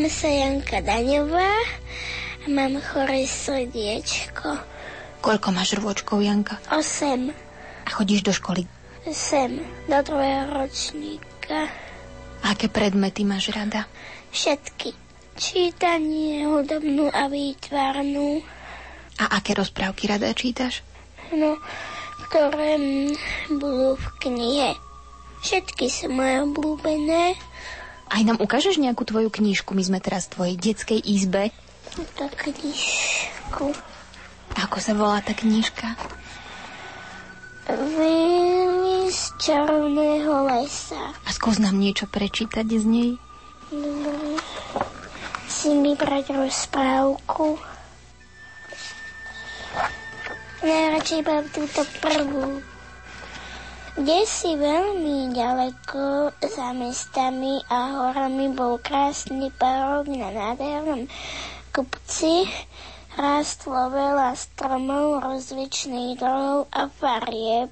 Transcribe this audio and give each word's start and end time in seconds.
Volám 0.00 0.16
sa 0.16 0.32
Janka 0.32 0.80
Daňová 0.80 1.52
a 2.40 2.46
mám 2.48 2.80
choré 2.80 3.28
srdiečko. 3.28 4.56
Koľko 5.20 5.52
máš 5.52 5.76
rôčkov, 5.76 6.24
Janka? 6.24 6.56
Osem. 6.72 7.36
A 7.84 7.88
chodíš 7.92 8.24
do 8.24 8.32
školy? 8.32 8.64
Sem, 9.12 9.60
do 9.60 10.00
druhého 10.00 10.56
ročníka. 10.56 11.68
Aké 12.40 12.72
predmety 12.72 13.28
máš 13.28 13.52
rada? 13.52 13.92
Všetky. 14.32 14.96
Čítanie, 15.36 16.48
hudobnú 16.48 17.12
a 17.12 17.28
výtvarnú. 17.28 18.40
A 19.20 19.36
aké 19.36 19.52
rozprávky 19.52 20.08
rada 20.08 20.32
čítaš? 20.32 20.80
No, 21.28 21.60
ktoré 22.32 22.80
budú 23.52 24.00
v 24.00 24.06
knihe. 24.24 24.70
Všetky 25.44 25.92
sú 25.92 26.08
moje 26.08 26.40
obľúbené. 26.40 27.36
Aj 28.10 28.22
nám 28.26 28.42
ukážeš 28.42 28.82
nejakú 28.82 29.06
tvoju 29.06 29.30
knižku? 29.30 29.70
My 29.72 29.86
sme 29.86 29.98
teraz 30.02 30.26
v 30.26 30.34
tvojej 30.34 30.56
detskej 30.58 30.98
izbe. 30.98 31.54
Túto 31.94 32.26
knižku. 32.26 33.70
Ako 34.58 34.76
sa 34.82 34.98
volá 34.98 35.22
tá 35.22 35.30
knižka? 35.30 35.94
Vily 37.70 39.14
z 39.14 39.22
čarovného 39.38 40.50
lesa. 40.50 41.14
A 41.22 41.30
skús 41.30 41.62
nám 41.62 41.78
niečo 41.78 42.10
prečítať 42.10 42.66
z 42.66 42.84
nej. 42.84 43.10
Dobre. 43.70 44.42
Si 45.46 45.70
vybrať 45.70 46.34
rozprávku. 46.34 47.62
Najradšej 50.66 51.20
mám 51.22 51.46
túto 51.54 51.82
prvú. 52.02 52.58
Kde 54.00 54.24
si 54.24 54.56
veľmi 54.56 55.28
ďaleko 55.36 56.32
za 56.40 56.72
mestami 56.72 57.60
a 57.68 58.00
horami 58.00 58.48
bol 58.48 58.80
krásny 58.80 59.52
parok 59.52 60.08
na 60.08 60.32
nádhernom 60.32 61.04
kopci. 61.68 62.48
Rástlo 63.20 63.92
veľa 63.92 64.32
stromov 64.40 65.20
rozličných 65.20 66.16
druhov 66.16 66.72
a 66.72 66.88
farieb. 66.88 67.68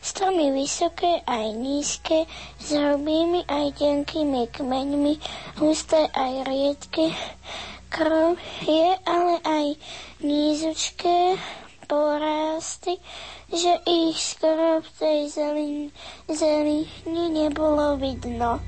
Stromy 0.00 0.56
vysoké 0.56 1.20
aj 1.28 1.52
nízke, 1.52 2.24
s 2.56 2.72
hrubými 2.72 3.44
aj 3.44 3.76
tenkými 3.76 4.48
kmeňmi, 4.48 5.20
husté 5.60 6.08
aj 6.16 6.48
riedke. 6.48 7.12
Krv 7.92 8.40
je 8.64 8.96
ale 9.04 9.36
aj 9.44 9.66
nízučké 10.24 11.36
porasty, 11.88 13.00
že 13.48 13.72
ich 13.88 14.20
skoro 14.20 14.84
v 14.84 14.88
tej 15.00 15.18
zelin, 15.32 15.78
zelini 16.28 17.24
nebolo 17.32 17.96
vidno. 17.96 18.60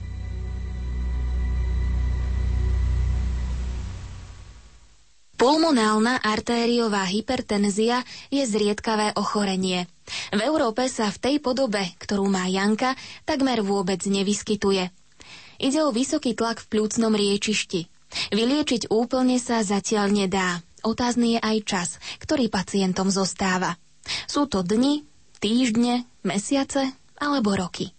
Pulmonálna 5.41 6.21
artériová 6.21 7.09
hypertenzia 7.09 8.05
je 8.29 8.45
zriedkavé 8.45 9.17
ochorenie. 9.17 9.89
V 10.37 10.41
Európe 10.45 10.85
sa 10.93 11.09
v 11.09 11.17
tej 11.17 11.37
podobe, 11.41 11.81
ktorú 11.97 12.29
má 12.29 12.45
Janka, 12.45 12.93
takmer 13.25 13.65
vôbec 13.65 14.05
nevyskytuje. 14.05 14.93
Ide 15.57 15.81
o 15.81 15.97
vysoký 15.97 16.37
tlak 16.37 16.61
v 16.61 16.69
plúcnom 16.77 17.17
riečišti. 17.17 17.89
Vyliečiť 18.37 18.93
úplne 18.93 19.41
sa 19.41 19.65
zatiaľ 19.65 20.13
nedá. 20.13 20.61
Otázny 20.83 21.37
je 21.37 21.41
aj 21.41 21.57
čas, 21.67 21.89
ktorý 22.21 22.49
pacientom 22.49 23.09
zostáva. 23.13 23.77
Sú 24.27 24.49
to 24.49 24.65
dni, 24.65 25.05
týždne, 25.41 26.09
mesiace 26.25 26.93
alebo 27.21 27.57
roky. 27.57 27.93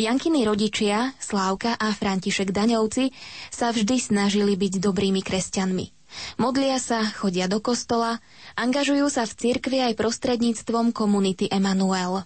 Jankiny 0.00 0.48
rodičia, 0.48 1.12
Slávka 1.20 1.76
a 1.76 1.92
František 1.92 2.50
Daňovci, 2.50 3.12
sa 3.52 3.70
vždy 3.70 4.00
snažili 4.00 4.56
byť 4.56 4.80
dobrými 4.80 5.20
kresťanmi. 5.20 6.02
Modlia 6.40 6.76
sa, 6.80 7.04
chodia 7.04 7.48
do 7.48 7.60
kostola, 7.60 8.20
angažujú 8.56 9.08
sa 9.08 9.24
v 9.28 9.36
cirkvi 9.36 9.78
aj 9.84 9.96
prostredníctvom 9.96 10.92
komunity 10.92 11.48
Emanuel. 11.48 12.24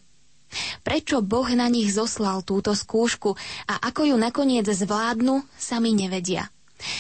Prečo 0.87 1.23
Boh 1.27 1.47
na 1.53 1.67
nich 1.67 1.91
zoslal 1.91 2.47
túto 2.47 2.71
skúšku 2.71 3.35
a 3.67 3.75
ako 3.83 4.15
ju 4.15 4.17
nakoniec 4.17 4.67
zvládnu, 4.67 5.43
sami 5.59 5.91
nevedia. 5.91 6.47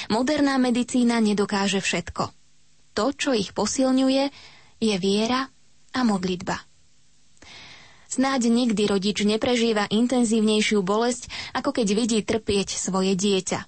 Moderná 0.08 0.56
medicína 0.56 1.20
nedokáže 1.20 1.84
všetko. 1.84 2.32
To, 2.96 3.04
čo 3.12 3.36
ich 3.36 3.52
posilňuje, 3.52 4.24
je 4.80 4.94
viera 4.96 5.52
a 5.92 6.00
modlitba. 6.04 6.60
Snáď 8.06 8.48
nikdy 8.48 8.88
rodič 8.88 9.20
neprežíva 9.26 9.84
intenzívnejšiu 9.92 10.80
bolesť, 10.80 11.28
ako 11.52 11.76
keď 11.76 11.88
vidí 11.92 12.18
trpieť 12.24 12.72
svoje 12.72 13.12
dieťa. 13.12 13.60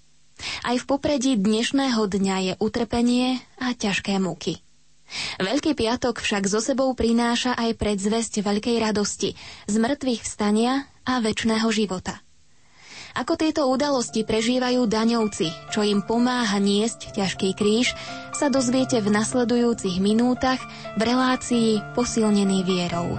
Aj 0.64 0.76
v 0.78 0.84
popredí 0.86 1.34
dnešného 1.34 2.06
dňa 2.06 2.36
je 2.46 2.52
utrpenie 2.62 3.42
a 3.58 3.74
ťažké 3.74 4.22
múky. 4.22 4.62
Veľký 5.40 5.72
piatok 5.72 6.20
však 6.20 6.46
zo 6.46 6.60
sebou 6.60 6.92
prináša 6.92 7.56
aj 7.56 7.80
predzvesť 7.80 8.44
veľkej 8.44 8.76
radosti, 8.78 9.34
z 9.66 9.74
mŕtvych 9.80 10.22
vstania 10.22 10.84
a 11.08 11.18
väčšného 11.18 11.68
života. 11.72 12.20
Ako 13.16 13.40
tieto 13.40 13.64
udalosti 13.70 14.26
prežívajú 14.26 14.84
daňovci, 14.84 15.72
čo 15.72 15.80
im 15.86 16.04
pomáha 16.04 16.60
niesť 16.60 17.16
ťažký 17.16 17.56
kríž, 17.56 17.96
sa 18.36 18.52
dozviete 18.52 19.00
v 19.00 19.08
nasledujúcich 19.08 20.02
minútach 20.02 20.60
v 20.98 21.00
relácii 21.00 21.96
Posilnený 21.96 22.66
vierou. 22.66 23.16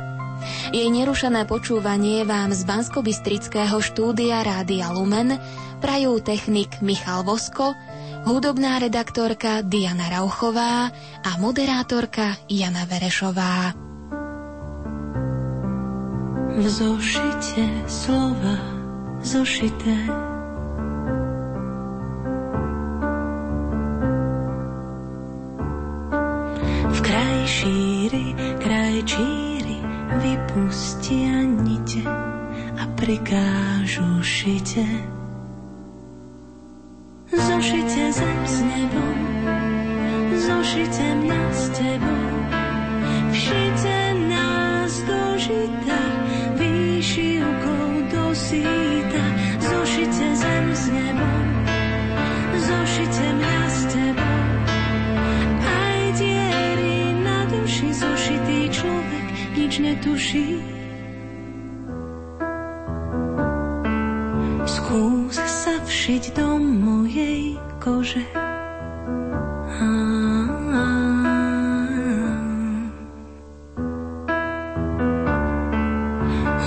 Jej 0.72 0.88
nerušené 0.88 1.44
počúvanie 1.50 2.24
vám 2.24 2.56
z 2.56 2.64
Banskobistrického 2.64 3.84
štúdia 3.84 4.40
Rádia 4.40 4.88
Lumen 4.96 5.36
prajú 5.84 6.24
technik 6.24 6.80
Michal 6.80 7.28
Vosko, 7.28 7.76
hudobná 8.24 8.80
redaktorka 8.80 9.64
Diana 9.64 10.08
Rauchová 10.08 10.92
a 11.24 11.32
moderátorka 11.40 12.40
Jana 12.48 12.88
Verešová. 12.88 13.76
V 16.60 16.66
zošite 16.68 17.88
slova 17.88 18.79
zošité. 19.22 19.96
V 26.90 27.00
kraj 27.02 27.40
šíry, 27.48 28.26
kraj 28.64 28.96
číry 29.04 29.78
vypustia 30.20 31.44
nite 31.44 32.04
a 32.80 32.84
prikážu 32.96 34.24
šite. 34.24 34.86
Zošite 37.30 38.04
zem 38.12 38.40
s 38.48 38.58
nebom, 38.66 39.18
zošite 40.34 41.06
mňa 41.22 41.44
s 41.54 41.64
tebou, 41.78 42.26
všite 43.32 43.89
netuší. 60.30 60.62
Skús 64.70 65.38
sa 65.38 65.76
všiť 65.82 66.24
do 66.38 66.48
mojej 66.62 67.58
kože. 67.82 68.22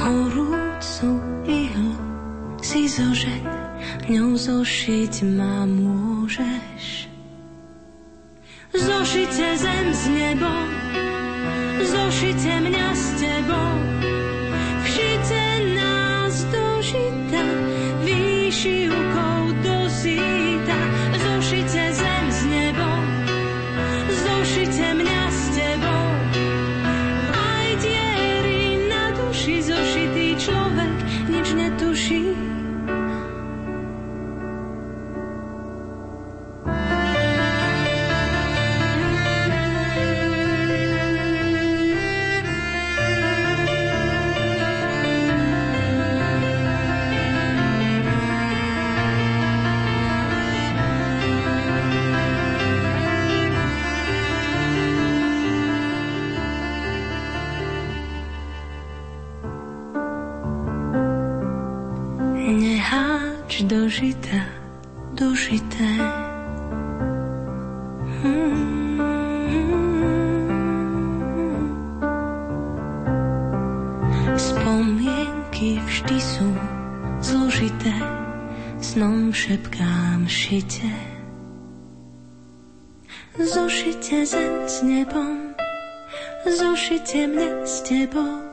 Horúcu 0.03 1.11
ihlu 1.47 1.95
si 2.59 2.91
zožeň, 2.91 3.47
ňou 4.11 4.35
zošiť 4.35 5.15
ma 5.39 5.63
až 62.93 63.65
dožita, 63.65 64.45
dožité. 65.17 65.89
Spomienky 74.37 75.81
vždy 75.89 76.19
sú 76.21 76.49
zložité, 77.25 77.97
snom 78.77 79.33
šepkám 79.33 80.29
šite. 80.29 80.93
Zošite 83.41 84.29
zem 84.29 84.69
s 84.69 84.85
nebom, 84.85 85.57
zošite 86.45 87.25
mňa 87.25 87.65
s 87.65 87.89
tebou, 87.89 88.52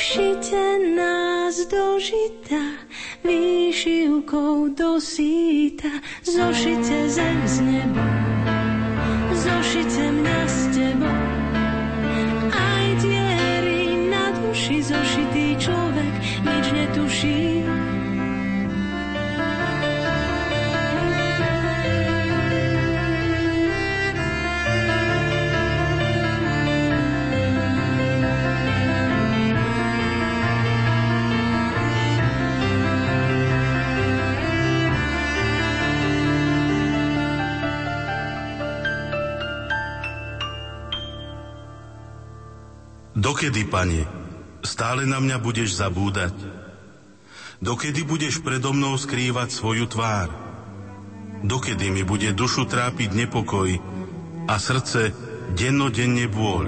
všite 0.00 0.96
nás 0.96 1.60
dožita, 1.68 2.56
výšivkou 3.20 4.72
do 4.72 4.96
síta, 4.96 5.92
zošite 6.24 7.04
zem 7.12 7.38
s 7.44 7.60
nebom, 7.60 8.16
zošite 9.36 10.04
mňa 10.08 10.40
s 10.48 10.58
tebou, 10.72 11.20
aj 12.48 12.86
diery 13.04 14.08
na 14.08 14.32
duši 14.40 14.80
zošitý 14.80 15.60
človek 15.60 16.14
nič 16.48 16.66
netuší. 16.72 17.49
Dokedy, 43.30 43.62
pane, 43.62 44.02
stále 44.66 45.06
na 45.06 45.22
mňa 45.22 45.38
budeš 45.38 45.78
zabúdať? 45.78 46.34
Dokedy 47.62 48.02
budeš 48.02 48.42
predo 48.42 48.74
mnou 48.74 48.98
skrývať 48.98 49.54
svoju 49.54 49.86
tvár? 49.86 50.34
Dokedy 51.46 51.94
mi 51.94 52.02
bude 52.02 52.34
dušu 52.34 52.66
trápiť 52.66 53.14
nepokoj 53.14 53.70
a 54.50 54.54
srdce 54.58 55.14
dennodenne 55.54 56.26
bôľ? 56.26 56.66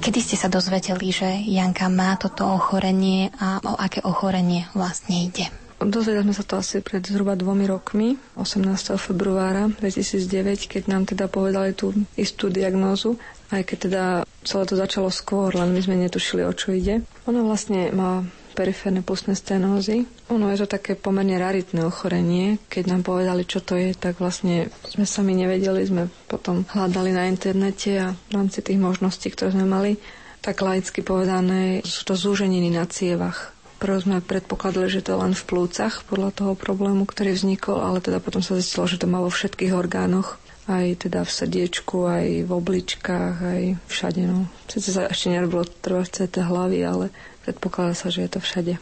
Kedy 0.00 0.18
ste 0.24 0.40
sa 0.40 0.48
dozvedeli, 0.48 1.12
že 1.12 1.28
Janka 1.44 1.92
má 1.92 2.16
toto 2.16 2.48
ochorenie 2.48 3.28
a 3.36 3.60
o 3.68 3.76
aké 3.76 4.00
ochorenie 4.00 4.64
vlastne 4.72 5.28
ide? 5.28 5.52
Dozvedeli 5.80 6.28
sme 6.28 6.36
sa 6.36 6.44
to 6.44 6.60
asi 6.60 6.84
pred 6.84 7.00
zhruba 7.00 7.32
dvomi 7.32 7.64
rokmi, 7.64 8.20
18. 8.36 9.00
februára 9.00 9.72
2009, 9.80 10.68
keď 10.68 10.82
nám 10.92 11.08
teda 11.08 11.24
povedali 11.24 11.72
tú 11.72 11.96
istú 12.20 12.52
diagnózu, 12.52 13.16
aj 13.48 13.64
keď 13.64 13.78
teda 13.88 14.04
celé 14.44 14.64
to 14.68 14.76
začalo 14.76 15.08
skôr, 15.08 15.56
len 15.56 15.72
my 15.72 15.80
sme 15.80 15.96
netušili, 15.96 16.44
o 16.44 16.52
čo 16.52 16.76
ide. 16.76 17.00
Ona 17.24 17.40
vlastne 17.40 17.96
má 17.96 18.20
periférne 18.52 19.00
pustné 19.00 19.32
stenózy. 19.32 20.04
Ono 20.28 20.52
je 20.52 20.60
to 20.60 20.68
také 20.68 21.00
pomerne 21.00 21.40
raritné 21.40 21.80
ochorenie. 21.80 22.60
Keď 22.68 22.84
nám 22.84 23.00
povedali, 23.00 23.48
čo 23.48 23.64
to 23.64 23.72
je, 23.80 23.96
tak 23.96 24.20
vlastne 24.20 24.68
sme 24.84 25.08
sami 25.08 25.32
nevedeli, 25.32 25.80
sme 25.88 26.12
potom 26.28 26.68
hľadali 26.68 27.08
na 27.08 27.24
internete 27.24 27.96
a 27.96 28.12
v 28.12 28.32
rámci 28.36 28.60
tých 28.60 28.76
možností, 28.76 29.32
ktoré 29.32 29.56
sme 29.56 29.64
mali, 29.64 29.96
tak 30.44 30.60
laicky 30.60 31.00
povedané, 31.00 31.80
sú 31.88 32.04
to 32.04 32.12
zúženiny 32.20 32.68
na 32.68 32.84
cievach 32.84 33.56
Prvo 33.80 33.96
sme 33.96 34.20
predpokladali, 34.20 34.92
že 34.92 35.00
to 35.00 35.16
je 35.16 35.22
len 35.24 35.32
v 35.32 35.46
plúcach 35.48 36.04
podľa 36.04 36.36
toho 36.36 36.52
problému, 36.52 37.08
ktorý 37.08 37.32
vznikol, 37.32 37.80
ale 37.80 38.04
teda 38.04 38.20
potom 38.20 38.44
sa 38.44 38.60
zistilo, 38.60 38.84
že 38.84 39.00
to 39.00 39.08
má 39.08 39.24
vo 39.24 39.32
všetkých 39.32 39.72
orgánoch 39.72 40.36
aj 40.70 41.08
teda 41.08 41.26
v 41.26 41.30
srdiečku, 41.32 42.06
aj 42.06 42.26
v 42.46 42.50
obličkách, 42.50 43.34
aj 43.40 43.62
všade. 43.90 44.22
No. 44.22 44.46
Sice 44.70 44.94
sa 44.94 45.10
ešte 45.10 45.34
nerobilo 45.34 45.66
trvá 45.66 46.06
CT 46.06 46.46
hlavy, 46.46 46.78
ale 46.84 47.06
predpokladá 47.42 47.96
sa, 47.96 48.12
že 48.12 48.28
je 48.28 48.30
to 48.30 48.40
všade. 48.44 48.76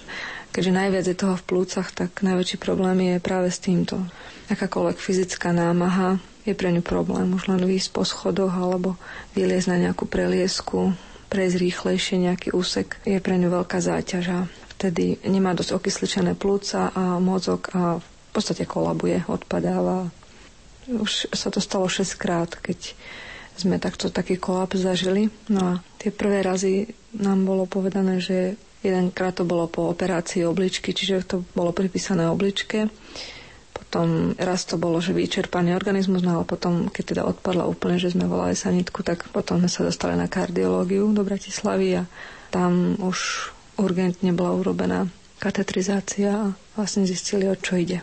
Keďže 0.53 0.73
najviac 0.75 1.05
je 1.07 1.17
toho 1.17 1.35
v 1.39 1.47
plúcach, 1.47 1.89
tak 1.95 2.21
najväčší 2.21 2.59
problém 2.59 3.17
je 3.17 3.25
práve 3.25 3.49
s 3.49 3.63
týmto. 3.63 4.03
Akákoľvek 4.51 4.99
fyzická 4.99 5.55
námaha 5.55 6.19
je 6.43 6.57
pre 6.57 6.73
ňu 6.73 6.83
problém. 6.83 7.31
Už 7.37 7.49
len 7.53 7.63
výjsť 7.63 7.91
po 7.93 8.03
schodoch 8.03 8.53
alebo 8.53 8.97
vyliezť 9.37 9.69
na 9.71 9.89
nejakú 9.89 10.09
preliesku, 10.09 10.97
prejsť 11.29 11.57
rýchlejšie 11.61 12.17
nejaký 12.25 12.57
úsek 12.57 12.97
je 13.05 13.21
pre 13.21 13.37
ňu 13.37 13.53
veľká 13.53 13.79
záťaž 13.79 14.49
vtedy 14.79 15.19
nemá 15.27 15.59
dosť 15.59 15.75
okysličené 15.75 16.39
plúca 16.39 16.95
a 16.95 17.19
mozog 17.19 17.67
a 17.75 17.99
v 17.99 18.31
podstate 18.31 18.63
kolabuje, 18.63 19.27
odpadáva. 19.27 20.07
Už 20.87 21.27
sa 21.35 21.51
to 21.51 21.59
stalo 21.59 21.91
6 21.91 22.15
krát, 22.15 22.55
keď 22.55 22.95
sme 23.59 23.83
takto 23.83 24.07
taký 24.15 24.39
kolaps 24.39 24.87
zažili. 24.87 25.35
No 25.51 25.61
a 25.61 25.73
tie 25.99 26.15
prvé 26.15 26.47
razy 26.47 26.95
nám 27.19 27.43
bolo 27.43 27.67
povedané, 27.67 28.23
že 28.23 28.55
jedenkrát 28.87 29.35
to 29.35 29.43
bolo 29.43 29.67
po 29.67 29.91
operácii 29.91 30.47
obličky, 30.47 30.95
čiže 30.95 31.27
to 31.27 31.37
bolo 31.59 31.75
pripísané 31.75 32.31
obličke. 32.31 32.87
Potom 33.75 34.39
raz 34.39 34.63
to 34.63 34.79
bolo, 34.79 35.03
že 35.03 35.11
vyčerpaný 35.11 35.75
organizmus, 35.75 36.23
no 36.23 36.39
ale 36.39 36.45
potom, 36.47 36.87
keď 36.87 37.05
teda 37.19 37.23
odpadla 37.27 37.67
úplne, 37.67 37.99
že 37.99 38.15
sme 38.15 38.31
volali 38.31 38.55
sanitku, 38.55 39.03
tak 39.03 39.27
potom 39.35 39.59
sme 39.59 39.71
sa 39.71 39.83
dostali 39.83 40.15
na 40.15 40.31
kardiológiu 40.31 41.11
do 41.11 41.27
Bratislavy 41.27 41.99
a 41.99 42.03
tam 42.55 42.95
už 43.03 43.51
urgentne 43.79 44.35
bola 44.35 44.59
urobená 44.59 45.09
katetrizácia 45.39 46.35
a 46.35 46.53
vlastne 46.75 47.07
zistili, 47.07 47.47
o 47.47 47.55
čo 47.55 47.79
ide. 47.79 48.03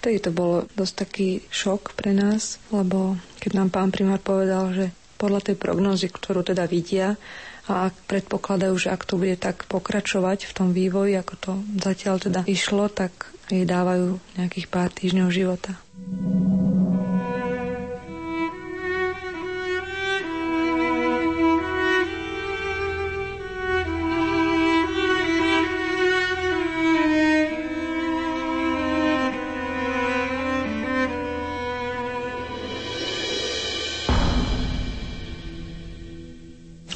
Vtedy 0.00 0.20
to 0.24 0.30
bolo 0.32 0.64
dosť 0.76 0.94
taký 0.96 1.28
šok 1.52 1.96
pre 1.96 2.16
nás, 2.16 2.56
lebo 2.72 3.16
keď 3.40 3.50
nám 3.60 3.68
pán 3.72 3.90
primár 3.92 4.20
povedal, 4.20 4.72
že 4.72 4.86
podľa 5.16 5.52
tej 5.52 5.56
prognózy, 5.56 6.12
ktorú 6.12 6.44
teda 6.44 6.68
vidia 6.68 7.16
a 7.66 7.90
ak 7.90 7.94
predpokladajú, 8.06 8.74
že 8.76 8.92
ak 8.92 9.02
to 9.08 9.18
bude 9.18 9.36
tak 9.40 9.64
pokračovať 9.66 10.46
v 10.46 10.52
tom 10.52 10.68
vývoji, 10.70 11.16
ako 11.18 11.34
to 11.40 11.52
zatiaľ 11.80 12.20
teda 12.20 12.40
išlo, 12.46 12.86
tak 12.92 13.32
jej 13.48 13.64
dávajú 13.64 14.20
nejakých 14.38 14.66
pár 14.68 14.92
týždňov 14.92 15.28
života. 15.32 15.74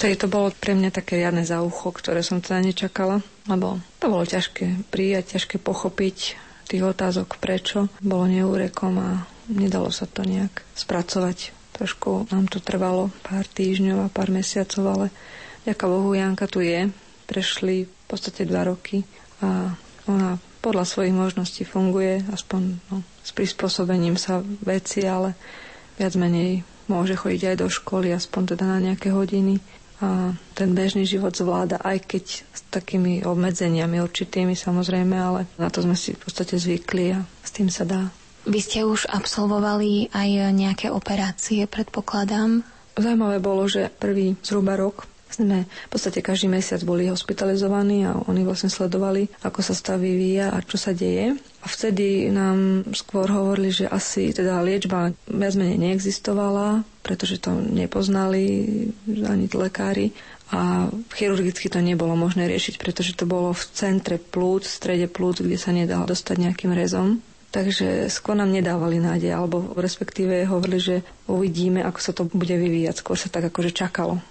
Vtedy 0.01 0.17
to 0.17 0.33
bolo 0.33 0.49
pre 0.49 0.73
mňa 0.73 0.97
také 0.97 1.21
riadne 1.21 1.45
za 1.45 1.61
ucho, 1.61 1.93
ktoré 1.93 2.25
som 2.25 2.41
teda 2.41 2.65
nečakala, 2.65 3.21
lebo 3.45 3.85
to 4.01 4.09
bolo 4.09 4.25
ťažké 4.25 4.89
prijať, 4.89 5.37
ťažké 5.37 5.61
pochopiť 5.61 6.41
tých 6.73 6.81
otázok 6.89 7.37
prečo. 7.37 7.93
Bolo 8.01 8.25
neúrekom 8.25 8.97
a 8.97 9.29
nedalo 9.53 9.93
sa 9.93 10.09
to 10.09 10.25
nejak 10.25 10.65
spracovať. 10.73 11.53
Trošku 11.77 12.33
nám 12.33 12.49
to 12.49 12.65
trvalo 12.65 13.13
pár 13.21 13.45
týždňov 13.45 14.09
a 14.09 14.09
pár 14.09 14.33
mesiacov, 14.33 14.89
ale 14.89 15.07
ďaká 15.69 15.85
Bohu 15.85 16.17
Janka 16.17 16.49
tu 16.49 16.65
je. 16.65 16.89
Prešli 17.29 17.85
v 17.85 18.05
podstate 18.09 18.49
dva 18.49 18.73
roky 18.73 19.05
a 19.45 19.77
ona 20.09 20.41
podľa 20.65 20.89
svojich 20.89 21.13
možností 21.13 21.69
funguje, 21.69 22.25
aspoň 22.33 22.81
no, 22.89 23.05
s 23.21 23.37
prispôsobením 23.37 24.17
sa 24.17 24.41
veci, 24.65 25.05
ale 25.05 25.37
viac 26.01 26.17
menej 26.17 26.65
môže 26.89 27.21
chodiť 27.21 27.53
aj 27.53 27.57
do 27.61 27.69
školy, 27.69 28.17
aspoň 28.17 28.57
teda 28.57 28.65
na 28.65 28.81
nejaké 28.81 29.13
hodiny 29.13 29.61
a 30.01 30.33
ten 30.57 30.73
bežný 30.73 31.05
život 31.05 31.37
zvláda, 31.37 31.77
aj 31.85 32.09
keď 32.09 32.25
s 32.41 32.61
takými 32.73 33.21
obmedzeniami 33.21 34.01
určitými 34.01 34.57
samozrejme, 34.57 35.13
ale 35.13 35.41
na 35.61 35.69
to 35.69 35.85
sme 35.85 35.93
si 35.93 36.17
v 36.17 36.21
podstate 36.25 36.57
zvykli 36.57 37.17
a 37.17 37.21
s 37.45 37.51
tým 37.53 37.69
sa 37.69 37.85
dá. 37.85 38.09
Vy 38.49 38.61
ste 38.65 38.81
už 38.89 39.05
absolvovali 39.13 40.09
aj 40.17 40.57
nejaké 40.57 40.89
operácie, 40.89 41.69
predpokladám? 41.69 42.65
Zajímavé 42.97 43.39
bolo, 43.45 43.69
že 43.69 43.93
prvý 43.93 44.41
zhruba 44.41 44.81
rok 44.81 45.10
sme 45.31 45.65
v 45.65 45.91
podstate 45.91 46.21
každý 46.21 46.51
mesiac 46.51 46.83
boli 46.83 47.07
hospitalizovaní 47.07 48.05
a 48.05 48.19
oni 48.27 48.43
vlastne 48.43 48.69
sledovali, 48.69 49.31
ako 49.47 49.61
sa 49.63 49.75
stav 49.75 50.03
vyvíja 50.03 50.51
a 50.51 50.59
čo 50.61 50.77
sa 50.77 50.91
deje. 50.91 51.39
A 51.61 51.67
vtedy 51.69 52.33
nám 52.33 52.89
skôr 52.93 53.29
hovorili, 53.29 53.71
že 53.71 53.87
asi 53.87 54.33
teda 54.33 54.65
liečba 54.65 55.13
viac 55.29 55.55
menej 55.55 55.77
neexistovala, 55.77 56.83
pretože 57.05 57.39
to 57.39 57.53
nepoznali 57.53 58.45
ani 59.07 59.47
lekári 59.51 60.13
a 60.51 60.91
chirurgicky 61.15 61.71
to 61.71 61.79
nebolo 61.79 62.19
možné 62.19 62.51
riešiť, 62.51 62.83
pretože 62.83 63.15
to 63.15 63.23
bolo 63.23 63.55
v 63.55 63.65
centre 63.71 64.19
plúc, 64.19 64.67
v 64.67 64.77
strede 64.83 65.07
plúc, 65.07 65.39
kde 65.39 65.55
sa 65.55 65.71
nedalo 65.71 66.11
dostať 66.11 66.37
nejakým 66.43 66.75
rezom. 66.75 67.23
Takže 67.51 68.07
skôr 68.11 68.39
nám 68.39 68.55
nedávali 68.55 69.03
nádej, 69.03 69.35
alebo 69.35 69.75
respektíve 69.75 70.47
hovorili, 70.47 70.79
že 70.79 70.97
uvidíme, 71.27 71.83
ako 71.83 71.99
sa 71.99 72.13
to 72.15 72.23
bude 72.27 72.55
vyvíjať. 72.55 73.03
Skôr 73.03 73.19
sa 73.19 73.27
tak 73.27 73.51
akože 73.51 73.75
čakalo. 73.75 74.23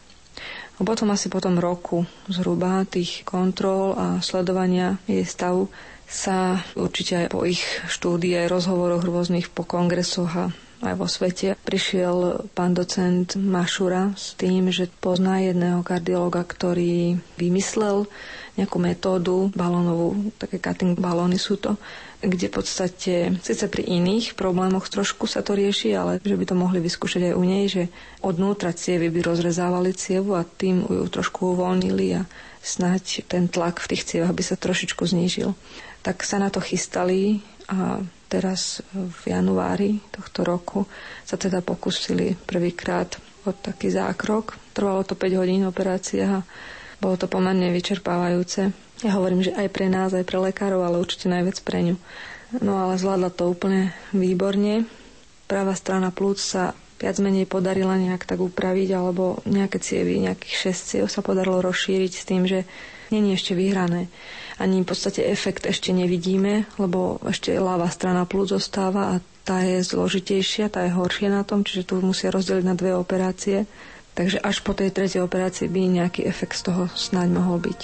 A 0.79 0.87
potom 0.87 1.11
asi 1.11 1.27
potom 1.27 1.59
roku 1.59 2.07
zhruba 2.31 2.87
tých 2.87 3.27
kontrol 3.27 3.99
a 3.99 4.23
sledovania 4.23 4.95
jej 5.11 5.27
stavu 5.27 5.67
sa 6.07 6.63
určite 6.73 7.19
aj 7.19 7.27
po 7.29 7.43
ich 7.43 7.61
štúdii, 7.91 8.39
aj 8.39 8.47
rozhovoroch 8.47 9.03
rôznych 9.03 9.51
po 9.51 9.67
kongresoch 9.67 10.31
a 10.33 10.45
aj 10.79 10.95
vo 10.95 11.05
svete. 11.05 11.59
Prišiel 11.67 12.47
pán 12.55 12.71
docent 12.71 13.35
Mašura 13.35 14.15
s 14.15 14.33
tým, 14.39 14.71
že 14.71 14.87
pozná 14.87 15.43
jedného 15.43 15.83
kardiologa, 15.83 16.47
ktorý 16.47 17.19
vymyslel 17.35 18.07
nejakú 18.55 18.77
metódu 18.79 19.51
balónovú, 19.55 20.31
také 20.39 20.59
cutting 20.59 20.95
balóny 20.95 21.35
sú 21.35 21.59
to, 21.59 21.75
kde 22.19 22.51
v 22.51 22.55
podstate, 22.59 23.13
síce 23.39 23.65
pri 23.71 23.87
iných 23.87 24.35
problémoch 24.35 24.91
trošku 24.91 25.23
sa 25.23 25.39
to 25.39 25.55
rieši, 25.55 25.95
ale 25.95 26.19
že 26.19 26.35
by 26.35 26.45
to 26.51 26.55
mohli 26.55 26.83
vyskúšať 26.83 27.31
aj 27.31 27.33
u 27.39 27.43
nej, 27.47 27.65
že 27.71 27.87
odnútra 28.19 28.75
cievy 28.75 29.07
by 29.07 29.23
rozrezávali 29.23 29.95
cievu 29.95 30.35
a 30.35 30.43
tým 30.43 30.83
ju 30.83 31.07
trošku 31.07 31.55
uvoľnili 31.55 32.19
a 32.19 32.27
snať 32.59 33.23
ten 33.31 33.47
tlak 33.47 33.79
v 33.79 33.95
tých 33.95 34.03
cievach 34.03 34.35
by 34.35 34.43
sa 34.43 34.59
trošičku 34.59 34.99
znížil. 35.07 35.55
Tak 36.03 36.27
sa 36.27 36.43
na 36.43 36.51
to 36.51 36.59
chystali 36.59 37.39
a 37.71 38.03
teraz 38.27 38.83
v 38.93 39.21
januári 39.31 40.03
tohto 40.11 40.43
roku 40.43 40.79
sa 41.23 41.39
teda 41.39 41.63
pokúsili 41.63 42.35
prvýkrát 42.35 43.15
od 43.47 43.55
taký 43.63 43.95
zákrok. 43.95 44.59
Trvalo 44.75 45.07
to 45.07 45.15
5 45.15 45.39
hodín 45.39 45.63
operácia 45.63 46.43
bolo 46.99 47.15
to 47.15 47.25
pomerne 47.25 47.71
vyčerpávajúce. 47.71 48.71
Ja 48.99 49.15
hovorím, 49.15 49.43
že 49.43 49.55
aj 49.55 49.67
pre 49.71 49.87
nás, 49.87 50.11
aj 50.11 50.27
pre 50.27 50.37
lekárov, 50.39 50.83
ale 50.83 50.99
určite 50.99 51.31
najviac 51.31 51.63
pre 51.63 51.79
ňu. 51.81 51.95
No 52.59 52.75
ale 52.75 52.99
zvládla 52.99 53.31
to 53.31 53.47
úplne 53.47 53.95
výborne. 54.11 54.83
Pravá 55.47 55.73
strana 55.73 56.11
plúc 56.11 56.43
sa 56.43 56.75
viac 56.99 57.15
menej 57.23 57.47
podarila 57.47 57.95
nejak 57.95 58.27
tak 58.27 58.43
upraviť, 58.43 58.89
alebo 58.91 59.39
nejaké 59.47 59.79
cievy, 59.79 60.19
nejakých 60.19 60.75
6 60.75 60.89
ciev 60.91 61.05
sa 61.07 61.23
podarilo 61.23 61.63
rozšíriť 61.63 62.11
s 62.11 62.27
tým, 62.27 62.43
že 62.43 62.67
není 63.07 63.31
ešte 63.31 63.55
vyhrané. 63.55 64.11
Ani 64.59 64.83
v 64.83 64.89
podstate 64.91 65.23
efekt 65.23 65.63
ešte 65.63 65.95
nevidíme, 65.95 66.67
lebo 66.75 67.23
ešte 67.23 67.55
ľavá 67.55 67.87
strana 67.87 68.27
plúc 68.27 68.51
zostáva 68.51 69.15
a 69.15 69.23
tá 69.47 69.63
je 69.63 69.79
zložitejšia, 69.81 70.67
tá 70.67 70.83
je 70.85 70.93
horšia 70.93 71.31
na 71.31 71.47
tom, 71.47 71.63
čiže 71.63 71.87
tu 71.87 72.03
musia 72.03 72.29
rozdeliť 72.29 72.65
na 72.67 72.75
dve 72.75 72.91
operácie. 72.93 73.63
Takže 74.19 74.43
až 74.43 74.59
po 74.59 74.75
tej 74.75 74.91
tretej 74.91 75.23
operácii 75.23 75.71
by 75.71 76.03
nejaký 76.03 76.27
efekt 76.27 76.59
z 76.59 76.67
toho 76.67 76.91
snáď 76.91 77.39
mohol 77.39 77.63
byť. 77.63 77.79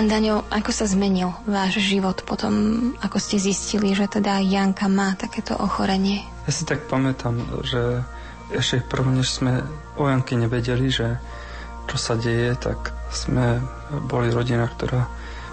Pán 0.00 0.08
Daňo, 0.08 0.48
ako 0.48 0.72
sa 0.72 0.88
zmenil 0.88 1.28
váš 1.44 1.76
život 1.76 2.24
potom, 2.24 2.88
ako 3.04 3.20
ste 3.20 3.36
zistili, 3.36 3.92
že 3.92 4.08
teda 4.08 4.40
Janka 4.40 4.88
má 4.88 5.12
takéto 5.12 5.52
ochorenie? 5.60 6.24
Ja 6.48 6.56
si 6.56 6.64
tak 6.64 6.88
pamätám, 6.88 7.36
že 7.60 8.00
ešte 8.48 8.80
prv, 8.80 9.12
než 9.12 9.28
sme 9.28 9.60
o 10.00 10.08
Janke 10.08 10.40
nevedeli, 10.40 10.88
že 10.88 11.20
čo 11.84 12.00
sa 12.00 12.16
deje, 12.16 12.56
tak 12.56 12.96
sme 13.12 13.60
boli 14.08 14.32
rodina, 14.32 14.72
ktorá 14.72 15.04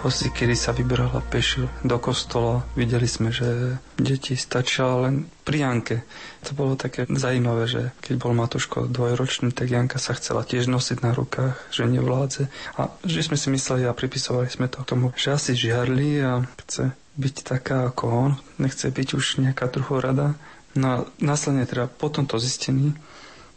hoci 0.08 0.32
kedy 0.32 0.56
sa 0.56 0.72
vybrala 0.72 1.20
peši 1.20 1.68
do 1.84 2.00
kostola. 2.00 2.64
Videli 2.80 3.12
sme, 3.12 3.36
že 3.36 3.76
deti 4.00 4.40
stačila 4.40 5.04
len 5.04 5.28
pri 5.44 5.68
Janke. 5.68 6.08
To 6.48 6.56
bolo 6.56 6.80
také 6.80 7.04
zajímavé, 7.12 7.68
že 7.68 7.92
keď 8.00 8.16
bol 8.16 8.32
Matuško 8.32 8.88
dvojročný, 8.88 9.52
tak 9.52 9.68
Janka 9.68 10.00
sa 10.00 10.16
chcela 10.16 10.48
tiež 10.48 10.72
nosiť 10.72 11.04
na 11.04 11.12
rukách, 11.12 11.60
že 11.76 11.92
nevládze. 11.92 12.48
A 12.80 12.88
že 13.04 13.20
sme 13.20 13.36
si 13.36 13.52
mysleli 13.52 13.84
a 13.84 13.92
pripisovali 13.92 14.48
sme 14.48 14.72
to 14.72 14.80
k 14.80 14.90
tomu, 14.96 15.12
že 15.20 15.36
asi 15.36 15.60
žiarli 15.60 16.24
a 16.24 16.40
chce 16.64 16.96
byť 17.20 17.36
taká 17.44 17.92
ako 17.92 18.04
on, 18.08 18.32
nechce 18.64 18.88
byť 18.88 19.08
už 19.12 19.44
nejaká 19.44 19.68
druhorada. 19.68 20.40
No 20.80 20.88
a 20.88 20.98
následne 21.20 21.68
teda 21.68 21.92
po 21.92 22.08
tomto 22.08 22.40
zistení, 22.40 22.96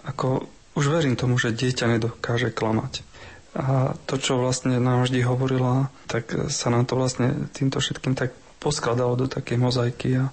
ako 0.02 0.50
už 0.75 0.90
verím 0.90 1.14
tomu, 1.14 1.38
že 1.38 1.54
dieťa 1.54 1.95
nedokáže 1.95 2.50
klamať. 2.50 3.07
A 3.59 3.99
to, 4.07 4.14
čo 4.14 4.38
vlastne 4.38 4.78
nám 4.78 5.02
vždy 5.02 5.26
hovorila, 5.26 5.90
tak 6.07 6.30
sa 6.54 6.71
nám 6.71 6.87
to 6.87 6.95
vlastne 6.95 7.50
týmto 7.50 7.83
všetkým 7.83 8.14
tak 8.14 8.30
poskladalo 8.62 9.19
do 9.19 9.26
takej 9.26 9.59
mozaiky. 9.59 10.23
A 10.23 10.30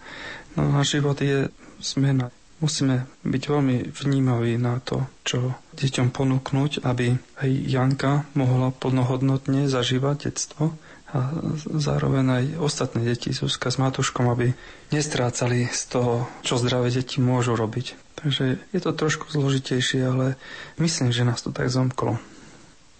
no, 0.53 0.69
náš 0.69 0.99
život 0.99 1.17
je 1.17 1.49
zmena. 1.81 2.29
Musíme 2.57 3.05
byť 3.21 3.43
veľmi 3.53 3.93
vnímaví 3.93 4.57
na 4.57 4.81
to, 4.81 5.05
čo 5.21 5.53
deťom 5.77 6.09
ponúknuť, 6.09 6.81
aby 6.81 7.13
aj 7.37 7.49
Janka 7.53 8.25
mohla 8.33 8.73
plnohodnotne 8.73 9.69
zažívať 9.69 10.33
detstvo 10.33 10.73
a 11.13 11.31
zároveň 11.77 12.25
aj 12.25 12.45
ostatné 12.59 13.05
deti, 13.05 13.31
Zuzka 13.31 13.71
s 13.71 13.79
Matuškom, 13.79 14.27
aby 14.27 14.57
nestrácali 14.89 15.69
z 15.69 15.81
toho, 15.87 16.27
čo 16.41 16.59
zdravé 16.59 16.91
deti 16.91 17.21
môžu 17.21 17.53
robiť. 17.55 17.95
Takže 18.19 18.59
je 18.73 18.79
to 18.81 18.91
trošku 18.91 19.29
zložitejšie, 19.29 20.01
ale 20.03 20.25
myslím, 20.81 21.13
že 21.13 21.23
nás 21.29 21.39
to 21.45 21.53
tak 21.53 21.69
zomklo. 21.69 22.17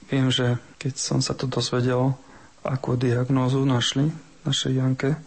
Viem, 0.08 0.32
že 0.32 0.56
keď 0.80 0.94
som 0.96 1.20
sa 1.20 1.36
to 1.36 1.52
dozvedel, 1.52 2.16
akú 2.64 2.96
diagnózu 2.96 3.64
našli 3.68 4.08
našej 4.48 4.72
Janke, 4.80 5.20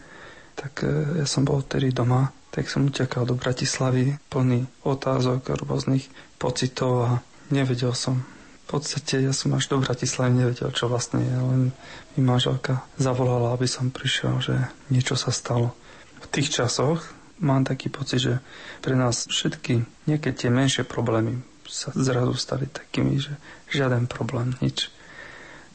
tak 0.56 0.84
e, 0.84 1.20
ja 1.20 1.26
som 1.28 1.44
bol 1.44 1.60
vtedy 1.60 1.92
doma, 1.92 2.32
tak 2.48 2.68
som 2.72 2.88
utekal 2.88 3.28
do 3.28 3.36
Bratislavy 3.36 4.16
plný 4.32 4.64
otázok 4.84 5.52
rôznych 5.64 6.08
pocitov 6.40 6.92
a 7.04 7.10
nevedel 7.52 7.92
som. 7.92 8.24
V 8.68 8.78
podstate 8.78 9.20
ja 9.20 9.36
som 9.36 9.52
až 9.52 9.68
do 9.68 9.82
Bratislavy 9.82 10.32
nevedel, 10.46 10.72
čo 10.72 10.88
vlastne 10.88 11.20
je, 11.20 11.36
len 11.36 11.62
mi 12.16 12.20
manželka 12.24 12.80
zavolala, 12.96 13.52
aby 13.52 13.68
som 13.68 13.92
prišiel, 13.92 14.40
že 14.40 14.56
niečo 14.88 15.18
sa 15.18 15.28
stalo. 15.28 15.76
V 16.24 16.26
tých 16.32 16.56
časoch 16.56 17.04
mám 17.36 17.68
taký 17.68 17.92
pocit, 17.92 18.20
že 18.22 18.34
pre 18.80 18.96
nás 18.96 19.28
všetky, 19.28 19.84
niekedy 20.08 20.46
tie 20.46 20.50
menšie 20.52 20.88
problémy 20.88 21.49
sa 21.70 21.94
zrazu 21.94 22.34
stali 22.34 22.66
takými, 22.66 23.22
že 23.22 23.32
žiaden 23.70 24.10
problém, 24.10 24.52
nič. 24.58 24.90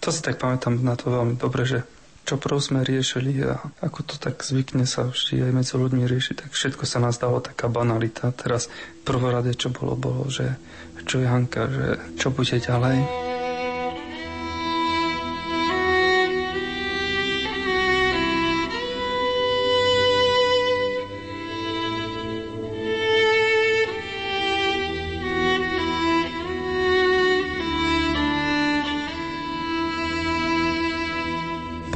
To 0.03 0.12
si 0.12 0.19
tak 0.19 0.38
pamätám 0.38 0.77
na 0.84 0.99
to 0.99 1.10
veľmi 1.10 1.39
dobre, 1.39 1.63
že 1.63 1.88
čo 2.25 2.41
prv 2.41 2.58
sme 2.58 2.81
riešili 2.81 3.38
a 3.45 3.62
ako 3.86 3.99
to 4.01 4.15
tak 4.17 4.41
zvykne 4.41 4.89
sa 4.89 5.13
vždy 5.13 5.45
aj 5.45 5.51
medzi 5.53 5.73
ľuďmi 5.77 6.03
riešiť, 6.10 6.36
tak 6.41 6.51
všetko 6.58 6.84
sa 6.84 6.97
nás 6.97 7.21
dalo 7.21 7.38
taká 7.38 7.69
banalita. 7.69 8.34
Teraz 8.34 8.67
prvorade, 9.05 9.53
čo 9.53 9.69
bolo, 9.69 9.93
bolo, 9.93 10.25
že 10.25 10.58
čo 11.05 11.21
je 11.21 11.29
Hanka, 11.29 11.69
že 11.69 11.88
čo 12.17 12.34
bude 12.34 12.58
ďalej. 12.58 13.24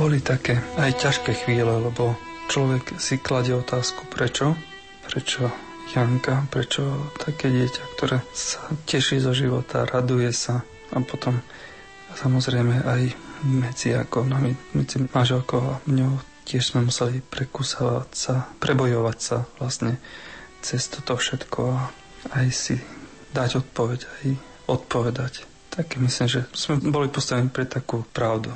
Boli 0.10 0.26
také 0.26 0.58
aj 0.82 1.06
ťažké 1.06 1.46
chvíle, 1.46 1.70
lebo 1.70 2.18
človek 2.50 2.98
si 2.98 3.22
kladie 3.22 3.54
otázku, 3.54 4.10
prečo? 4.10 4.58
Prečo 5.06 5.54
Janka, 5.94 6.50
prečo 6.50 7.14
také 7.14 7.54
dieťa, 7.54 7.84
ktoré 7.94 8.18
sa 8.34 8.74
teší 8.90 9.22
zo 9.22 9.38
života, 9.38 9.86
raduje 9.86 10.34
sa 10.34 10.66
a 10.66 10.98
potom 11.06 11.38
samozrejme 12.18 12.90
aj 12.90 13.02
medzi 13.54 13.94
ako 13.94 14.26
nami, 14.26 14.58
medzi 14.74 14.98
manželkou 15.14 15.62
a 15.62 15.78
mňou 15.86 16.18
tiež 16.42 16.74
sme 16.74 16.90
museli 16.90 17.22
prekúsavať 17.22 18.10
sa, 18.10 18.50
prebojovať 18.58 19.18
sa 19.22 19.46
vlastne 19.62 20.02
cez 20.66 20.90
toto 20.90 21.22
všetko 21.22 21.60
a 21.70 21.86
aj 22.34 22.48
si 22.50 22.82
dať 23.38 23.62
odpoveď, 23.62 24.00
aj 24.10 24.28
odpovedať. 24.74 25.46
Tak 25.70 26.02
myslím, 26.02 26.26
že 26.26 26.50
sme 26.58 26.82
boli 26.82 27.14
postavení 27.14 27.54
pre 27.54 27.70
takú 27.70 28.02
pravdu. 28.10 28.50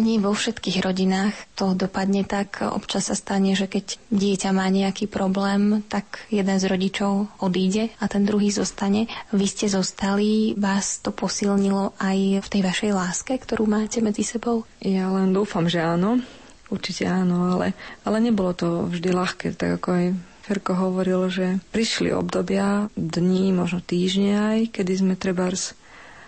Nie 0.00 0.16
vo 0.16 0.32
všetkých 0.32 0.80
rodinách 0.80 1.36
to 1.52 1.76
dopadne 1.76 2.24
tak. 2.24 2.64
Občas 2.64 3.12
sa 3.12 3.16
stane, 3.16 3.52
že 3.52 3.68
keď 3.68 4.00
dieťa 4.08 4.50
má 4.56 4.64
nejaký 4.72 5.04
problém, 5.04 5.84
tak 5.92 6.24
jeden 6.32 6.56
z 6.56 6.64
rodičov 6.64 7.28
odíde 7.44 7.92
a 8.00 8.08
ten 8.08 8.24
druhý 8.24 8.48
zostane. 8.48 9.04
Vy 9.36 9.46
ste 9.52 9.66
zostali, 9.68 10.56
vás 10.56 11.04
to 11.04 11.12
posilnilo 11.12 11.92
aj 12.00 12.40
v 12.40 12.48
tej 12.48 12.62
vašej 12.64 12.90
láske, 12.96 13.36
ktorú 13.36 13.68
máte 13.68 14.00
medzi 14.00 14.24
sebou? 14.24 14.64
Ja 14.80 15.12
len 15.12 15.36
dúfam, 15.36 15.68
že 15.68 15.84
áno. 15.84 16.24
Určite 16.72 17.04
áno, 17.04 17.52
ale, 17.52 17.76
ale 18.08 18.16
nebolo 18.24 18.56
to 18.56 18.88
vždy 18.88 19.12
ľahké, 19.12 19.52
tak 19.60 19.76
ako 19.76 19.88
aj 19.92 20.06
Ferko 20.42 20.72
hovoril, 20.72 21.28
že 21.28 21.60
prišli 21.68 22.16
obdobia, 22.16 22.88
dní, 22.96 23.52
možno 23.52 23.84
týždne 23.84 24.40
aj, 24.40 24.58
kedy 24.72 24.92
sme 25.04 25.14
trebárs 25.20 25.76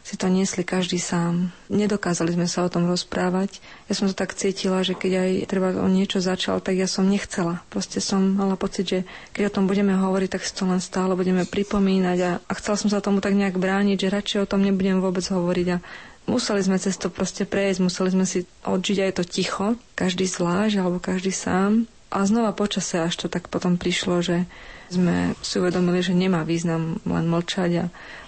si 0.04 0.20
to 0.20 0.28
niesli 0.28 0.68
každý 0.68 1.00
sám. 1.00 1.48
Nedokázali 1.72 2.36
sme 2.36 2.44
sa 2.44 2.68
o 2.68 2.68
tom 2.68 2.84
rozprávať. 2.84 3.64
Ja 3.88 3.96
som 3.96 4.04
to 4.04 4.12
tak 4.12 4.36
cítila, 4.36 4.84
že 4.84 4.92
keď 4.92 5.12
aj 5.16 5.30
treba 5.48 5.72
o 5.80 5.88
niečo 5.88 6.20
začal, 6.20 6.60
tak 6.60 6.76
ja 6.76 6.84
som 6.84 7.08
nechcela. 7.08 7.64
Proste 7.72 8.04
som 8.04 8.20
mala 8.20 8.60
pocit, 8.60 8.84
že 8.84 8.98
keď 9.32 9.48
o 9.48 9.54
tom 9.56 9.64
budeme 9.64 9.96
hovoriť, 9.96 10.28
tak 10.28 10.44
si 10.44 10.52
to 10.52 10.68
len 10.68 10.84
stále 10.84 11.16
budeme 11.16 11.48
pripomínať 11.48 12.18
a, 12.20 12.30
a 12.36 12.52
chcela 12.60 12.76
som 12.76 12.92
sa 12.92 13.00
tomu 13.00 13.24
tak 13.24 13.32
nejak 13.32 13.56
brániť, 13.56 13.96
že 13.96 14.12
radšej 14.12 14.40
o 14.44 14.50
tom 14.52 14.60
nebudem 14.60 15.00
vôbec 15.00 15.24
hovoriť 15.24 15.66
a 15.72 15.80
museli 16.28 16.60
sme 16.60 16.76
cez 16.76 17.00
to 17.00 17.08
proste 17.08 17.48
prejsť, 17.48 17.80
museli 17.80 18.12
sme 18.12 18.28
si 18.28 18.44
odžiť 18.60 19.08
aj 19.08 19.12
to 19.16 19.24
ticho, 19.24 19.66
každý 19.96 20.28
zvlášť 20.28 20.84
alebo 20.84 21.00
každý 21.00 21.32
sám. 21.32 21.88
A 22.12 22.28
znova 22.28 22.52
počase 22.52 23.00
až 23.00 23.16
to 23.16 23.26
tak 23.32 23.48
potom 23.48 23.80
prišlo, 23.80 24.20
že 24.20 24.44
sme 24.90 25.32
si 25.40 25.56
uvedomili, 25.60 26.04
že 26.04 26.16
nemá 26.16 26.44
význam 26.44 27.00
len 27.04 27.26
mlčať 27.28 27.70
a 27.80 27.84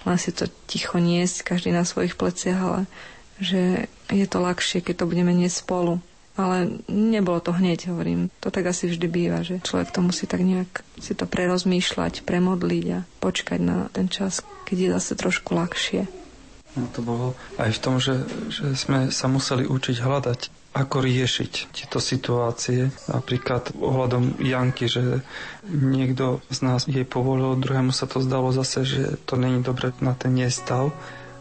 len 0.06 0.18
si 0.20 0.30
to 0.32 0.48
ticho 0.70 0.96
niesť, 0.96 1.44
každý 1.44 1.74
na 1.74 1.84
svojich 1.84 2.16
pleciach, 2.16 2.58
ale 2.58 2.80
že 3.36 3.90
je 4.08 4.26
to 4.26 4.38
ľahšie, 4.40 4.80
keď 4.80 5.04
to 5.04 5.10
budeme 5.10 5.32
niesť 5.34 5.66
spolu. 5.66 6.00
Ale 6.36 6.84
nebolo 6.92 7.40
to 7.40 7.56
hneď, 7.56 7.88
hovorím. 7.88 8.28
To 8.44 8.52
tak 8.52 8.68
asi 8.68 8.92
vždy 8.92 9.08
býva, 9.08 9.40
že 9.40 9.64
človek 9.64 9.88
to 9.88 10.04
musí 10.04 10.28
tak 10.28 10.44
nejak 10.44 10.84
si 11.00 11.16
to 11.16 11.24
prerozmýšľať, 11.24 12.28
premodliť 12.28 12.86
a 12.92 13.08
počkať 13.24 13.60
na 13.64 13.88
ten 13.88 14.12
čas, 14.12 14.44
keď 14.68 14.76
je 14.76 14.88
zase 15.00 15.12
trošku 15.16 15.56
ľahšie. 15.56 16.04
No 16.76 16.92
to 16.92 17.00
bolo 17.00 17.26
aj 17.56 17.72
v 17.72 17.80
tom, 17.80 17.96
že, 17.96 18.20
že 18.52 18.76
sme 18.76 19.08
sa 19.08 19.32
museli 19.32 19.64
učiť 19.64 19.96
hľadať 19.96 20.40
ako 20.76 21.00
riešiť 21.00 21.52
tieto 21.72 21.96
situácie. 21.96 22.92
Napríklad 23.08 23.72
ohľadom 23.80 24.36
Janky, 24.44 24.92
že 24.92 25.24
niekto 25.64 26.44
z 26.52 26.58
nás 26.60 26.84
jej 26.84 27.08
povolil, 27.08 27.56
druhému 27.56 27.96
sa 27.96 28.04
to 28.04 28.20
zdalo 28.20 28.52
zase, 28.52 28.84
že 28.84 29.02
to 29.24 29.40
není 29.40 29.64
dobre 29.64 29.96
na 30.04 30.12
ten 30.12 30.36
jej 30.36 30.52
stav. 30.52 30.92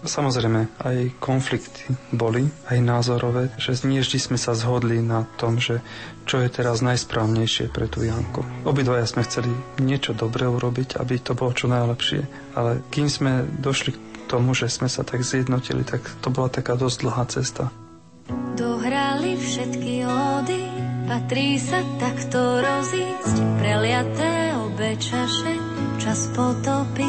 Samozrejme, 0.05 0.69
aj 0.85 1.17
konflikty 1.17 1.89
boli, 2.13 2.45
aj 2.69 2.77
názorové, 2.77 3.49
že 3.57 3.73
nie 3.89 4.05
vždy 4.05 4.21
sme 4.21 4.37
sa 4.37 4.53
zhodli 4.53 5.01
na 5.01 5.25
tom, 5.41 5.57
že 5.57 5.81
čo 6.29 6.45
je 6.45 6.49
teraz 6.53 6.85
najsprávnejšie 6.85 7.73
pre 7.73 7.89
tú 7.89 8.05
Janku. 8.05 8.45
Obidvaja 8.69 9.09
sme 9.09 9.25
chceli 9.25 9.49
niečo 9.81 10.13
dobré 10.13 10.45
urobiť, 10.45 11.01
aby 11.01 11.17
to 11.17 11.33
bolo 11.33 11.57
čo 11.57 11.65
najlepšie, 11.65 12.21
ale 12.53 12.85
kým 12.93 13.09
sme 13.09 13.49
došli 13.57 13.97
k 13.97 13.99
tomu, 14.29 14.53
že 14.53 14.69
sme 14.69 14.85
sa 14.85 15.01
tak 15.01 15.25
zjednotili, 15.25 15.81
tak 15.81 16.05
to 16.21 16.29
bola 16.29 16.53
taká 16.53 16.77
dosť 16.77 16.97
dlhá 17.01 17.25
cesta. 17.25 17.73
Dohrali 18.55 19.37
všetky 19.37 20.01
ódy, 20.07 20.61
patrí 21.05 21.61
sa 21.61 21.85
takto 22.01 22.63
rozísť, 22.63 23.35
preliaté 23.61 24.57
obe 24.57 24.97
čaše, 24.97 25.53
čas 26.01 26.33
potopy. 26.33 27.05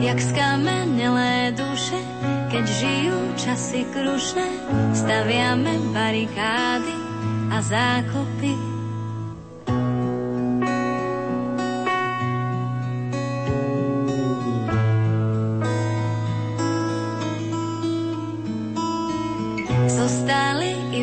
Jak 0.00 0.18
skamenelé 0.18 1.54
duše, 1.54 2.00
keď 2.50 2.64
žijú 2.66 3.18
časy 3.38 3.86
krušné, 3.94 4.48
staviame 4.96 5.78
barikády 5.94 6.96
a 7.54 7.62
zákopy. 7.62 8.79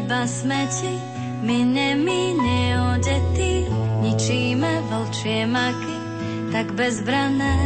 Iba 0.08 0.24
smeti, 0.24 0.96
my 1.44 1.68
nemy 1.68 2.32
neodetí, 2.40 3.68
ničíme 4.00 4.88
vlčie 4.88 5.44
maky, 5.44 5.98
tak 6.56 6.72
bezbrané. 6.80 7.60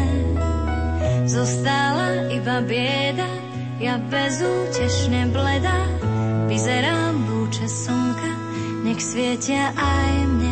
Zostala 1.30 2.34
iba 2.34 2.66
bieda, 2.66 3.30
ja 3.78 4.02
bezútešne 4.02 5.30
bledá, 5.30 5.86
vyzerám 6.50 7.30
búče 7.30 7.70
slnka, 7.70 8.34
nech 8.90 8.98
svietia 8.98 9.70
aj 9.78 10.14
mne. 10.26 10.51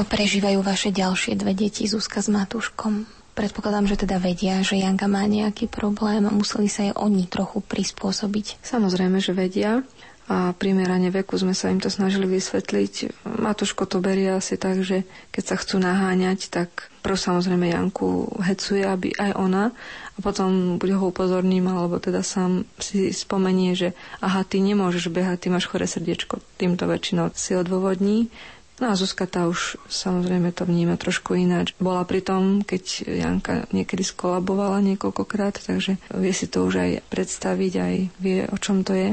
To 0.00 0.08
prežívajú 0.08 0.64
vaše 0.64 0.96
ďalšie 0.96 1.36
dve 1.36 1.52
deti, 1.52 1.84
Zuzka 1.84 2.24
s 2.24 2.32
Matúškom? 2.32 3.04
Predpokladám, 3.36 3.84
že 3.84 4.00
teda 4.00 4.16
vedia, 4.16 4.64
že 4.64 4.80
Janka 4.80 5.04
má 5.04 5.28
nejaký 5.28 5.68
problém 5.68 6.24
a 6.24 6.32
museli 6.32 6.72
sa 6.72 6.88
jej 6.88 6.96
oni 6.96 7.28
trochu 7.28 7.60
prispôsobiť. 7.60 8.64
Samozrejme, 8.64 9.20
že 9.20 9.36
vedia 9.36 9.84
a 10.24 10.56
primerane 10.56 11.12
veku 11.12 11.36
sme 11.36 11.52
sa 11.52 11.68
im 11.68 11.84
to 11.84 11.92
snažili 11.92 12.24
vysvetliť. 12.24 13.26
Matúško 13.28 13.84
to 13.84 14.00
berie 14.00 14.32
asi 14.32 14.56
tak, 14.56 14.80
že 14.80 15.04
keď 15.36 15.42
sa 15.44 15.56
chcú 15.60 15.76
naháňať, 15.84 16.48
tak 16.48 16.88
prv 17.04 17.20
samozrejme 17.20 17.68
Janku 17.68 18.40
hecuje, 18.40 18.80
aby 18.80 19.12
aj 19.20 19.36
ona 19.36 19.68
a 20.16 20.18
potom 20.24 20.80
buď 20.80 20.96
ho 20.96 21.12
upozorním, 21.12 21.68
alebo 21.68 22.00
teda 22.00 22.24
sám 22.24 22.64
si 22.80 23.12
spomenie, 23.12 23.76
že 23.76 23.92
aha, 24.24 24.48
ty 24.48 24.64
nemôžeš 24.64 25.12
behať, 25.12 25.44
ty 25.44 25.46
máš 25.52 25.68
chore 25.68 25.84
srdiečko. 25.84 26.40
Týmto 26.56 26.88
väčšinou 26.88 27.36
si 27.36 27.52
odôvodní. 27.52 28.32
No 28.80 28.88
a 28.88 28.96
Zuzka 28.96 29.28
tá 29.28 29.44
už 29.44 29.76
samozrejme 29.92 30.56
to 30.56 30.64
vníma 30.64 30.96
trošku 30.96 31.36
ináč. 31.36 31.76
Bola 31.76 32.00
pri 32.08 32.24
tom, 32.24 32.64
keď 32.64 33.04
Janka 33.04 33.54
niekedy 33.76 34.00
skolabovala 34.00 34.80
niekoľkokrát, 34.80 35.60
takže 35.60 36.00
vie 36.16 36.32
si 36.32 36.48
to 36.48 36.64
už 36.64 36.80
aj 36.80 36.90
predstaviť, 37.12 37.72
aj 37.76 37.94
vie, 38.16 38.48
o 38.48 38.56
čom 38.56 38.80
to 38.80 38.96
je. 38.96 39.08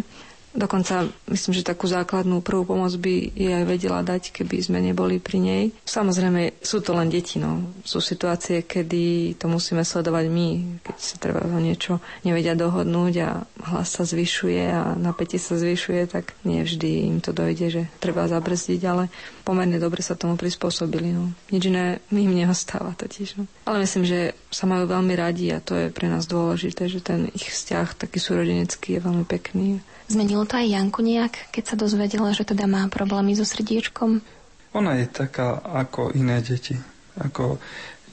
Dokonca 0.58 1.06
myslím, 1.30 1.54
že 1.54 1.62
takú 1.62 1.86
základnú 1.86 2.42
prvú 2.42 2.66
pomoc 2.66 2.90
by 2.98 3.30
jej 3.38 3.54
aj 3.54 3.66
vedela 3.70 4.02
dať, 4.02 4.34
keby 4.34 4.58
sme 4.58 4.82
neboli 4.82 5.22
pri 5.22 5.38
nej. 5.38 5.64
Samozrejme, 5.86 6.58
sú 6.66 6.82
to 6.82 6.98
len 6.98 7.14
deti. 7.14 7.38
No. 7.38 7.62
Sú 7.86 8.02
situácie, 8.02 8.66
kedy 8.66 9.38
to 9.38 9.46
musíme 9.46 9.86
sledovať 9.86 10.26
my, 10.34 10.82
keď 10.82 10.96
sa 10.98 11.16
treba 11.22 11.46
o 11.46 11.62
niečo 11.62 12.02
nevedia 12.26 12.58
dohodnúť 12.58 13.14
a 13.22 13.46
hlas 13.70 13.94
sa 13.94 14.02
zvyšuje 14.02 14.66
a 14.74 14.98
napätie 14.98 15.38
sa 15.38 15.62
zvyšuje, 15.62 16.10
tak 16.10 16.34
nie 16.42 16.66
vždy 16.66 17.06
im 17.06 17.18
to 17.22 17.38
dojde, 17.38 17.68
že 17.70 17.84
treba 18.02 18.26
zabrzdiť, 18.26 18.82
ale 18.90 19.14
pomerne 19.46 19.78
dobre 19.78 20.02
sa 20.02 20.18
tomu 20.18 20.42
prispôsobili. 20.42 21.14
No. 21.14 21.38
Nič 21.54 21.70
iné 21.70 22.02
im 22.10 22.34
neostáva 22.34 22.98
totiž. 22.98 23.38
No. 23.38 23.46
Ale 23.70 23.86
myslím, 23.86 24.10
že 24.10 24.34
sa 24.50 24.66
majú 24.66 24.90
veľmi 24.90 25.14
radi 25.14 25.54
a 25.54 25.62
to 25.62 25.78
je 25.78 25.94
pre 25.94 26.10
nás 26.10 26.26
dôležité, 26.26 26.90
že 26.90 27.06
ten 27.06 27.30
ich 27.38 27.46
vzťah 27.46 27.94
taký 27.94 28.18
súrodenecký 28.18 28.98
je 28.98 29.06
veľmi 29.06 29.22
pekný. 29.30 29.86
Zmenilo 30.08 30.48
to 30.48 30.56
aj 30.56 30.72
Janku 30.72 31.04
nejak, 31.04 31.52
keď 31.52 31.64
sa 31.64 31.76
dozvedela, 31.76 32.32
že 32.32 32.48
teda 32.48 32.64
má 32.64 32.88
problémy 32.88 33.36
so 33.36 33.44
srdiečkom? 33.44 34.24
Ona 34.72 35.04
je 35.04 35.08
taká 35.12 35.60
ako 35.60 36.16
iné 36.16 36.40
deti. 36.40 36.80
Ako 37.20 37.60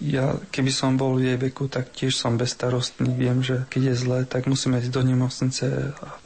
ja, 0.03 0.35
keby 0.51 0.75
som 0.75 0.99
bol 0.99 1.15
v 1.15 1.31
jej 1.31 1.39
veku, 1.39 1.71
tak 1.71 1.95
tiež 1.95 2.19
som 2.19 2.35
bezstarostný. 2.35 3.15
Viem, 3.15 3.47
že 3.47 3.63
keď 3.71 3.95
je 3.95 3.95
zlé, 3.95 4.21
tak 4.27 4.51
musíme 4.51 4.83
ísť 4.83 4.91
do 4.91 5.03
nemocnice. 5.07 5.65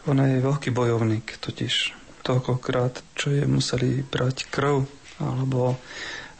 Ona 0.09 0.25
je 0.33 0.45
veľký 0.45 0.73
bojovník, 0.73 1.37
totiž 1.37 1.93
toľkokrát, 2.25 3.05
čo 3.13 3.29
je 3.29 3.45
museli 3.45 4.01
brať 4.01 4.49
krv 4.49 4.89
alebo 5.21 5.77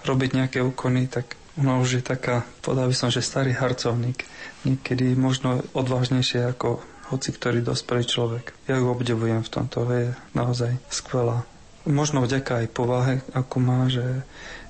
robiť 0.09 0.31
nejaké 0.41 0.59
úkony, 0.65 1.05
tak 1.11 1.37
ona 1.59 1.83
už 1.83 2.01
je 2.01 2.03
taká, 2.07 2.47
podal 2.63 2.87
by 2.87 2.95
som, 2.95 3.11
že 3.11 3.19
starý 3.19 3.51
harcovník. 3.51 4.25
Niekedy 4.63 5.19
možno 5.19 5.67
odvážnejšie 5.75 6.47
ako 6.55 6.81
hoci 7.09 7.33
ktorý 7.33 7.65
dospelý 7.65 8.05
človek. 8.05 8.55
Ja 8.69 8.77
ju 8.81 8.89
obdivujem 8.93 9.41
v 9.45 9.53
tomto, 9.53 9.85
je 9.89 10.13
naozaj 10.33 10.77
skvelá. 10.93 11.45
Možno 11.89 12.21
vďaka 12.21 12.65
aj 12.65 12.69
povahe, 12.75 13.15
ako 13.33 13.57
má, 13.65 13.89
že 13.89 14.23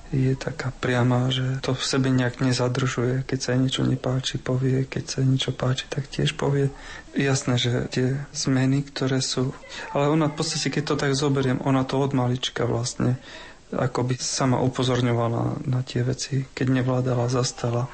je 0.09 0.33
taká 0.33 0.73
priama, 0.73 1.29
že 1.29 1.61
to 1.61 1.77
v 1.77 1.85
sebe 1.85 2.09
nejak 2.09 2.41
nezadržuje. 2.41 3.29
Keď 3.29 3.39
sa 3.39 3.53
jej 3.53 3.61
niečo 3.61 3.85
nepáči, 3.85 4.41
povie. 4.41 4.89
Keď 4.89 5.03
sa 5.05 5.15
jej 5.21 5.29
niečo 5.29 5.51
páči, 5.53 5.85
tak 5.85 6.09
tiež 6.09 6.33
povie. 6.33 6.73
Jasné, 7.13 7.61
že 7.61 7.85
tie 7.93 8.17
zmeny, 8.33 8.81
ktoré 8.89 9.21
sú... 9.21 9.53
Ale 9.93 10.09
ona 10.09 10.25
v 10.33 10.41
podstate, 10.41 10.73
keď 10.73 10.83
to 10.89 10.95
tak 10.97 11.13
zoberiem, 11.13 11.61
ona 11.61 11.85
to 11.85 12.01
od 12.01 12.17
malička 12.17 12.65
vlastne 12.65 13.21
ako 13.69 14.01
by 14.01 14.15
sama 14.17 14.57
upozorňovala 14.65 15.69
na 15.69 15.85
tie 15.85 16.01
veci, 16.01 16.41
keď 16.41 16.81
nevládala, 16.81 17.29
zastala, 17.29 17.85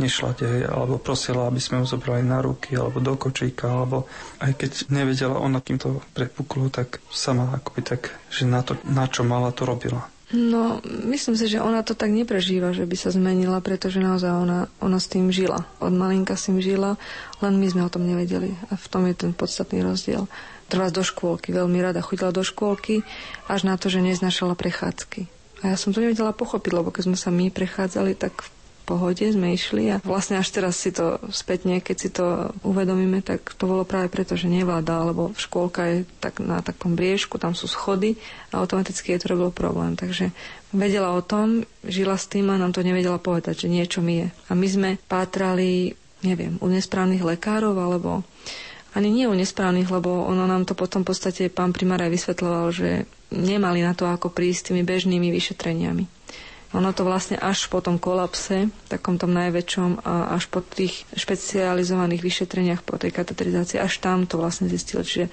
nešla 0.00 0.32
tej, 0.36 0.64
alebo 0.64 0.96
prosila, 0.96 1.48
aby 1.48 1.60
sme 1.60 1.82
ju 1.82 1.96
zobrali 1.96 2.24
na 2.24 2.40
ruky, 2.40 2.76
alebo 2.76 3.02
do 3.02 3.16
kočíka, 3.16 3.68
alebo 3.68 4.08
aj 4.40 4.56
keď 4.56 4.70
nevedela 4.88 5.36
ona, 5.36 5.60
kým 5.60 5.76
to 5.76 6.00
prepuklo, 6.16 6.72
tak 6.72 7.04
sama 7.12 7.52
akoby 7.56 7.80
tak, 7.84 8.14
že 8.32 8.48
na 8.48 8.64
to, 8.64 8.78
na 8.88 9.04
čo 9.08 9.26
mala, 9.26 9.52
to 9.52 9.68
robila. 9.68 10.08
No, 10.32 10.80
myslím 11.12 11.36
si, 11.36 11.44
že 11.44 11.60
ona 11.60 11.84
to 11.84 11.92
tak 11.92 12.08
neprežíva, 12.08 12.72
že 12.72 12.88
by 12.88 12.96
sa 12.96 13.12
zmenila, 13.12 13.60
pretože 13.60 14.00
naozaj 14.00 14.32
ona, 14.32 14.64
ona 14.80 14.96
s 14.96 15.12
tým 15.12 15.28
žila. 15.28 15.68
Od 15.76 15.92
malinka 15.92 16.40
s 16.40 16.48
tým 16.48 16.56
žila, 16.56 16.96
len 17.44 17.60
my 17.60 17.66
sme 17.68 17.84
o 17.84 17.92
tom 17.92 18.08
nevedeli. 18.08 18.56
A 18.72 18.80
v 18.80 18.86
tom 18.88 19.04
je 19.04 19.12
ten 19.12 19.36
podstatný 19.36 19.84
rozdiel. 19.84 20.24
Trvá 20.72 20.88
do 20.88 21.04
škôlky, 21.04 21.52
veľmi 21.52 21.76
rada 21.84 22.00
chodila 22.00 22.32
do 22.32 22.40
škôlky, 22.40 23.04
až 23.44 23.68
na 23.68 23.76
to, 23.76 23.92
že 23.92 24.00
neznašala 24.00 24.56
prechádzky. 24.56 25.28
A 25.68 25.70
ja 25.70 25.76
som 25.76 25.92
to 25.92 26.00
nevedela 26.00 26.32
pochopiť, 26.32 26.72
lebo 26.72 26.88
keď 26.88 27.12
sme 27.12 27.18
sa 27.20 27.28
my 27.28 27.52
prechádzali, 27.52 28.16
tak 28.16 28.48
pohode 28.92 29.24
sme 29.24 29.56
išli 29.56 29.88
a 29.88 29.96
vlastne 30.04 30.36
až 30.36 30.52
teraz 30.52 30.76
si 30.76 30.92
to 30.92 31.16
spätne, 31.32 31.80
keď 31.80 31.96
si 31.96 32.12
to 32.12 32.52
uvedomíme, 32.60 33.24
tak 33.24 33.56
to 33.56 33.64
bolo 33.64 33.88
práve 33.88 34.12
preto, 34.12 34.36
že 34.36 34.52
nevláda, 34.52 35.00
lebo 35.08 35.32
škôlka 35.32 35.80
je 35.88 35.96
tak 36.20 36.44
na 36.44 36.60
takom 36.60 36.92
briežku, 36.92 37.40
tam 37.40 37.56
sú 37.56 37.64
schody 37.64 38.20
a 38.52 38.60
automaticky 38.60 39.16
je 39.16 39.24
to 39.24 39.32
robil 39.32 39.48
problém. 39.48 39.96
Takže 39.96 40.28
vedela 40.76 41.16
o 41.16 41.24
tom, 41.24 41.64
žila 41.80 42.20
s 42.20 42.28
tým 42.28 42.52
a 42.52 42.60
nám 42.60 42.76
to 42.76 42.84
nevedela 42.84 43.16
povedať, 43.16 43.64
že 43.64 43.72
niečo 43.72 44.04
mi 44.04 44.20
je. 44.20 44.28
A 44.28 44.52
my 44.52 44.66
sme 44.68 44.90
pátrali, 45.08 45.96
neviem, 46.20 46.60
u 46.60 46.68
nesprávnych 46.68 47.24
lekárov 47.24 47.72
alebo 47.72 48.20
ani 48.92 49.08
nie 49.08 49.24
u 49.24 49.32
nesprávnych, 49.32 49.88
lebo 49.88 50.28
ono 50.28 50.44
nám 50.44 50.68
to 50.68 50.76
potom 50.76 51.00
v 51.00 51.16
podstate 51.16 51.48
pán 51.48 51.72
primár 51.72 52.04
aj 52.04 52.12
vysvetľoval, 52.12 52.66
že 52.76 53.08
nemali 53.32 53.80
na 53.80 53.96
to 53.96 54.04
ako 54.04 54.28
prísť 54.28 54.68
tými 54.72 54.84
bežnými 54.84 55.32
vyšetreniami. 55.32 56.04
Ono 56.72 56.88
to 56.96 57.04
vlastne 57.04 57.36
až 57.36 57.68
po 57.68 57.84
tom 57.84 58.00
kolapse, 58.00 58.72
takom 58.88 59.20
tom 59.20 59.36
najväčšom, 59.36 60.08
a 60.08 60.32
až 60.32 60.48
po 60.48 60.64
tých 60.64 61.04
špecializovaných 61.12 62.24
vyšetreniach, 62.24 62.80
po 62.80 62.96
tej 62.96 63.12
kateterizácii, 63.12 63.76
až 63.76 64.00
tam 64.00 64.24
to 64.24 64.40
vlastne 64.40 64.72
zistilo. 64.72 65.04
Čiže 65.04 65.28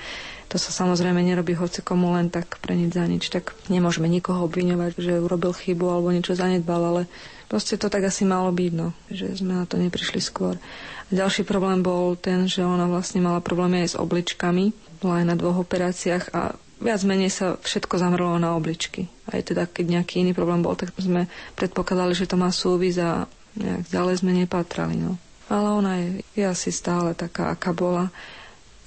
to 0.52 0.60
sa 0.60 0.75
samozrejme 0.75 1.23
nerobí 1.23 1.56
hoci 1.56 1.80
komu 1.80 2.12
len 2.12 2.28
tak 2.28 2.60
pre 2.60 2.75
nič 2.75 2.91
za 2.91 3.08
nič. 3.08 3.23
Tak 3.32 3.56
nemôžeme 3.71 4.12
nikoho 4.12 4.52
obviňovať, 4.52 4.99
že 4.99 5.23
urobil 5.23 5.56
chybu 5.56 5.86
alebo 5.88 6.12
niečo 6.12 6.36
zanedbal, 6.36 6.82
ale 6.84 7.02
proste 7.47 7.80
to 7.80 7.88
tak 7.88 8.04
asi 8.04 8.28
malo 8.28 8.52
byť, 8.52 8.71
no, 8.75 8.91
že 9.08 9.32
sme 9.39 9.63
na 9.63 9.65
to 9.69 9.80
neprišli 9.80 10.19
skôr. 10.19 10.60
A 11.08 11.12
ďalší 11.15 11.47
problém 11.47 11.80
bol 11.80 12.19
ten, 12.19 12.52
že 12.52 12.67
ona 12.67 12.84
vlastne 12.84 13.23
mala 13.23 13.39
problémy 13.39 13.88
aj 13.88 13.95
s 13.95 13.99
obličkami, 14.02 14.75
bola 14.99 15.23
aj 15.23 15.25
na 15.25 15.36
dvoch 15.39 15.63
operáciách 15.63 16.36
a 16.36 16.60
viac 16.79 17.01
menej 17.03 17.31
sa 17.31 17.59
všetko 17.59 17.99
zamrlo 17.99 18.39
na 18.39 18.55
obličky. 18.55 19.11
Aj 19.29 19.39
teda, 19.43 19.67
keď 19.67 19.99
nejaký 19.99 20.23
iný 20.23 20.31
problém 20.31 20.63
bol, 20.63 20.73
tak 20.79 20.95
sme 20.95 21.27
predpokladali, 21.59 22.15
že 22.15 22.27
to 22.27 22.39
má 22.39 22.49
súvis 22.49 22.97
a 22.97 23.27
nejak 23.59 23.91
ďalej 23.91 24.15
sme 24.23 24.31
nepatrali. 24.33 24.95
No. 24.95 25.19
Ale 25.51 25.67
ona 25.75 25.93
je, 25.99 26.07
je 26.37 26.45
asi 26.47 26.69
stále 26.71 27.13
taká, 27.17 27.51
aká 27.53 27.75
bola. 27.75 28.13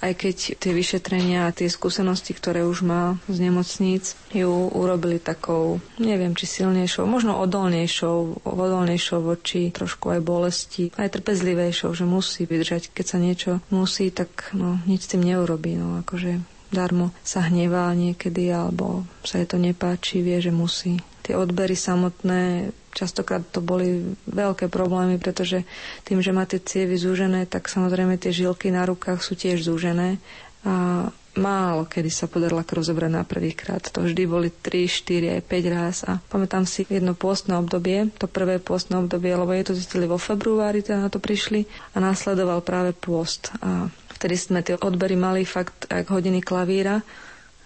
Aj 0.03 0.11
keď 0.11 0.59
tie 0.59 0.75
vyšetrenia 0.75 1.47
a 1.47 1.55
tie 1.55 1.71
skúsenosti, 1.71 2.35
ktoré 2.35 2.67
už 2.67 2.83
má 2.83 3.15
z 3.31 3.39
nemocníc, 3.39 4.19
ju 4.35 4.51
urobili 4.75 5.15
takou, 5.15 5.79
neviem, 5.95 6.35
či 6.35 6.43
silnejšou, 6.43 7.07
možno 7.07 7.39
odolnejšou, 7.39 8.43
odolnejšou 8.43 9.23
voči 9.23 9.71
trošku 9.71 10.11
aj 10.11 10.19
bolesti, 10.19 10.91
aj 10.99 11.07
trpezlivejšou, 11.07 11.95
že 11.95 12.03
musí 12.03 12.43
vydržať. 12.43 12.91
Keď 12.91 13.05
sa 13.07 13.15
niečo 13.15 13.51
musí, 13.71 14.11
tak 14.11 14.51
no, 14.51 14.75
nič 14.83 15.07
s 15.07 15.11
tým 15.15 15.23
neurobí. 15.23 15.79
No, 15.79 16.03
akože 16.03 16.52
darmo 16.73 17.13
sa 17.21 17.45
hnevá 17.45 17.93
niekedy 17.93 18.49
alebo 18.49 19.05
sa 19.21 19.39
jej 19.39 19.47
to 19.47 19.61
nepáči, 19.61 20.25
vie, 20.25 20.41
že 20.41 20.49
musí. 20.49 20.99
Tie 21.23 21.37
odbery 21.39 21.77
samotné, 21.77 22.73
častokrát 22.91 23.45
to 23.47 23.63
boli 23.63 24.17
veľké 24.27 24.67
problémy, 24.67 25.15
pretože 25.21 25.63
tým, 26.03 26.19
že 26.19 26.35
má 26.35 26.43
tie 26.43 26.59
cievy 26.59 26.99
zúžené, 26.99 27.47
tak 27.47 27.71
samozrejme 27.71 28.19
tie 28.19 28.35
žilky 28.35 28.73
na 28.73 28.83
rukách 28.83 29.23
sú 29.23 29.39
tiež 29.39 29.63
zúžené 29.63 30.19
a 30.67 31.07
málo 31.33 31.89
kedy 31.89 32.09
sa 32.13 32.29
podarila 32.29 32.61
rozobrať 32.61 33.11
na 33.11 33.23
prvýkrát. 33.25 33.81
To 33.81 34.05
vždy 34.05 34.23
boli 34.29 34.49
3, 34.53 34.85
4, 34.85 35.35
aj 35.39 35.41
5 35.49 35.73
raz 35.73 35.95
a 36.05 36.21
pamätám 36.29 36.69
si 36.69 36.85
jedno 36.85 37.17
pôstne 37.17 37.57
obdobie, 37.57 38.13
to 38.21 38.29
prvé 38.29 38.61
pôstne 38.61 39.01
obdobie, 39.01 39.33
lebo 39.33 39.49
je 39.53 39.65
to 39.65 39.73
zistili 39.73 40.05
vo 40.05 40.21
februári, 40.21 40.85
teda 40.85 41.01
na 41.01 41.09
to 41.09 41.17
prišli 41.17 41.65
a 41.93 41.97
následoval 41.97 42.61
práve 42.61 42.93
pôst. 42.93 43.49
A 43.65 43.89
Vtedy 44.23 44.39
sme 44.39 44.63
tie 44.63 44.79
odbery 44.79 45.19
mali 45.19 45.43
fakt 45.43 45.91
ako 45.91 46.23
hodiny 46.23 46.39
klavíra 46.39 47.03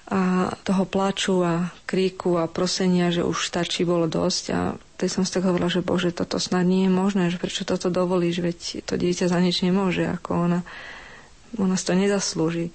a 0.09 0.49
toho 0.65 0.89
plaču 0.89 1.45
a 1.45 1.69
kríku 1.85 2.41
a 2.41 2.49
prosenia, 2.49 3.13
že 3.13 3.21
už 3.21 3.45
stačí, 3.45 3.85
bolo 3.85 4.09
dosť 4.09 4.43
a 4.49 4.59
tej 4.97 5.13
som 5.13 5.21
si 5.21 5.29
tak 5.29 5.45
hovorila, 5.45 5.69
že 5.69 5.85
bože, 5.85 6.09
toto 6.09 6.41
snad 6.41 6.65
nie 6.65 6.89
je 6.89 6.91
možné, 6.91 7.29
že 7.29 7.37
prečo 7.37 7.61
toto 7.61 7.93
dovolíš, 7.93 8.41
veď 8.41 8.57
to 8.89 8.97
dieťa 8.97 9.29
za 9.29 9.37
nič 9.37 9.61
nemôže, 9.61 10.09
ako 10.09 10.49
ona, 10.49 10.59
ona 11.61 11.77
si 11.77 11.85
to 11.85 11.93
nezaslúži. 11.93 12.73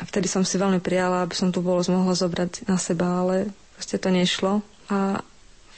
A 0.00 0.08
vtedy 0.08 0.24
som 0.24 0.40
si 0.40 0.56
veľmi 0.56 0.80
prijala, 0.80 1.20
aby 1.20 1.36
som 1.36 1.52
tú 1.52 1.60
bolesť 1.60 1.92
mohla 1.92 2.16
zobrať 2.16 2.64
na 2.64 2.80
seba, 2.80 3.20
ale 3.20 3.52
proste 3.76 4.00
to 4.00 4.08
nešlo. 4.08 4.64
A 4.88 5.20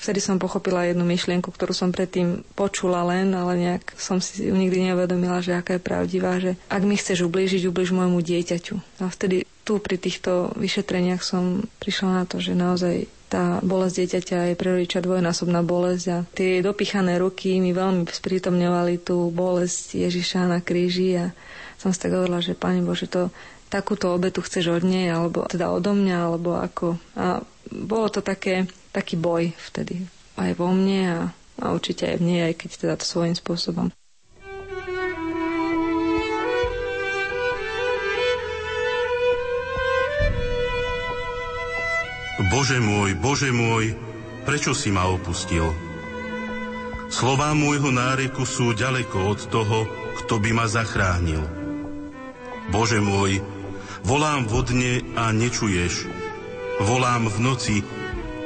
Vtedy 0.00 0.20
som 0.20 0.36
pochopila 0.36 0.84
jednu 0.84 1.06
myšlienku, 1.06 1.48
ktorú 1.48 1.72
som 1.72 1.94
predtým 1.94 2.44
počula 2.52 3.00
len, 3.08 3.32
ale 3.32 3.56
nejak 3.56 3.96
som 3.96 4.20
si 4.20 4.44
ju 4.44 4.54
nikdy 4.54 4.92
neuvedomila, 4.92 5.40
že 5.40 5.56
aká 5.56 5.78
je 5.78 5.86
pravdivá, 5.86 6.36
že 6.42 6.60
ak 6.68 6.82
mi 6.84 6.98
chceš 6.98 7.24
ublížiť, 7.24 7.64
ublíž 7.70 7.96
môjmu 7.96 8.20
dieťaťu. 8.20 9.00
A 9.00 9.08
vtedy 9.08 9.48
tu 9.64 9.80
pri 9.80 9.96
týchto 9.96 10.52
vyšetreniach 10.60 11.24
som 11.24 11.64
prišla 11.80 12.10
na 12.20 12.24
to, 12.28 12.36
že 12.36 12.52
naozaj 12.52 13.08
tá 13.32 13.58
bolesť 13.64 14.04
dieťaťa 14.04 14.38
je 14.52 14.60
pre 14.60 14.68
rodiča 14.76 15.00
dvojnásobná 15.02 15.64
bolesť 15.64 16.04
a 16.12 16.18
tie 16.36 16.62
dopichané 16.62 17.18
ruky 17.18 17.58
mi 17.58 17.74
veľmi 17.74 18.06
sprítomňovali 18.06 19.02
tú 19.02 19.32
bolesť 19.32 20.06
Ježiša 20.06 20.46
na 20.46 20.60
kríži 20.60 21.18
a 21.18 21.34
som 21.80 21.90
si 21.90 21.98
tak 21.98 22.14
hovorila, 22.14 22.44
že 22.44 22.54
Pane 22.54 22.84
Bože, 22.84 23.10
to 23.10 23.34
takúto 23.72 24.14
obetu 24.14 24.38
chceš 24.38 24.78
od 24.78 24.84
nej, 24.86 25.10
alebo 25.10 25.50
teda 25.50 25.74
odo 25.74 25.98
mňa, 25.98 26.16
alebo 26.30 26.54
ako. 26.54 26.94
A 27.18 27.42
bolo 27.74 28.06
to 28.06 28.22
také 28.22 28.70
taký 28.94 29.18
boj 29.18 29.50
vtedy 29.58 30.06
aj 30.38 30.54
vo 30.58 30.70
mne 30.70 31.02
a, 31.10 31.20
a 31.62 31.64
určite 31.74 32.06
aj 32.06 32.16
v 32.22 32.26
nej, 32.26 32.40
aj 32.50 32.54
keď 32.58 32.70
teda 32.78 32.94
to 32.98 33.06
svojím 33.06 33.34
spôsobom. 33.34 33.90
Bože 42.50 42.78
môj, 42.78 43.14
Bože 43.18 43.50
môj, 43.50 43.94
prečo 44.46 44.74
si 44.74 44.90
ma 44.90 45.10
opustil? 45.10 45.70
Slová 47.10 47.54
môjho 47.54 47.94
náreku 47.94 48.42
sú 48.42 48.74
ďaleko 48.74 49.18
od 49.34 49.40
toho, 49.50 49.86
kto 50.22 50.42
by 50.42 50.50
ma 50.50 50.66
zachránil. 50.66 51.42
Bože 52.74 52.98
môj, 52.98 53.38
volám 54.02 54.50
vodne 54.50 55.02
a 55.14 55.30
nečuješ. 55.30 56.10
Volám 56.82 57.30
v 57.30 57.38
noci 57.38 57.76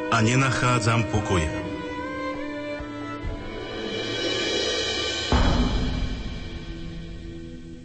a 0.08 0.24
nenachádzam 0.24 1.04
pokoja. 1.12 1.52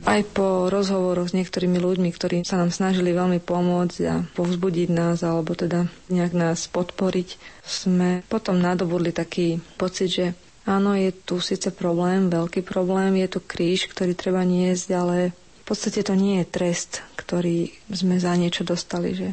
Aj 0.03 0.19
po 0.35 0.67
rozhovoroch 0.67 1.31
s 1.31 1.35
niektorými 1.35 1.79
ľuďmi, 1.79 2.11
ktorí 2.11 2.43
sa 2.43 2.59
nám 2.59 2.75
snažili 2.75 3.15
veľmi 3.15 3.39
pomôcť 3.39 3.99
a 4.07 4.21
povzbudiť 4.35 4.91
nás, 4.91 5.23
alebo 5.23 5.55
teda 5.55 5.87
nejak 6.11 6.35
nás 6.35 6.67
podporiť, 6.67 7.39
sme 7.63 8.21
potom 8.27 8.59
nadobudli 8.59 9.15
taký 9.15 9.63
pocit, 9.79 10.11
že 10.11 10.25
áno, 10.67 10.93
je 10.93 11.15
tu 11.15 11.39
síce 11.39 11.71
problém, 11.71 12.27
veľký 12.27 12.67
problém, 12.67 13.15
je 13.23 13.31
tu 13.31 13.39
kríž, 13.39 13.87
ktorý 13.89 14.11
treba 14.11 14.43
niesť, 14.43 14.87
ale 14.91 15.17
v 15.33 15.63
podstate 15.65 16.03
to 16.03 16.13
nie 16.19 16.43
je 16.43 16.51
trest, 16.51 16.99
ktorý 17.15 17.71
sme 17.87 18.19
za 18.19 18.35
niečo 18.35 18.67
dostali, 18.67 19.15
že 19.15 19.31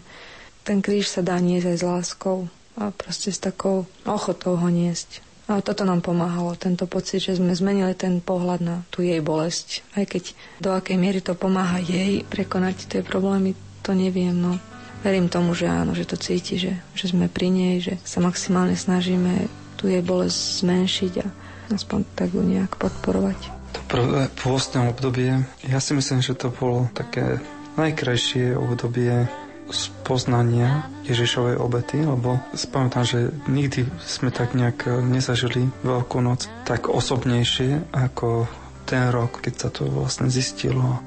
ten 0.62 0.78
kríž 0.78 1.10
sa 1.10 1.20
dá 1.20 1.36
niesť 1.42 1.66
aj 1.66 1.76
s 1.76 1.84
láskou 1.84 2.38
a 2.80 2.88
proste 2.96 3.28
s 3.28 3.38
takou 3.38 3.84
ochotou 4.08 4.56
ho 4.56 4.68
niesť. 4.72 5.20
A 5.50 5.60
toto 5.60 5.82
nám 5.82 6.00
pomáhalo, 6.00 6.54
tento 6.54 6.86
pocit, 6.86 7.20
že 7.20 7.36
sme 7.36 7.52
zmenili 7.52 7.92
ten 7.92 8.22
pohľad 8.22 8.60
na 8.62 8.76
tú 8.88 9.02
jej 9.02 9.18
bolesť. 9.18 9.82
Aj 9.98 10.06
keď 10.06 10.32
do 10.62 10.70
akej 10.72 10.96
miery 10.96 11.20
to 11.20 11.36
pomáha 11.36 11.82
jej 11.82 12.22
prekonať 12.24 12.86
tie 12.86 13.00
problémy, 13.02 13.52
to 13.82 13.92
neviem, 13.92 14.32
no 14.32 14.56
verím 15.02 15.26
tomu, 15.26 15.52
že 15.52 15.66
áno, 15.66 15.92
že 15.92 16.06
to 16.06 16.16
cíti, 16.16 16.56
že, 16.56 16.78
že 16.94 17.10
sme 17.10 17.26
pri 17.26 17.50
nej, 17.50 17.82
že 17.82 17.98
sa 18.06 18.22
maximálne 18.22 18.78
snažíme 18.78 19.50
tú 19.74 19.90
jej 19.90 20.04
bolesť 20.04 20.62
zmenšiť 20.62 21.12
a 21.24 21.26
aspoň 21.74 21.98
tak 22.14 22.30
ju 22.30 22.46
nejak 22.46 22.76
podporovať. 22.78 23.38
To 23.74 23.80
prvé 23.90 24.30
pôstne 24.38 24.86
obdobie, 24.86 25.34
ja 25.66 25.78
si 25.82 25.98
myslím, 25.98 26.22
že 26.22 26.38
to 26.38 26.54
bolo 26.54 26.86
také 26.94 27.42
najkrajšie 27.74 28.54
obdobie 28.54 29.26
spoznania 29.70 30.90
Ježišovej 31.06 31.56
obety, 31.58 32.02
lebo 32.02 32.38
spamätám, 32.54 33.06
že 33.06 33.18
nikdy 33.50 33.86
sme 34.02 34.30
tak 34.34 34.54
nejak 34.54 34.86
nezažili 35.02 35.70
Veľkú 35.82 36.20
noc 36.22 36.46
tak 36.66 36.90
osobnejšie 36.90 37.90
ako 37.94 38.46
ten 38.84 39.10
rok, 39.14 39.42
keď 39.42 39.54
sa 39.54 39.68
to 39.70 39.86
vlastne 39.86 40.26
zistilo. 40.26 40.98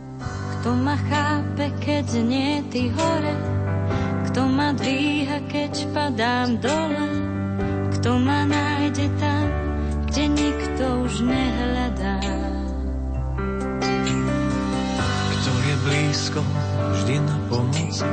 Kto 0.60 0.72
ma 0.80 0.96
chápe, 0.96 1.68
keď 1.84 2.08
nie 2.24 2.64
ty 2.72 2.88
hore, 2.96 3.36
kto 4.32 4.48
ma 4.48 4.72
dvíha, 4.72 5.44
keď 5.52 5.74
padám 5.92 6.56
dole, 6.64 7.08
kto 8.00 8.16
ma 8.24 8.48
nájde 8.48 9.12
tam, 9.20 9.46
kde 10.08 10.24
nikto 10.32 10.84
už 11.04 11.14
nehľadá. 11.28 12.53
Blízko, 15.84 16.40
vždy 16.96 17.20
na 17.20 17.38
pomoci, 17.52 18.08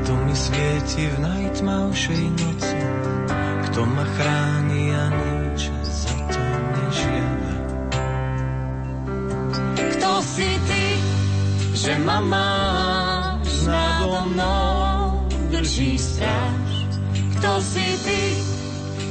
kto 0.00 0.12
mi 0.28 0.34
svieti 0.36 1.08
v 1.08 1.16
najtmavšej 1.24 2.24
noci, 2.36 2.80
kto 3.68 3.80
ma 3.88 4.04
chráni 4.04 4.92
a 4.92 5.04
nič 5.08 5.72
za 5.80 6.14
to 6.28 6.42
nežiada. 6.76 7.54
Kto 9.96 10.10
si 10.20 10.50
ty, 10.68 10.86
že 11.72 11.92
ma 12.04 12.20
máš 12.20 13.64
nado 13.64 14.28
mnou, 14.36 15.24
drží 15.48 15.96
stráž? 15.96 16.70
Kto 17.40 17.52
si 17.64 17.88
ty, 18.04 18.22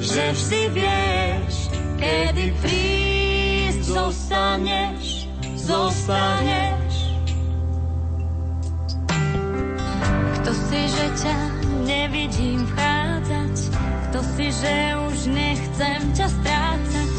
že 0.05 0.23
vždy 0.37 0.61
vieš, 0.69 1.55
kedy 1.97 2.45
prísť 2.61 3.81
zostaneš, 3.89 5.25
zostaneš? 5.57 6.84
Si, 10.53 10.81
že 10.85 11.07
ťa 11.25 11.37
nevidím 11.89 12.61
vchádzať, 12.69 13.55
kto 14.09 14.19
si, 14.37 14.47
že 14.53 14.75
už 15.09 15.17
nechcem 15.33 16.01
ťa 16.13 16.27
strácať, 16.29 17.11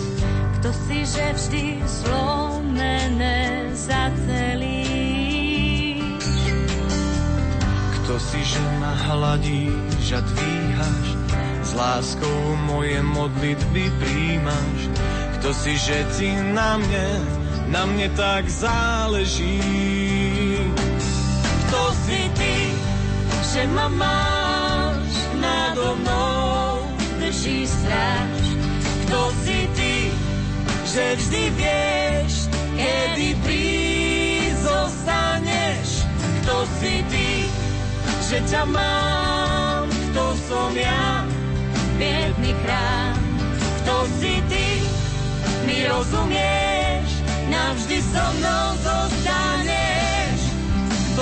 kto 0.60 0.70
si, 0.86 0.98
že 1.02 1.24
vždy 1.34 1.64
zlomené 1.82 3.70
zacelíš. 3.74 5.06
Kto 7.98 8.14
si, 8.22 8.40
že 8.46 8.62
ma 8.78 8.94
hladíš 9.10 10.06
a 10.14 10.20
dvíhaš, 10.22 11.08
s 11.66 11.70
láskou 11.74 12.54
moje 12.70 13.02
modlitby 13.02 13.90
príjmaš, 13.98 14.80
kto 15.42 15.50
si, 15.50 15.74
že 15.74 16.06
ti 16.14 16.30
na 16.54 16.78
mne, 16.78 17.08
na 17.74 17.82
mne 17.90 18.06
tak 18.14 18.46
záleží. 18.46 20.05
Že 23.56 23.64
ma 23.72 23.88
máš 23.88 25.12
nado 25.40 25.96
mnou, 25.96 26.84
drží 27.16 27.64
stráž. 27.64 28.44
Kto 29.08 29.32
si 29.40 29.64
ty, 29.72 29.96
že 30.84 31.16
vždy 31.16 31.42
vieš, 31.56 32.52
kedy 32.76 33.28
prísť 33.40 34.60
zostaneš? 34.60 36.04
Kto 36.44 36.56
si 36.76 37.00
ty, 37.08 37.48
že 38.28 38.44
ťa 38.44 38.62
mám? 38.68 39.88
Kto 39.88 40.24
som 40.52 40.76
ja, 40.76 41.24
biedný 41.96 42.52
chrám? 42.60 43.16
Kto 43.80 44.04
si 44.20 44.36
ty, 44.52 44.84
mi 45.64 45.80
rozumieš? 45.88 47.08
Navždy 47.48 48.04
so 48.04 48.24
mnou 48.36 48.66
zostaneš. 48.84 49.85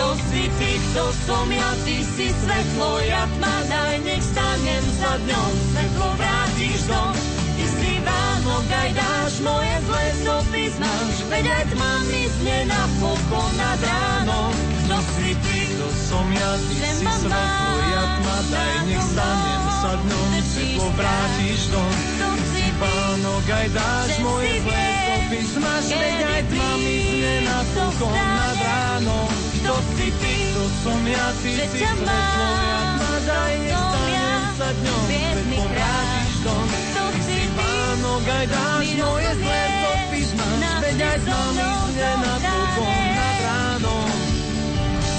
Kto 0.04 0.20
si 0.20 0.44
ty, 0.60 0.76
kto 0.92 1.16
som 1.24 1.48
ja, 1.48 1.72
ty 1.80 2.04
si 2.04 2.28
svetlo, 2.28 3.00
ja 3.08 3.24
tma, 3.24 3.56
daj, 3.72 4.04
nech 4.04 4.20
stanem 4.20 4.84
za 5.00 5.16
dňom, 5.16 5.52
svetlo 5.72 6.08
vrátiš 6.20 6.80
dom. 6.92 7.16
Ty 7.56 7.64
si 7.72 7.92
Vánok, 8.04 8.68
aj 8.68 8.90
dáš 9.00 9.32
moje 9.40 9.74
zlé 9.88 10.04
stopy 10.20 10.62
znáš, 10.76 11.16
veď 11.32 11.44
aj 11.56 11.64
tma 11.72 11.92
mi 12.04 12.22
zne 12.36 12.58
na 12.68 12.82
pokon 13.00 13.52
nad 13.56 13.80
ránom. 13.80 14.52
Kto 14.84 14.96
si 15.16 15.32
ty, 15.40 15.72
kto 15.72 15.88
som 15.96 16.28
ja, 16.36 16.52
ty 16.68 16.76
si 16.84 17.08
svetlo, 17.08 17.72
ja 17.88 18.04
tma, 18.20 18.38
daj, 18.52 18.76
nech 18.84 19.06
stanem 19.08 19.62
za 19.80 19.92
dňom, 20.04 20.28
svetlo 20.52 20.86
vrátiš 21.00 21.60
dom. 21.72 21.92
Kto 21.96 22.28
si 22.52 22.64
Vánok, 22.76 23.46
aj 23.48 23.66
dáš 23.72 24.10
moje 24.20 24.52
zlé 24.68 25.03
znáš, 25.32 25.86
veď 25.96 26.20
aj 26.28 26.42
tma 26.52 26.70
mi 26.80 26.96
zne 27.00 27.34
na 27.48 27.58
pokon 27.72 28.12
nad 28.12 28.58
ránom. 28.60 29.30
Kto 29.60 29.74
si 29.96 30.08
ty, 30.20 30.34
kto 30.52 30.62
som 30.84 31.00
ja, 31.08 31.26
ty 31.40 31.50
že 31.56 31.64
si 31.72 31.78
svetlo, 31.80 32.12
ja 32.12 32.82
ma 33.00 33.14
daj, 33.24 33.54
nestanem 33.64 34.44
sa 34.54 34.68
dňom, 34.76 35.04
svetlo 35.08 35.64
vrátiš 35.72 36.34
dom. 36.44 36.68
Kto 36.68 37.04
si 37.24 37.38
Pánok, 37.54 38.24
aj 38.28 38.46
dáš 38.52 38.86
moje 39.00 39.30
zlé 39.40 39.62
stopy, 39.64 40.20
máš, 40.36 40.78
veď 40.84 40.98
aj 41.00 41.16
s 41.16 41.24
nami 41.24 41.68
zne 41.94 42.12
na 42.20 42.34
púkom 42.44 42.96
nad 43.16 43.36
ránom. 43.40 44.08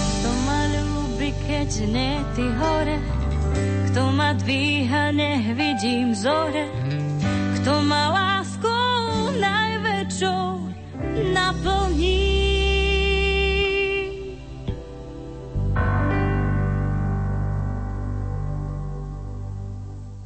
Kto 0.05 0.29
ma 0.45 0.59
ľúbi, 0.69 1.29
keď 1.49 1.69
nie 1.89 2.13
ty 2.37 2.45
hore, 2.61 2.97
kto 3.89 4.01
ma 4.13 4.29
dvíha, 4.37 5.03
nech 5.15 5.45
vidím 5.57 6.13
zore, 6.13 6.69
kto 7.57 7.73
ma 7.81 8.13
láskou 8.13 8.44
najväčšou 10.15 10.47
naplní. 11.35 12.23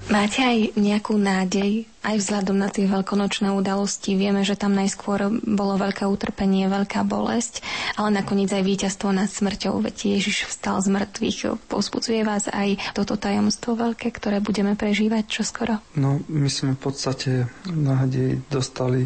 Máte 0.09 0.41
aj 0.41 0.73
nejakú 0.73 1.21
nádej, 1.21 1.85
aj 2.01 2.17
vzhľadom 2.17 2.57
na 2.57 2.73
tie 2.73 2.89
veľkonočné 2.89 3.53
udalosti? 3.53 4.17
Vieme, 4.17 4.41
že 4.41 4.57
tam 4.57 4.73
najskôr 4.73 5.29
bolo 5.45 5.77
veľké 5.77 6.01
utrpenie, 6.09 6.65
veľká 6.65 7.05
bolesť, 7.05 7.61
ale 7.93 8.17
nakoniec 8.17 8.49
aj 8.49 8.65
víťazstvo 8.65 9.13
nad 9.13 9.29
smrťou, 9.29 9.77
veď 9.85 10.17
Ježiš 10.17 10.49
vstal 10.49 10.81
z 10.81 10.89
mŕtvych. 10.97 11.61
Povzbudzuje 11.69 12.25
vás 12.25 12.49
aj 12.49 12.81
toto 12.97 13.21
tajomstvo 13.21 13.77
veľké, 13.77 14.09
ktoré 14.09 14.41
budeme 14.41 14.73
prežívať 14.73 15.29
čoskoro? 15.29 15.77
No, 15.93 16.17
my 16.25 16.49
sme 16.49 16.73
v 16.73 16.81
podstate 16.89 17.45
nádej 17.69 18.41
dostali 18.49 19.05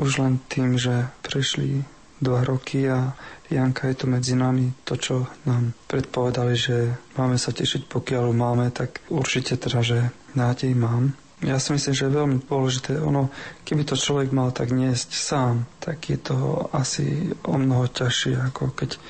už 0.00 0.24
len 0.24 0.40
tým, 0.48 0.80
že 0.80 1.12
prešli 1.20 1.84
dva 2.20 2.44
roky 2.44 2.88
a 2.88 3.12
Janka 3.48 3.88
je 3.90 3.96
tu 3.96 4.06
medzi 4.08 4.32
nami. 4.36 4.72
To, 4.88 4.94
čo 4.96 5.28
nám 5.44 5.76
predpovedali, 5.88 6.54
že 6.56 6.76
máme 7.16 7.36
sa 7.36 7.52
tešiť, 7.52 7.88
pokiaľ 7.88 8.32
máme, 8.32 8.72
tak 8.72 9.04
určite 9.12 9.60
teda, 9.60 9.80
že 9.84 9.98
nádej 10.32 10.72
mám. 10.76 11.12
Ja 11.40 11.56
si 11.56 11.72
myslím, 11.72 11.96
že 11.96 12.04
je 12.04 12.18
veľmi 12.20 12.36
dôležité. 12.44 13.00
Ono, 13.00 13.32
keby 13.64 13.88
to 13.88 13.96
človek 13.96 14.28
mal 14.28 14.52
tak 14.52 14.76
niesť 14.76 15.08
sám, 15.16 15.64
tak 15.80 16.12
je 16.12 16.20
to 16.20 16.68
asi 16.76 17.32
o 17.48 17.56
mnoho 17.56 17.88
ťažšie, 17.88 18.52
ako 18.52 18.76
keď 18.76 19.00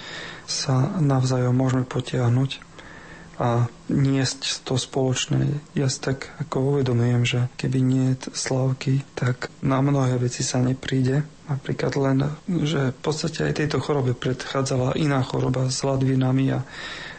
sa 0.47 0.99
navzájom 0.99 1.55
môžeme 1.55 1.83
potiahnuť 1.87 2.70
a 3.41 3.73
niesť 3.89 4.69
to 4.69 4.77
spoločné. 4.77 5.65
Ja 5.73 5.89
si 5.89 5.99
tak 6.05 6.29
ako 6.45 6.77
uvedomujem, 6.77 7.25
že 7.25 7.41
keby 7.57 7.81
nie 7.81 8.13
slavky, 8.37 9.01
tak 9.17 9.49
na 9.65 9.81
mnohé 9.81 10.21
veci 10.21 10.45
sa 10.45 10.61
nepríde. 10.61 11.25
Napríklad 11.49 11.93
len, 11.99 12.19
že 12.47 12.93
v 12.95 13.01
podstate 13.01 13.49
aj 13.49 13.65
tejto 13.65 13.81
chorobe 13.81 14.13
predchádzala 14.13 14.95
iná 15.01 15.25
choroba 15.25 15.67
s 15.73 15.81
ladvinami 15.83 16.53
a 16.55 16.63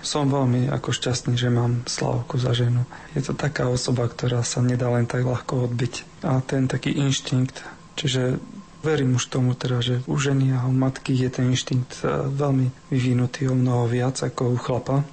som 0.05 0.29
veľmi 0.29 0.69
ako 0.69 0.93
šťastný, 0.93 1.35
že 1.35 1.51
mám 1.51 1.83
Slavku 1.89 2.37
za 2.37 2.55
ženu. 2.55 2.85
Je 3.17 3.21
to 3.25 3.35
taká 3.37 3.67
osoba, 3.67 4.07
ktorá 4.07 4.45
sa 4.45 4.63
nedá 4.63 4.87
len 4.93 5.09
tak 5.09 5.25
ľahko 5.25 5.69
odbiť. 5.69 6.25
A 6.25 6.41
ten 6.41 6.65
taký 6.65 6.95
inštinkt, 6.95 7.61
čiže 7.97 8.41
verím 8.81 9.17
už 9.17 9.29
tomu 9.29 9.53
teda, 9.53 9.81
že 9.81 10.01
u 10.09 10.17
ženy 10.17 10.57
a 10.57 10.65
u 10.65 10.73
matky 10.73 11.13
je 11.13 11.29
ten 11.29 11.53
inštinkt 11.53 12.01
e, 12.01 12.29
veľmi 12.33 12.89
vyvinutý 12.89 13.45
o 13.49 13.53
mnoho 13.53 13.85
viac 13.85 14.17
ako 14.17 14.53
u 14.53 14.57
chlapa. 14.57 15.05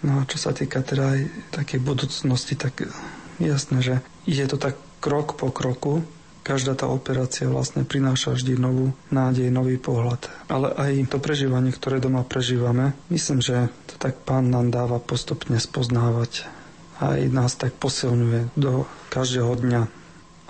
No 0.00 0.20
a 0.20 0.28
čo 0.28 0.40
sa 0.40 0.56
týka 0.56 0.80
teda 0.80 1.16
aj 1.16 1.20
takej 1.52 1.80
budúcnosti, 1.84 2.56
tak 2.56 2.88
jasné, 3.36 3.78
že 3.84 3.94
ide 4.24 4.48
to 4.48 4.56
tak 4.56 4.80
krok 5.00 5.36
po 5.36 5.52
kroku, 5.52 6.04
Každá 6.40 6.72
tá 6.72 6.88
operácia 6.88 7.44
vlastne 7.52 7.84
prináša 7.84 8.32
vždy 8.32 8.56
novú 8.56 8.96
nádej, 9.12 9.52
nový 9.52 9.76
pohľad. 9.76 10.32
Ale 10.48 10.72
aj 10.72 11.12
to 11.12 11.20
prežívanie, 11.20 11.68
ktoré 11.68 12.00
doma 12.00 12.24
prežívame, 12.24 12.96
myslím, 13.12 13.44
že 13.44 13.68
to 13.84 14.00
tak 14.00 14.24
pán 14.24 14.48
nám 14.48 14.72
dáva 14.72 14.96
postupne 14.98 15.60
spoznávať. 15.60 16.48
Aj 16.96 17.20
nás 17.28 17.60
tak 17.60 17.76
posilňuje 17.76 18.56
do 18.56 18.88
každého 19.12 19.52
dňa. 19.52 19.82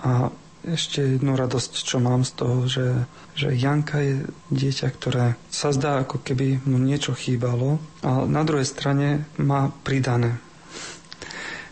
A 0.01 0.31
ešte 0.65 1.17
jednu 1.17 1.33
radosť, 1.33 1.71
čo 1.81 1.97
mám 1.97 2.21
z 2.21 2.31
toho, 2.37 2.57
že, 2.69 2.87
že 3.33 3.53
Janka 3.53 4.01
je 4.01 4.25
dieťa, 4.53 4.87
ktoré 4.93 5.25
sa 5.49 5.73
zdá, 5.73 6.05
ako 6.05 6.21
keby 6.21 6.61
mu 6.69 6.77
niečo 6.77 7.17
chýbalo, 7.17 7.81
ale 8.05 8.29
na 8.29 8.45
druhej 8.45 8.67
strane 8.67 9.25
má 9.41 9.73
pridané. 9.81 10.37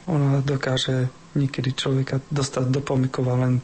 Ona 0.09 0.41
dokáže 0.41 1.13
niekedy 1.37 1.77
človeka 1.77 2.17
dostať 2.33 2.65
do 2.73 2.81
pomykova 2.81 3.37
len 3.37 3.61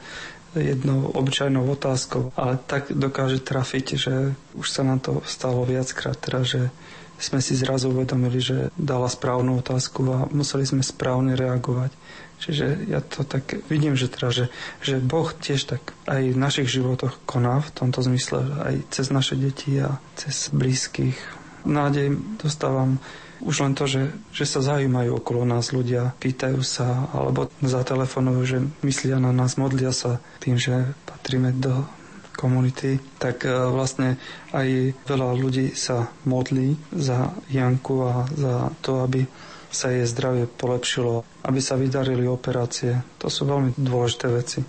jednou 0.56 1.12
obyčajnou 1.12 1.68
otázkou, 1.68 2.32
ale 2.40 2.56
tak 2.64 2.94
dokáže 2.94 3.44
trafiť, 3.44 3.86
že 4.00 4.14
už 4.56 4.68
sa 4.72 4.88
nám 4.88 5.04
to 5.04 5.20
stalo 5.28 5.68
viackrát, 5.68 6.16
teda, 6.16 6.48
že, 6.48 6.72
sme 7.20 7.40
si 7.40 7.56
zrazu 7.56 7.92
uvedomili, 7.92 8.40
že 8.44 8.70
dala 8.76 9.08
správnu 9.08 9.60
otázku 9.60 10.02
a 10.12 10.28
museli 10.32 10.68
sme 10.68 10.84
správne 10.84 11.36
reagovať. 11.40 11.92
Čiže 12.36 12.92
ja 12.92 13.00
to 13.00 13.24
tak 13.24 13.64
vidím, 13.72 13.96
že, 13.96 14.12
teda, 14.12 14.30
že, 14.30 14.46
že 14.84 15.00
Boh 15.00 15.32
tiež 15.32 15.72
tak 15.72 15.96
aj 16.06 16.36
v 16.36 16.38
našich 16.38 16.68
životoch 16.68 17.24
koná 17.24 17.64
v 17.64 17.72
tomto 17.72 18.04
zmysle, 18.04 18.44
aj 18.60 18.76
cez 18.92 19.08
naše 19.08 19.40
deti 19.40 19.80
a 19.80 19.98
cez 20.20 20.52
blízkych. 20.52 21.16
Nádej 21.64 22.20
dostávam 22.38 23.00
už 23.44 23.68
len 23.68 23.74
to, 23.76 23.88
že, 23.88 24.16
že 24.32 24.46
sa 24.48 24.64
zaujímajú 24.64 25.20
okolo 25.20 25.44
nás 25.44 25.76
ľudia, 25.76 26.16
pýtajú 26.20 26.60
sa 26.64 27.08
alebo 27.12 27.52
zatelefonujú, 27.64 28.42
že 28.44 28.58
myslia 28.84 29.20
na 29.20 29.36
nás, 29.36 29.60
modlia 29.60 29.92
sa 29.92 30.24
tým, 30.40 30.56
že 30.56 30.96
patríme 31.08 31.52
do 31.56 31.88
komunity, 32.36 33.00
tak 33.18 33.48
e, 33.48 33.52
vlastne 33.52 34.20
aj 34.52 34.94
veľa 35.08 35.30
ľudí 35.40 35.72
sa 35.74 36.12
modlí 36.28 36.76
za 36.92 37.32
Janku 37.50 37.96
a 38.04 38.28
za 38.30 38.70
to, 38.84 39.02
aby 39.02 39.24
sa 39.72 39.92
jej 39.92 40.08
zdravie 40.08 40.48
polepšilo, 40.48 41.28
aby 41.44 41.60
sa 41.60 41.76
vydarili 41.76 42.24
operácie. 42.24 43.04
To 43.20 43.28
sú 43.28 43.44
veľmi 43.44 43.76
dôležité 43.76 44.28
veci, 44.32 44.60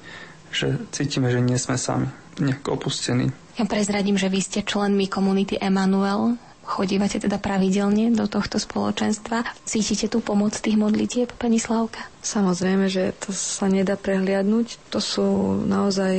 že 0.50 0.90
cítime, 0.90 1.30
že 1.30 1.38
nie 1.38 1.58
sme 1.58 1.78
sami, 1.78 2.10
nejak 2.42 2.66
opustení. 2.66 3.30
Ja 3.56 3.64
prezradím, 3.64 4.18
že 4.18 4.26
vy 4.28 4.40
ste 4.42 4.66
členmi 4.66 5.06
komunity 5.06 5.56
Emanuel. 5.56 6.36
Chodívate 6.66 7.22
teda 7.22 7.38
pravidelne 7.38 8.10
do 8.10 8.26
tohto 8.26 8.58
spoločenstva. 8.58 9.46
Cítite 9.62 10.10
tú 10.10 10.18
pomoc 10.18 10.50
tých 10.52 10.74
modlitieb, 10.74 11.30
pani 11.32 11.56
Slavka? 11.56 12.10
Samozrejme, 12.20 12.90
že 12.90 13.14
to 13.16 13.30
sa 13.30 13.70
nedá 13.70 13.94
prehliadnúť. 13.94 14.90
To 14.90 14.98
sú 14.98 15.26
naozaj 15.62 16.18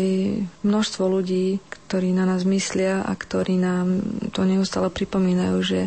množstvo 0.64 1.04
ľudí, 1.04 1.60
ktorí 1.88 2.16
na 2.16 2.24
nás 2.24 2.42
myslia 2.44 3.04
a 3.04 3.12
ktorí 3.12 3.60
nám 3.60 4.00
to 4.32 4.48
neustále 4.48 4.88
pripomínajú, 4.88 5.58
že 5.60 5.80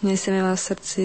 nesieme 0.00 0.44
vás 0.44 0.60
v 0.60 0.68
srdci, 0.70 1.04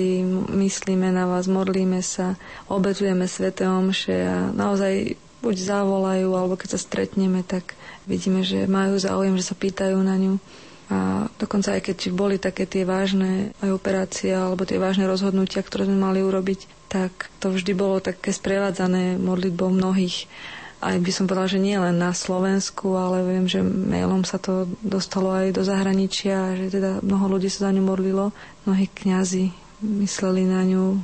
myslíme 0.52 1.08
na 1.08 1.26
vás, 1.26 1.48
modlíme 1.48 2.04
sa, 2.04 2.36
obetujeme 2.68 3.24
Svete 3.24 3.64
Omše 3.64 4.18
a 4.26 4.52
naozaj 4.52 5.16
buď 5.40 5.56
zavolajú, 5.56 6.28
alebo 6.34 6.60
keď 6.60 6.76
sa 6.76 6.80
stretneme, 6.82 7.40
tak 7.40 7.78
vidíme, 8.04 8.42
že 8.42 8.66
majú 8.66 8.98
záujem, 8.98 9.38
že 9.38 9.48
sa 9.48 9.56
pýtajú 9.56 9.96
na 9.96 10.18
ňu. 10.18 10.44
A 10.88 11.28
dokonca 11.36 11.76
aj 11.76 11.84
keď 11.84 11.98
boli 12.16 12.40
také 12.40 12.64
tie 12.64 12.88
vážne 12.88 13.52
aj 13.60 13.76
operácie 13.76 14.32
alebo 14.32 14.64
tie 14.64 14.80
vážne 14.80 15.04
rozhodnutia, 15.04 15.60
ktoré 15.60 15.84
sme 15.84 16.00
mali 16.00 16.24
urobiť, 16.24 16.88
tak 16.88 17.28
to 17.44 17.52
vždy 17.52 17.76
bolo 17.76 18.00
také 18.00 18.32
sprevádzané 18.32 19.20
modlitbou 19.20 19.68
mnohých. 19.68 20.32
Aj 20.80 20.96
by 20.96 21.12
som 21.12 21.28
povedala, 21.28 21.52
že 21.52 21.60
nie 21.60 21.76
len 21.76 22.00
na 22.00 22.16
Slovensku, 22.16 22.96
ale 22.96 23.26
viem, 23.26 23.50
že 23.50 23.60
mailom 23.66 24.24
sa 24.24 24.40
to 24.40 24.70
dostalo 24.80 25.36
aj 25.36 25.52
do 25.52 25.66
zahraničia, 25.66 26.56
že 26.56 26.80
teda 26.80 27.04
mnoho 27.04 27.36
ľudí 27.36 27.52
sa 27.52 27.68
za 27.68 27.76
ňu 27.76 27.84
modlilo, 27.84 28.32
mnohí 28.64 28.88
kňazi 28.88 29.52
mysleli 29.84 30.48
na 30.48 30.64
ňu. 30.64 31.02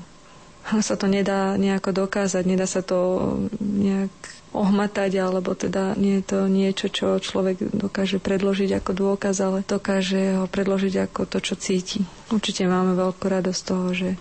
Ale 0.71 0.79
sa 0.87 0.95
to 0.95 1.11
nedá 1.11 1.59
nejako 1.59 2.07
dokázať, 2.07 2.43
nedá 2.47 2.69
sa 2.69 2.79
to 2.79 3.35
nejak 3.59 4.13
ohmatať, 4.53 5.11
alebo 5.17 5.57
teda 5.57 5.97
nie 5.97 6.21
je 6.21 6.25
to 6.29 6.39
niečo, 6.45 6.87
čo 6.93 7.17
človek 7.17 7.73
dokáže 7.73 8.21
predložiť 8.21 8.79
ako 8.79 8.91
dôkaz, 8.93 9.41
ale 9.41 9.65
dokáže 9.65 10.37
ho 10.37 10.45
predložiť 10.45 11.09
ako 11.09 11.21
to, 11.25 11.37
čo 11.41 11.57
cíti. 11.57 12.05
Určite 12.29 12.69
máme 12.69 12.93
veľkú 12.93 13.25
radosť 13.25 13.61
toho, 13.65 13.87
že, 13.91 14.11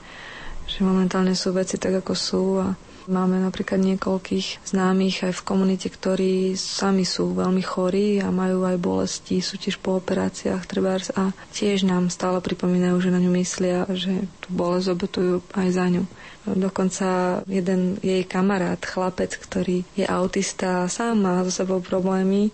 že 0.66 0.78
momentálne 0.80 1.36
sú 1.36 1.52
veci 1.52 1.76
tak, 1.76 2.00
ako 2.00 2.12
sú 2.16 2.44
a 2.58 2.72
Máme 3.10 3.42
napríklad 3.42 3.82
niekoľkých 3.82 4.62
známych 4.62 5.26
aj 5.26 5.32
v 5.34 5.46
komunite, 5.46 5.90
ktorí 5.90 6.54
sami 6.54 7.02
sú 7.02 7.34
veľmi 7.34 7.62
chorí 7.62 8.22
a 8.22 8.30
majú 8.30 8.62
aj 8.62 8.76
bolesti, 8.78 9.42
sú 9.42 9.58
tiež 9.58 9.82
po 9.82 9.98
operáciách 9.98 10.62
trebárs 10.66 11.10
a 11.14 11.34
tiež 11.50 11.82
nám 11.82 12.14
stále 12.14 12.38
pripomínajú, 12.38 13.02
že 13.02 13.10
na 13.10 13.18
ňu 13.18 13.32
myslia, 13.38 13.90
že 13.90 14.26
tú 14.38 14.48
bolesť 14.54 14.94
obetujú 14.94 15.34
aj 15.58 15.68
za 15.74 15.86
ňu. 15.90 16.04
Dokonca 16.42 17.06
jeden 17.46 18.02
jej 18.02 18.26
kamarát, 18.26 18.78
chlapec, 18.82 19.30
ktorý 19.38 19.86
je 19.94 20.02
autista, 20.02 20.90
sám 20.90 21.22
má 21.22 21.42
so 21.46 21.54
sebou 21.54 21.78
problémy, 21.78 22.50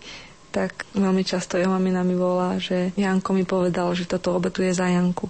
tak 0.49 0.89
veľmi 0.97 1.23
často 1.23 1.61
jeho 1.61 1.69
mamina 1.69 2.01
mi 2.03 2.17
volá, 2.17 2.57
že 2.57 2.91
Janko 2.97 3.37
mi 3.37 3.45
povedal, 3.45 3.93
že 3.93 4.09
toto 4.09 4.33
obetuje 4.33 4.73
za 4.73 4.89
Janku. 4.89 5.29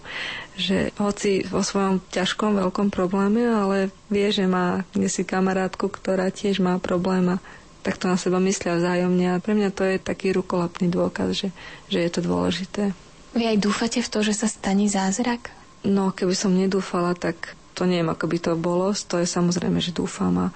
Že 0.55 0.95
hoci 0.99 1.43
vo 1.47 1.63
svojom 1.63 2.03
ťažkom, 2.11 2.59
veľkom 2.59 2.89
probléme, 2.95 3.43
ale 3.47 3.91
vie, 4.09 4.31
že 4.31 4.47
má 4.47 4.87
si 5.11 5.27
kamarátku, 5.27 5.91
ktorá 5.91 6.31
tiež 6.31 6.63
má 6.63 6.79
problém 6.79 7.35
a 7.35 7.43
tak 7.83 7.97
to 7.97 8.11
na 8.11 8.19
seba 8.19 8.43
myslia 8.43 8.77
vzájomne 8.77 9.27
a 9.33 9.43
pre 9.43 9.55
mňa 9.55 9.71
to 9.73 9.83
je 9.87 9.97
taký 10.03 10.35
rukolapný 10.35 10.91
dôkaz, 10.91 11.33
že, 11.33 11.49
že 11.89 12.05
je 12.05 12.11
to 12.11 12.21
dôležité. 12.21 12.93
Vy 13.33 13.45
aj 13.55 13.59
dúfate 13.63 13.99
v 14.03 14.09
to, 14.11 14.19
že 14.21 14.35
sa 14.35 14.49
stane 14.51 14.91
zázrak? 14.91 15.53
No, 15.87 16.11
keby 16.11 16.35
som 16.35 16.53
nedúfala, 16.53 17.15
tak 17.15 17.55
to 17.79 17.87
neviem, 17.87 18.11
ako 18.11 18.27
by 18.27 18.39
to 18.43 18.53
bolo. 18.59 18.91
To 18.91 19.23
je 19.23 19.29
samozrejme, 19.31 19.79
že 19.79 19.95
dúfam 19.95 20.35
a, 20.37 20.49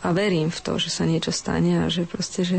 a 0.00 0.08
verím 0.16 0.48
v 0.48 0.60
to, 0.64 0.80
že 0.80 0.88
sa 0.88 1.04
niečo 1.04 1.30
stane 1.30 1.84
a 1.84 1.92
že 1.92 2.08
proste, 2.08 2.48
že 2.48 2.58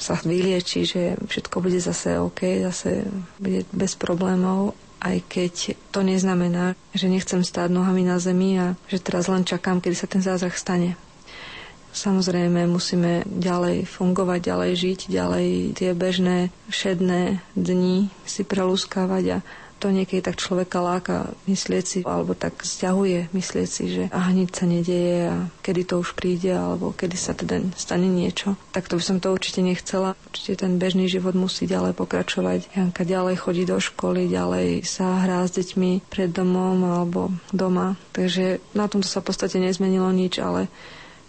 sa 0.00 0.16
vylieči, 0.16 0.82
že 0.82 1.02
všetko 1.20 1.60
bude 1.60 1.76
zase 1.76 2.16
OK, 2.16 2.64
zase 2.64 3.04
bude 3.36 3.68
bez 3.70 3.92
problémov, 3.94 4.72
aj 5.00 5.20
keď 5.26 5.52
to 5.92 6.00
neznamená, 6.00 6.72
že 6.92 7.06
nechcem 7.06 7.40
stáť 7.40 7.68
nohami 7.68 8.04
na 8.04 8.16
zemi 8.16 8.56
a 8.56 8.72
že 8.88 8.96
teraz 8.98 9.28
len 9.28 9.44
čakám, 9.44 9.78
kedy 9.78 9.96
sa 9.96 10.08
ten 10.08 10.20
zázrak 10.20 10.56
stane. 10.56 10.96
Samozrejme 11.90 12.64
musíme 12.64 13.26
ďalej 13.26 13.82
fungovať, 13.84 14.40
ďalej 14.46 14.72
žiť, 14.78 15.00
ďalej 15.10 15.48
tie 15.74 15.90
bežné 15.90 16.38
šedné 16.70 17.42
dni 17.52 18.08
si 18.22 18.46
prelúskávať 18.46 19.24
a 19.26 19.38
to 19.80 19.88
niekedy 19.88 20.20
tak 20.20 20.36
človeka 20.36 20.84
láka 20.84 21.32
myslieť 21.48 21.84
si, 21.88 21.98
alebo 22.04 22.36
tak 22.36 22.60
zťahuje 22.60 23.32
myslieť 23.32 23.68
si, 23.68 23.84
že 23.88 24.04
aha, 24.12 24.30
nič 24.36 24.52
sa 24.52 24.68
nedieje 24.68 25.32
a 25.32 25.48
kedy 25.64 25.88
to 25.88 26.04
už 26.04 26.12
príde, 26.12 26.52
alebo 26.52 26.92
kedy 26.92 27.16
sa 27.16 27.32
teda 27.32 27.64
stane 27.80 28.04
niečo. 28.04 28.60
Tak 28.76 28.92
to 28.92 29.00
by 29.00 29.02
som 29.02 29.18
to 29.24 29.32
určite 29.32 29.64
nechcela. 29.64 30.12
Určite 30.28 30.68
ten 30.68 30.76
bežný 30.76 31.08
život 31.08 31.32
musí 31.32 31.64
ďalej 31.64 31.96
pokračovať. 31.96 32.76
Janka 32.76 33.08
ďalej 33.08 33.40
chodí 33.40 33.64
do 33.64 33.80
školy, 33.80 34.28
ďalej 34.28 34.84
sa 34.84 35.24
hrá 35.24 35.48
s 35.48 35.56
deťmi 35.56 36.12
pred 36.12 36.28
domom 36.28 36.84
alebo 36.84 37.32
doma. 37.50 37.96
Takže 38.12 38.60
na 38.76 38.84
tomto 38.84 39.08
sa 39.08 39.24
v 39.24 39.32
podstate 39.32 39.56
nezmenilo 39.56 40.12
nič, 40.12 40.36
ale 40.36 40.68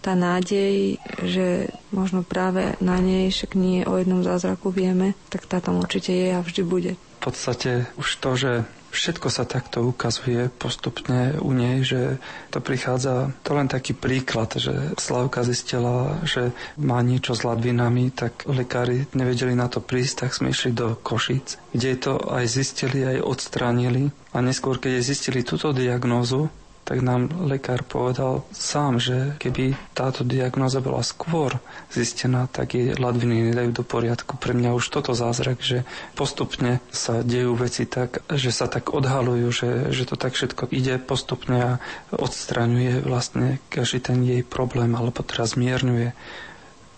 tá 0.02 0.18
nádej, 0.18 0.98
že 1.22 1.70
možno 1.94 2.26
práve 2.26 2.74
na 2.82 2.98
nej, 2.98 3.30
však 3.30 3.54
nie 3.54 3.86
o 3.86 3.94
jednom 3.94 4.26
zázraku 4.26 4.74
vieme, 4.74 5.14
tak 5.30 5.46
tá 5.46 5.62
tam 5.62 5.78
určite 5.78 6.10
je 6.10 6.28
a 6.34 6.42
vždy 6.42 6.62
bude 6.66 6.92
podstate 7.22 7.86
už 7.94 8.08
to, 8.18 8.30
že 8.34 8.52
všetko 8.92 9.28
sa 9.32 9.48
takto 9.48 9.80
ukazuje 9.88 10.52
postupne 10.52 11.40
u 11.40 11.50
nej, 11.56 11.80
že 11.80 12.20
to 12.52 12.60
prichádza, 12.60 13.32
to 13.40 13.56
len 13.56 13.66
taký 13.66 13.96
príklad, 13.96 14.52
že 14.60 14.92
Slavka 15.00 15.42
zistila, 15.42 16.20
že 16.28 16.52
má 16.76 17.00
niečo 17.00 17.32
s 17.32 17.42
ladvinami, 17.42 18.12
tak 18.12 18.44
lekári 18.44 19.08
nevedeli 19.16 19.56
na 19.56 19.72
to 19.72 19.80
prísť, 19.80 20.28
tak 20.28 20.36
sme 20.36 20.52
išli 20.52 20.76
do 20.76 20.92
Košic, 21.00 21.72
kde 21.72 21.90
to 21.96 22.20
aj 22.20 22.44
zistili, 22.44 23.06
aj 23.06 23.24
odstránili. 23.24 24.12
A 24.36 24.44
neskôr, 24.44 24.76
keď 24.76 25.00
zistili 25.00 25.40
túto 25.40 25.72
diagnózu, 25.72 26.52
tak 26.82 26.98
nám 26.98 27.30
lekár 27.46 27.86
povedal 27.86 28.42
sám, 28.50 28.98
že 28.98 29.38
keby 29.38 29.78
táto 29.94 30.26
diagnoza 30.26 30.82
bola 30.82 31.06
skôr 31.06 31.54
zistená, 31.88 32.50
tak 32.50 32.74
jej 32.74 32.98
ladviny 32.98 33.50
nedajú 33.50 33.70
do 33.70 33.84
poriadku. 33.86 34.34
Pre 34.34 34.50
mňa 34.50 34.74
už 34.74 34.90
toto 34.90 35.14
zázrak, 35.14 35.62
že 35.62 35.86
postupne 36.18 36.82
sa 36.90 37.22
dejú 37.22 37.54
veci 37.54 37.86
tak, 37.86 38.26
že 38.28 38.50
sa 38.50 38.66
tak 38.66 38.90
odhalujú, 38.90 39.46
že, 39.48 39.70
že 39.94 40.04
to 40.04 40.18
tak 40.18 40.34
všetko 40.34 40.74
ide 40.74 40.98
postupne 40.98 41.56
a 41.56 41.72
odstraňuje 42.10 43.06
vlastne 43.06 43.62
každý 43.70 43.98
ten 44.02 44.18
jej 44.26 44.42
problém, 44.42 44.92
alebo 44.98 45.22
teraz 45.22 45.54
zmierňuje. 45.54 46.10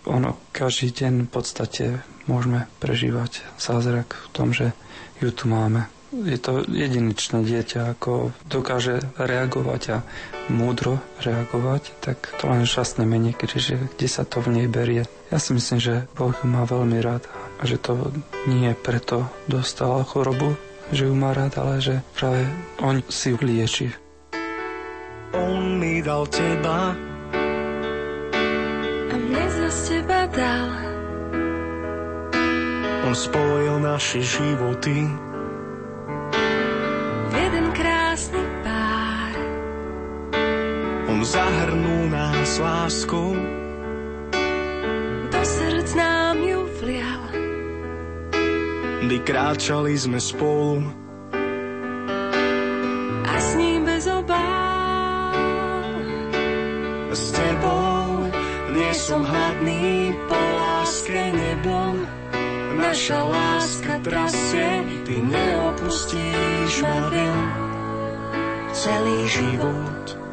Ono 0.05 0.37
každý 0.49 0.93
deň 0.93 1.13
v 1.25 1.31
podstate 1.31 1.85
môžeme 2.25 2.65
prežívať 2.81 3.45
zázrak 3.57 4.17
v 4.17 4.27
tom, 4.33 4.49
že 4.49 4.73
ju 5.21 5.29
tu 5.29 5.45
máme 5.45 5.85
je 6.23 6.39
to 6.39 6.63
jedinečné 6.71 7.43
dieťa, 7.43 7.97
ako 7.97 8.31
dokáže 8.47 9.03
reagovať 9.19 9.81
a 9.91 9.97
múdro 10.47 11.03
reagovať, 11.19 11.91
tak 11.99 12.31
to 12.39 12.47
len 12.47 12.63
šťastné 12.63 13.03
menie, 13.03 13.35
keďže 13.35 13.91
kde 13.97 14.07
sa 14.07 14.23
to 14.23 14.39
v 14.39 14.61
nej 14.61 14.67
berie. 14.71 15.03
Ja 15.33 15.41
si 15.41 15.51
myslím, 15.51 15.83
že 15.83 16.07
Boh 16.15 16.31
ju 16.31 16.45
má 16.47 16.63
veľmi 16.63 17.03
rád 17.03 17.27
a 17.59 17.67
že 17.67 17.75
to 17.81 18.15
nie 18.47 18.71
preto 18.77 19.27
dostala 19.51 20.05
chorobu, 20.07 20.55
že 20.95 21.09
ju 21.09 21.15
má 21.17 21.35
rád, 21.35 21.59
ale 21.59 21.83
že 21.83 21.95
práve 22.15 22.47
on 22.79 23.03
si 23.11 23.33
ju 23.33 23.37
lieči. 23.41 23.91
On 25.35 25.75
mi 25.81 25.99
dal 25.99 26.23
teba 26.31 26.95
a 29.11 29.15
mne 29.19 29.45
za 29.51 29.69
teba 29.83 30.29
dal. 30.31 30.69
On 33.05 33.13
spojil 33.13 33.77
naše 33.85 34.23
životy 34.23 35.05
On 41.15 41.23
zahrnul 41.23 42.11
nás 42.11 42.59
láskou. 42.59 43.39
Do 45.31 45.41
srdc 45.47 45.95
nám 45.95 46.43
ju 46.43 46.59
vlial. 46.83 47.23
Kdy 49.07 49.17
kráčali 49.23 49.95
sme 49.95 50.19
spolu. 50.19 50.83
A 53.23 53.33
s 53.39 53.49
ním 53.55 53.87
bez 53.87 54.11
obáv. 54.11 55.39
S 57.15 57.31
tebou 57.31 58.27
nie 58.75 58.91
som 58.91 59.23
hladný, 59.23 60.11
po 60.27 60.35
láske 60.35 61.31
nebom. 61.31 61.95
Naša 62.75 63.23
láska 63.23 64.03
trasie, 64.03 64.83
ty 65.07 65.23
neopustíš 65.23 66.83
ma, 66.83 67.07
Celý 68.75 69.19
život 69.31 70.24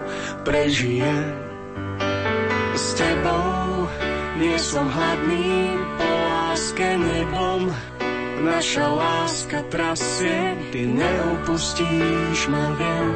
prežijem 0.42 1.24
s 2.74 2.86
tebou. 2.98 3.86
Nie 4.38 4.58
som 4.58 4.86
hladný 4.90 5.78
po 5.98 6.08
láske 6.08 6.88
nebom. 6.98 7.70
Naša 8.42 8.86
láska 8.90 9.62
trasie, 9.70 10.58
ty 10.74 10.82
neopustíš 10.82 12.50
ma 12.50 12.74
viem. 12.74 13.08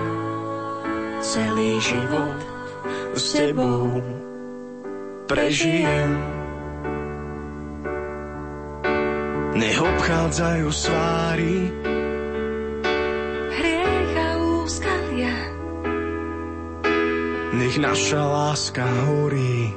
Celý 1.19 1.83
život 1.83 2.39
s 3.19 3.35
tebou 3.35 3.99
prežijem. 5.27 6.11
Nech 9.57 9.79
obchádzajú 9.81 10.69
svári, 10.69 11.73
Nech 17.67 17.83
naša 17.83 18.23
láska 18.23 18.87
horí, 18.87 19.75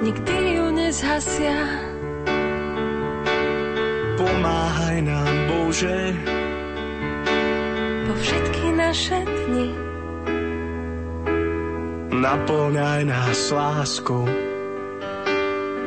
nikdy 0.00 0.36
ju 0.56 0.72
nezhasia. 0.72 1.60
Pomáhaj 4.16 5.04
nám, 5.04 5.34
Bože, 5.52 6.16
po 8.08 8.12
všetky 8.24 8.66
naše 8.72 9.20
dni 9.20 9.68
Naplňaj 12.24 13.04
nás 13.04 13.52
láskou. 13.52 14.24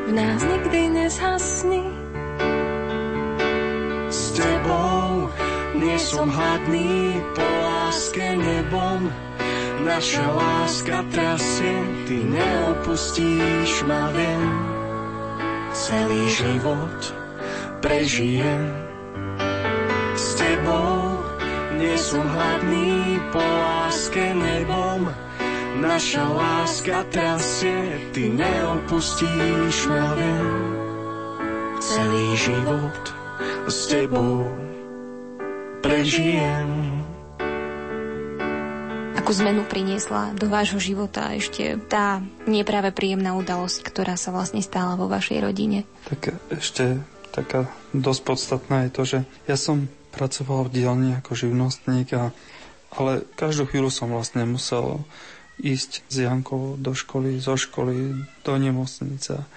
V 0.06 0.10
nás 0.14 0.38
nikdy 0.46 1.02
nezhasni. 1.02 1.82
S 4.14 4.38
tebou 4.38 5.34
nie 5.82 5.98
som 5.98 6.30
hladný, 6.30 7.18
po 7.34 7.42
láske 7.42 8.38
nebom. 8.38 9.31
Naša 9.82 10.28
láska 10.30 11.02
trasie, 11.10 11.74
ty 12.06 12.22
neopustíš 12.22 13.82
ma 13.90 14.14
viem. 14.14 14.54
Celý 15.74 16.24
život 16.30 17.00
prežijem. 17.82 18.70
S 20.14 20.38
tebou 20.38 21.18
nie 21.82 21.98
som 21.98 22.22
hladný, 22.22 23.18
po 23.34 23.42
láske 23.42 24.38
nebom. 24.38 25.10
Naša 25.82 26.30
láska 26.30 27.02
trasie, 27.10 27.98
ty 28.14 28.30
neopustíš 28.30 29.90
ma 29.90 30.14
viem. 30.14 30.50
Celý 31.82 32.28
život 32.38 33.04
s 33.66 33.90
tebou 33.90 34.46
prežijem. 35.82 36.91
Akú 39.32 39.48
zmenu 39.48 39.64
priniesla 39.64 40.36
do 40.36 40.52
vášho 40.52 40.76
života 40.76 41.32
ešte 41.32 41.80
tá 41.88 42.20
nepráve 42.44 42.92
príjemná 42.92 43.32
udalosť, 43.40 43.80
ktorá 43.88 44.20
sa 44.20 44.36
vlastne 44.36 44.60
stala 44.60 45.00
vo 45.00 45.08
vašej 45.08 45.40
rodine? 45.40 45.88
Tak 46.12 46.36
ešte 46.52 47.00
taká 47.32 47.72
dosť 47.96 48.22
podstatná 48.28 48.84
je 48.84 48.92
to, 48.92 49.02
že 49.08 49.20
ja 49.48 49.56
som 49.56 49.88
pracoval 50.12 50.68
v 50.68 50.74
dielni 50.76 51.10
ako 51.16 51.48
živnostník, 51.48 52.12
a, 52.12 52.36
ale 52.92 53.24
každú 53.40 53.72
chvíľu 53.72 53.88
som 53.88 54.12
vlastne 54.12 54.44
musel 54.44 55.00
ísť 55.64 56.04
s 56.12 56.16
Jankou 56.28 56.76
do 56.76 56.92
školy, 56.92 57.40
zo 57.40 57.56
školy 57.56 58.28
do 58.44 58.54
nemocnice. 58.60 59.48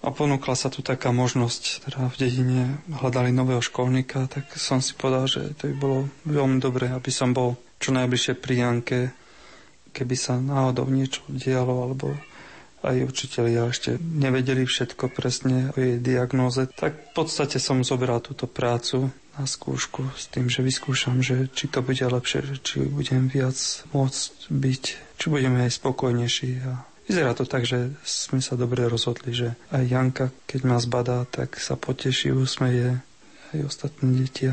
A 0.00 0.08
ponúkla 0.08 0.56
sa 0.56 0.72
tu 0.72 0.80
taká 0.80 1.12
možnosť, 1.12 1.84
teda 1.84 2.08
v 2.08 2.16
dedine 2.16 2.80
hľadali 2.88 3.28
nového 3.28 3.60
školníka, 3.60 4.24
tak 4.32 4.56
som 4.56 4.80
si 4.80 4.96
povedal, 4.96 5.28
že 5.28 5.52
to 5.60 5.68
by 5.68 5.74
bolo 5.76 5.98
veľmi 6.24 6.64
dobré, 6.64 6.88
aby 6.88 7.12
som 7.12 7.36
bol 7.36 7.60
čo 7.82 7.90
najbližšie 7.90 8.38
pri 8.38 8.54
Janke, 8.62 9.00
keby 9.90 10.14
sa 10.14 10.38
náhodou 10.38 10.86
niečo 10.86 11.26
dialo, 11.26 11.82
alebo 11.82 12.14
aj 12.82 13.06
učiteľia 13.06 13.70
ešte 13.70 13.98
nevedeli 13.98 14.66
všetko 14.66 15.10
presne 15.10 15.70
o 15.74 15.76
jej 15.78 16.02
diagnóze, 16.02 16.66
tak 16.74 16.98
v 16.98 17.12
podstate 17.14 17.62
som 17.62 17.86
zobral 17.86 18.18
túto 18.18 18.50
prácu 18.50 19.10
na 19.38 19.44
skúšku 19.46 20.12
s 20.18 20.28
tým, 20.28 20.50
že 20.50 20.66
vyskúšam, 20.66 21.22
že 21.22 21.48
či 21.54 21.70
to 21.70 21.80
bude 21.80 22.02
lepšie, 22.02 22.42
či 22.60 22.84
budem 22.84 23.30
viac 23.30 23.56
môcť 23.94 24.50
byť, 24.50 24.84
či 25.16 25.26
budeme 25.30 25.62
aj 25.64 25.78
spokojnejší. 25.78 26.50
A 26.68 26.84
vyzerá 27.06 27.32
to 27.32 27.46
tak, 27.46 27.64
že 27.64 27.94
sme 28.02 28.42
sa 28.42 28.58
dobre 28.58 28.84
rozhodli, 28.90 29.32
že 29.32 29.54
aj 29.72 29.82
Janka, 29.88 30.26
keď 30.44 30.60
ma 30.66 30.76
zbadá, 30.82 31.24
tak 31.30 31.56
sa 31.62 31.78
poteší, 31.78 32.34
usmeje 32.34 33.00
aj 33.54 33.58
ostatní 33.62 34.26
deti. 34.26 34.52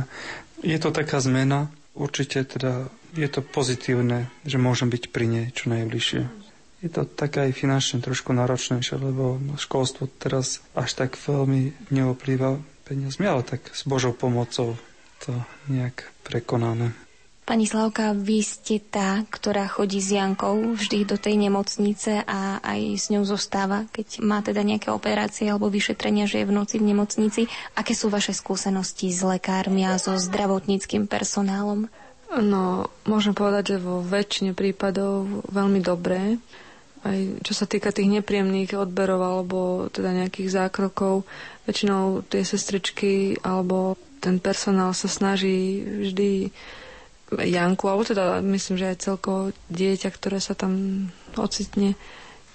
Je 0.61 0.77
to 0.79 0.93
taká 0.95 1.19
zmena, 1.19 1.67
určite 1.97 2.45
teda 2.45 2.87
je 3.13 3.27
to 3.29 3.41
pozitívne, 3.41 4.29
že 4.45 4.61
môžem 4.61 4.89
byť 4.89 5.03
pri 5.09 5.25
nej 5.25 5.45
čo 5.53 5.69
najbližšie. 5.73 6.21
Je 6.79 6.89
to 6.89 7.03
také 7.03 7.51
aj 7.51 7.59
finančne 7.59 7.99
trošku 7.99 8.31
náročnejšie, 8.31 8.95
lebo 8.95 9.35
školstvo 9.59 10.07
teraz 10.07 10.63
až 10.71 10.95
tak 10.95 11.19
veľmi 11.19 11.91
neoplýva 11.91 12.55
peniazmi, 12.87 13.27
ale 13.27 13.43
tak 13.43 13.67
s 13.75 13.83
Božou 13.83 14.15
pomocou 14.15 14.79
to 15.19 15.35
nejak 15.67 16.07
prekonáme. 16.23 16.95
Pani 17.49 17.65
Slavka, 17.65 18.13
vy 18.13 18.45
ste 18.45 18.77
tá, 18.77 19.25
ktorá 19.25 19.65
chodí 19.65 19.97
s 19.97 20.13
Jankou 20.13 20.77
vždy 20.77 21.01
do 21.01 21.17
tej 21.17 21.33
nemocnice 21.33 22.21
a 22.21 22.61
aj 22.61 22.79
s 22.93 23.05
ňou 23.09 23.25
zostáva, 23.25 23.89
keď 23.89 24.21
má 24.21 24.45
teda 24.45 24.61
nejaké 24.61 24.93
operácie 24.93 25.49
alebo 25.49 25.65
vyšetrenia, 25.65 26.29
že 26.29 26.45
je 26.45 26.47
v 26.47 26.53
noci 26.53 26.77
v 26.77 26.93
nemocnici. 26.93 27.49
Aké 27.73 27.97
sú 27.97 28.13
vaše 28.13 28.37
skúsenosti 28.37 29.09
s 29.09 29.25
lekármi 29.25 29.81
a 29.81 29.97
so 29.97 30.13
zdravotníckým 30.13 31.09
personálom? 31.09 31.89
No, 32.29 32.85
môžem 33.09 33.33
povedať, 33.33 33.73
že 33.73 33.77
vo 33.81 34.05
väčšine 34.05 34.53
prípadov 34.53 35.25
veľmi 35.49 35.81
dobré. 35.81 36.37
Aj 37.01 37.15
čo 37.41 37.53
sa 37.55 37.65
týka 37.65 37.89
tých 37.89 38.11
nepríjemných 38.11 38.75
odberov 38.75 39.21
alebo 39.23 39.57
teda 39.89 40.13
nejakých 40.13 40.49
zákrokov, 40.51 41.25
Väčšinou 41.65 42.25
tie 42.25 42.41
sestričky 42.41 43.37
alebo 43.39 43.93
ten 44.19 44.41
personál 44.41 44.97
sa 44.97 45.05
snaží 45.05 45.79
vždy 45.85 46.49
Janku, 47.29 47.85
alebo 47.85 48.01
teda 48.01 48.41
myslím, 48.41 48.75
že 48.75 48.89
aj 48.89 49.03
celko 49.05 49.33
dieťa, 49.69 50.09
ktoré 50.09 50.41
sa 50.41 50.57
tam 50.57 51.05
ocitne, 51.37 51.93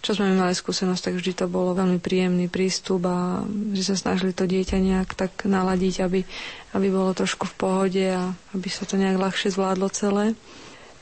čo 0.05 0.13
sme 0.13 0.37
mali 0.37 0.53
skúsenosť, 0.53 1.03
tak 1.03 1.15
vždy 1.17 1.33
to 1.35 1.47
bolo 1.49 1.73
veľmi 1.73 1.97
príjemný 1.97 2.47
prístup 2.47 3.09
a 3.09 3.41
že 3.73 3.89
sa 3.89 3.97
snažili 3.97 4.31
to 4.31 4.45
dieťa 4.45 4.77
nejak 4.77 5.17
tak 5.17 5.33
naladiť, 5.43 6.05
aby, 6.05 6.21
aby 6.71 6.87
bolo 6.93 7.11
trošku 7.11 7.49
v 7.49 7.57
pohode 7.57 8.05
a 8.05 8.29
aby 8.53 8.69
sa 8.69 8.85
to 8.85 8.95
nejak 8.95 9.17
ľahšie 9.17 9.49
zvládlo 9.51 9.89
celé. 9.89 10.37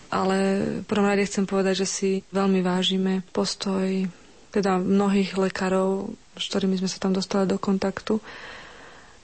Ale 0.08 0.36
v 0.80 0.86
prvom 0.86 1.08
rade 1.08 1.26
chcem 1.26 1.42
povedať, 1.42 1.82
že 1.82 1.88
si 1.88 2.10
veľmi 2.30 2.62
vážime 2.62 3.26
postoj 3.28 4.06
teda 4.52 4.76
mnohých 4.76 5.34
lekárov 5.34 6.12
s 6.32 6.48
ktorými 6.48 6.80
sme 6.80 6.88
sa 6.88 6.98
tam 6.98 7.12
dostali 7.12 7.44
do 7.44 7.60
kontaktu. 7.60 8.20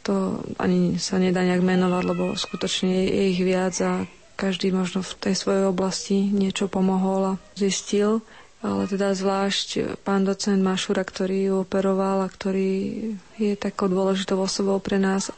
To 0.04 0.14
ani 0.56 0.96
sa 0.96 1.16
nedá 1.16 1.44
nejak 1.44 1.60
menovať, 1.60 2.02
lebo 2.04 2.24
skutočne 2.32 3.08
je 3.08 3.24
ich 3.32 3.40
viac 3.40 3.76
a 3.80 4.04
každý 4.38 4.70
možno 4.70 5.02
v 5.02 5.12
tej 5.18 5.34
svojej 5.34 5.64
oblasti 5.66 6.16
niečo 6.22 6.70
pomohol 6.70 7.36
a 7.36 7.58
zistil. 7.58 8.22
Ale 8.58 8.90
teda 8.90 9.14
zvlášť 9.14 10.02
pán 10.02 10.26
docent 10.26 10.58
Mašura, 10.58 11.06
ktorý 11.06 11.38
ju 11.46 11.54
operoval 11.62 12.26
a 12.26 12.32
ktorý 12.32 12.70
je 13.38 13.54
takou 13.54 13.86
dôležitou 13.86 14.34
osobou 14.42 14.82
pre 14.82 14.98
nás. 14.98 15.30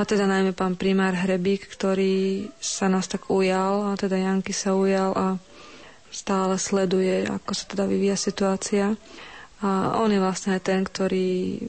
A 0.00 0.08
teda 0.08 0.24
najmä 0.24 0.56
pán 0.56 0.72
primár 0.80 1.12
Hrebík, 1.12 1.68
ktorý 1.68 2.48
sa 2.56 2.88
nás 2.88 3.12
tak 3.12 3.28
ujal, 3.28 3.92
a 3.92 4.00
teda 4.00 4.16
Janky 4.16 4.56
sa 4.56 4.72
ujal 4.72 5.12
a 5.12 5.36
stále 6.08 6.56
sleduje, 6.56 7.28
ako 7.28 7.52
sa 7.52 7.64
teda 7.68 7.84
vyvíja 7.84 8.16
situácia. 8.16 8.96
A 9.60 10.00
on 10.00 10.08
je 10.08 10.20
vlastne 10.20 10.56
aj 10.56 10.62
ten, 10.64 10.80
ktorý 10.80 11.60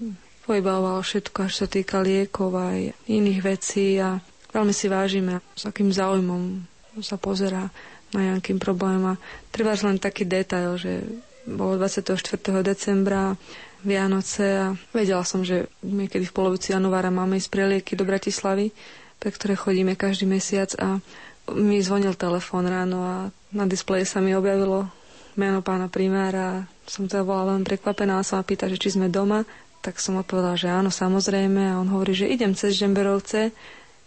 pojbával 0.48 1.04
všetko, 1.04 1.52
až 1.52 1.54
sa 1.64 1.68
týka 1.68 2.00
liekov 2.00 2.56
aj 2.56 2.96
iných 3.12 3.40
vecí 3.44 4.00
a 4.00 4.24
veľmi 4.52 4.72
si 4.72 4.88
vážime, 4.88 5.44
s 5.56 5.68
akým 5.68 5.92
záujmom 5.92 6.64
sa 7.04 7.20
pozera 7.20 7.72
na 8.14 8.32
nejakým 8.32 8.58
problém. 8.58 9.02
A 9.06 9.14
treba 9.50 9.74
len 9.76 9.98
taký 9.98 10.24
detail, 10.24 10.74
že 10.76 11.02
bolo 11.44 11.76
24. 11.76 12.16
decembra 12.64 13.36
Vianoce 13.82 14.46
a 14.56 14.66
vedela 14.90 15.22
som, 15.22 15.44
že 15.44 15.68
niekedy 15.82 16.24
v 16.24 16.32
polovici 16.34 16.72
januára 16.72 17.10
máme 17.10 17.36
ísť 17.36 17.50
prelieky 17.50 17.94
do 17.94 18.08
Bratislavy, 18.08 18.72
pre 19.18 19.30
ktoré 19.30 19.54
chodíme 19.54 19.94
každý 19.94 20.24
mesiac 20.24 20.72
a 20.78 21.04
mi 21.52 21.78
zvonil 21.78 22.16
telefón 22.16 22.64
ráno 22.64 23.00
a 23.00 23.16
na 23.52 23.66
displeji 23.66 24.08
sa 24.08 24.24
mi 24.24 24.32
objavilo 24.32 24.88
meno 25.36 25.60
pána 25.60 25.92
primára. 25.92 26.64
Som 26.86 27.06
teda 27.06 27.22
bola 27.22 27.52
veľmi 27.52 27.66
prekvapená 27.66 28.18
a 28.18 28.26
sa 28.26 28.40
ma 28.40 28.44
pýta, 28.44 28.72
že 28.72 28.80
či 28.80 28.96
sme 28.96 29.08
doma. 29.08 29.44
Tak 29.80 30.00
som 30.00 30.16
odpovedala, 30.16 30.56
že 30.56 30.72
áno, 30.72 30.88
samozrejme. 30.88 31.60
A 31.68 31.78
on 31.78 31.92
hovorí, 31.92 32.16
že 32.16 32.30
idem 32.30 32.56
cez 32.56 32.72
Žemberovce, 32.74 33.52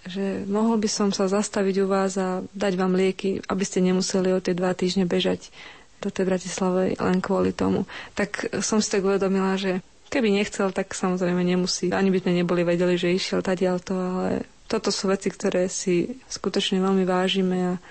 že 0.07 0.25
mohol 0.45 0.79
by 0.79 0.87
som 0.87 1.09
sa 1.11 1.27
zastaviť 1.27 1.83
u 1.83 1.87
vás 1.87 2.15
a 2.15 2.43
dať 2.49 2.73
vám 2.75 2.95
lieky, 2.95 3.43
aby 3.43 3.63
ste 3.63 3.83
nemuseli 3.83 4.31
o 4.31 4.39
tie 4.39 4.55
dva 4.55 4.71
týždne 4.71 5.05
bežať 5.05 5.51
do 5.99 6.09
tej 6.09 6.25
Bratislavy 6.25 6.95
len 6.95 7.19
kvôli 7.19 7.51
tomu. 7.51 7.85
Tak 8.13 8.55
som 8.61 8.79
si 8.79 8.89
tak 8.89 9.03
uvedomila, 9.03 9.57
že 9.57 9.81
keby 10.09 10.31
nechcel, 10.33 10.71
tak 10.71 10.93
samozrejme 10.93 11.41
nemusí. 11.41 11.91
Ani 11.91 12.09
by 12.09 12.23
sme 12.23 12.33
neboli 12.35 12.63
vedeli, 12.63 12.95
že 12.95 13.11
išiel 13.11 13.41
tadiaľ 13.41 13.83
ale 13.91 14.33
toto 14.67 14.91
sú 14.91 15.07
veci, 15.07 15.27
ktoré 15.27 15.67
si 15.67 16.07
skutočne 16.27 16.79
veľmi 16.79 17.03
vážime 17.03 17.59
a 17.65 17.83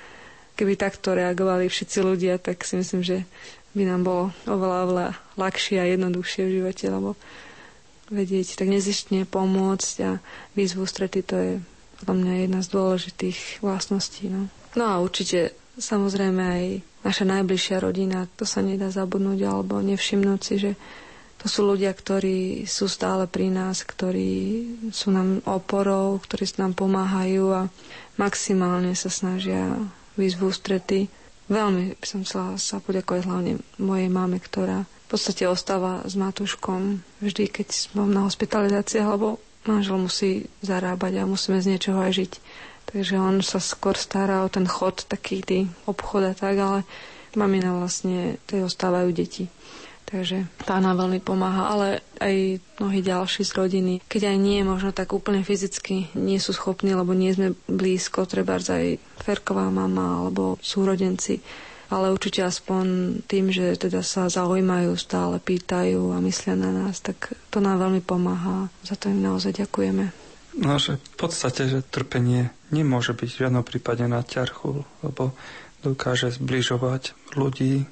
keby 0.56 0.76
takto 0.76 1.12
reagovali 1.12 1.68
všetci 1.68 1.98
ľudia, 2.00 2.36
tak 2.38 2.64
si 2.64 2.80
myslím, 2.80 3.02
že 3.02 3.18
by 3.72 3.84
nám 3.84 4.02
bolo 4.02 4.24
oveľa, 4.46 4.78
oveľa 4.82 5.08
ľahšie 5.36 5.78
a 5.78 5.90
jednoduchšie 5.90 6.42
v 6.42 6.54
živote, 6.54 6.86
lebo 6.88 7.20
vedieť 8.08 8.56
tak 8.56 8.70
nezištne 8.70 9.26
pomôcť 9.26 9.94
a 10.06 10.12
výzvu 10.54 10.86
strety, 10.86 11.20
to 11.22 11.36
je 11.36 11.52
podľa 12.02 12.16
mňa 12.16 12.34
jedna 12.46 12.60
z 12.62 12.68
dôležitých 12.72 13.40
vlastností. 13.60 14.28
No, 14.28 14.48
no 14.76 14.84
a 14.84 15.00
určite 15.00 15.56
samozrejme 15.76 16.42
aj 16.42 16.64
naša 17.04 17.26
najbližšia 17.28 17.78
rodina, 17.80 18.28
to 18.36 18.44
sa 18.44 18.64
nedá 18.64 18.90
zabudnúť 18.90 19.40
alebo 19.46 19.80
nevšimnúť 19.80 20.40
si, 20.42 20.56
že 20.60 20.72
to 21.40 21.46
sú 21.46 21.62
ľudia, 21.68 21.94
ktorí 21.94 22.66
sú 22.66 22.90
stále 22.90 23.30
pri 23.30 23.54
nás, 23.54 23.86
ktorí 23.86 24.32
sú 24.90 25.14
nám 25.14 25.46
oporou, 25.46 26.18
ktorí 26.18 26.50
nám 26.58 26.74
pomáhajú 26.74 27.46
a 27.54 27.62
maximálne 28.18 28.98
sa 28.98 29.14
snažia 29.14 29.78
výzvu 30.18 30.50
strety 30.50 31.06
Veľmi 31.46 31.94
by 32.02 32.06
som 32.10 32.26
chcela 32.26 32.58
sa 32.58 32.82
poďakovať 32.82 33.30
hlavne 33.30 33.54
mojej 33.78 34.10
mame, 34.10 34.42
ktorá 34.42 34.82
v 34.82 35.08
podstate 35.08 35.46
ostáva 35.46 36.02
s 36.02 36.18
Matuškom 36.18 37.06
vždy, 37.22 37.46
keď 37.54 37.68
som 37.70 38.10
na 38.10 38.26
hospitalizácii, 38.26 39.06
lebo 39.06 39.38
manžel 39.66 39.98
musí 39.98 40.50
zarábať 40.62 41.22
a 41.22 41.30
musíme 41.30 41.62
z 41.62 41.76
niečoho 41.76 42.02
aj 42.02 42.14
žiť. 42.16 42.34
Takže 42.86 43.16
on 43.18 43.42
sa 43.42 43.58
skôr 43.58 43.98
stará 43.98 44.46
o 44.46 44.50
ten 44.50 44.70
chod, 44.70 45.10
taký 45.10 45.42
tý 45.42 45.60
obchod 45.90 46.32
a 46.32 46.34
tak, 46.38 46.56
ale 46.58 46.80
mamina 47.36 47.76
vlastne, 47.76 48.40
tej 48.48 48.70
ostávajú 48.70 49.12
deti. 49.12 49.52
Takže 50.06 50.46
tá 50.62 50.78
nám 50.78 51.02
veľmi 51.02 51.18
pomáha, 51.18 51.74
ale 51.74 51.88
aj 52.22 52.62
mnohí 52.78 53.02
ďalší 53.02 53.42
z 53.42 53.52
rodiny, 53.58 53.94
keď 54.06 54.32
aj 54.32 54.38
nie, 54.38 54.62
možno 54.62 54.94
tak 54.94 55.12
úplne 55.18 55.42
fyzicky 55.42 56.14
nie 56.14 56.38
sú 56.38 56.54
schopní, 56.54 56.94
lebo 56.94 57.18
nie 57.18 57.34
sme 57.34 57.58
blízko, 57.66 58.30
treba 58.30 58.62
aj 58.62 59.02
Ferková 59.18 59.66
mama 59.74 60.22
alebo 60.22 60.62
súrodenci, 60.62 61.42
ale 61.90 62.14
určite 62.14 62.42
aspoň 62.46 62.86
tým, 63.30 63.54
že 63.54 63.78
teda 63.78 64.02
sa 64.02 64.30
zaujímajú, 64.32 64.94
stále 64.98 65.38
pýtajú 65.38 66.14
a 66.14 66.22
myslia 66.24 66.58
na 66.58 66.72
nás, 66.74 67.02
tak 67.02 67.34
to 67.54 67.62
nám 67.62 67.82
veľmi 67.82 68.02
pomáha. 68.02 68.70
Za 68.82 68.98
to 68.98 69.10
im 69.10 69.22
naozaj 69.22 69.66
ďakujeme. 69.66 70.10
No, 70.56 70.80
že 70.80 70.98
v 70.98 71.16
podstate, 71.20 71.68
že 71.68 71.84
trpenie 71.84 72.48
nemôže 72.72 73.12
byť 73.12 73.30
v 73.30 73.40
žiadnom 73.44 73.64
prípade 73.68 74.08
na 74.08 74.24
ťarchu, 74.24 74.88
lebo 75.04 75.36
dokáže 75.84 76.32
zbližovať 76.32 77.14
ľudí, 77.36 77.86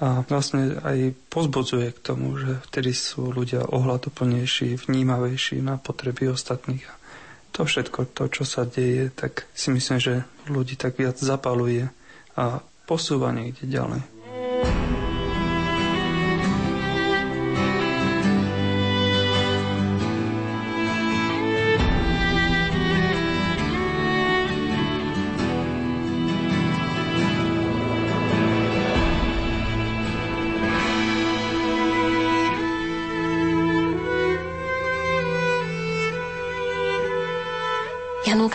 a 0.00 0.24
vlastne 0.24 0.80
aj 0.80 1.12
pozbudzuje 1.28 1.92
k 1.92 2.00
tomu, 2.00 2.32
že 2.40 2.56
vtedy 2.72 2.96
sú 2.96 3.36
ľudia 3.36 3.68
ohľadoplnejší, 3.68 4.80
vnímavejší 4.88 5.60
na 5.60 5.76
potreby 5.76 6.32
ostatných. 6.32 6.88
A 6.88 6.96
to 7.52 7.68
všetko, 7.68 8.08
to, 8.16 8.32
čo 8.32 8.48
sa 8.48 8.64
deje, 8.64 9.12
tak 9.12 9.44
si 9.52 9.68
myslím, 9.68 10.00
že 10.00 10.24
ľudí 10.48 10.80
tak 10.80 10.96
viac 10.96 11.20
zapaluje 11.20 11.92
a 12.32 12.64
posúva 12.90 13.30
niekde 13.30 13.70
ďalej. 13.70 14.19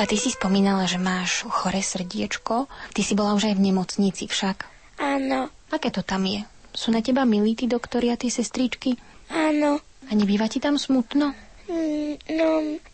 Ty 0.05 0.21
si 0.21 0.29
spomínala, 0.29 0.85
že 0.85 1.01
máš 1.01 1.49
chore 1.49 1.81
srdiečko. 1.81 2.69
Ty 2.93 3.01
si 3.01 3.17
bola 3.17 3.33
už 3.33 3.49
aj 3.49 3.57
v 3.57 3.65
nemocnici 3.73 4.29
však. 4.29 4.69
Áno. 5.01 5.49
Aké 5.73 5.89
to 5.89 6.05
tam 6.05 6.29
je? 6.29 6.45
Sú 6.77 6.93
na 6.93 7.01
teba 7.01 7.25
milí 7.25 7.57
tí 7.57 7.65
doktori 7.65 8.13
a 8.13 8.19
tí 8.19 8.29
sestričky? 8.29 8.93
Áno. 9.33 9.81
A 10.05 10.11
nebýva 10.13 10.45
ti 10.45 10.61
tam 10.61 10.77
smutno? 10.77 11.33
Mm, 11.65 12.21
no, 12.37 12.49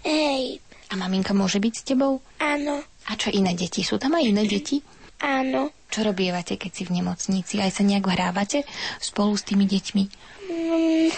hej. 0.08 0.64
A 0.88 0.96
maminka 0.96 1.36
môže 1.36 1.60
byť 1.60 1.74
s 1.76 1.84
tebou? 1.84 2.24
Áno. 2.40 2.80
A 2.80 3.12
čo 3.20 3.28
iné 3.28 3.60
deti? 3.60 3.84
Sú 3.84 4.00
tam 4.00 4.16
aj 4.16 4.32
iné 4.32 4.48
deti? 4.48 4.80
Áno. 5.20 5.76
Čo 5.92 6.08
robievate, 6.08 6.56
keď 6.56 6.72
si 6.72 6.84
v 6.88 6.96
nemocnici? 6.96 7.60
Aj 7.60 7.68
sa 7.68 7.84
nejak 7.84 8.08
hrávate 8.08 8.64
spolu 9.04 9.36
s 9.36 9.44
tými 9.44 9.68
deťmi? 9.68 10.04
Mm, 10.48 11.12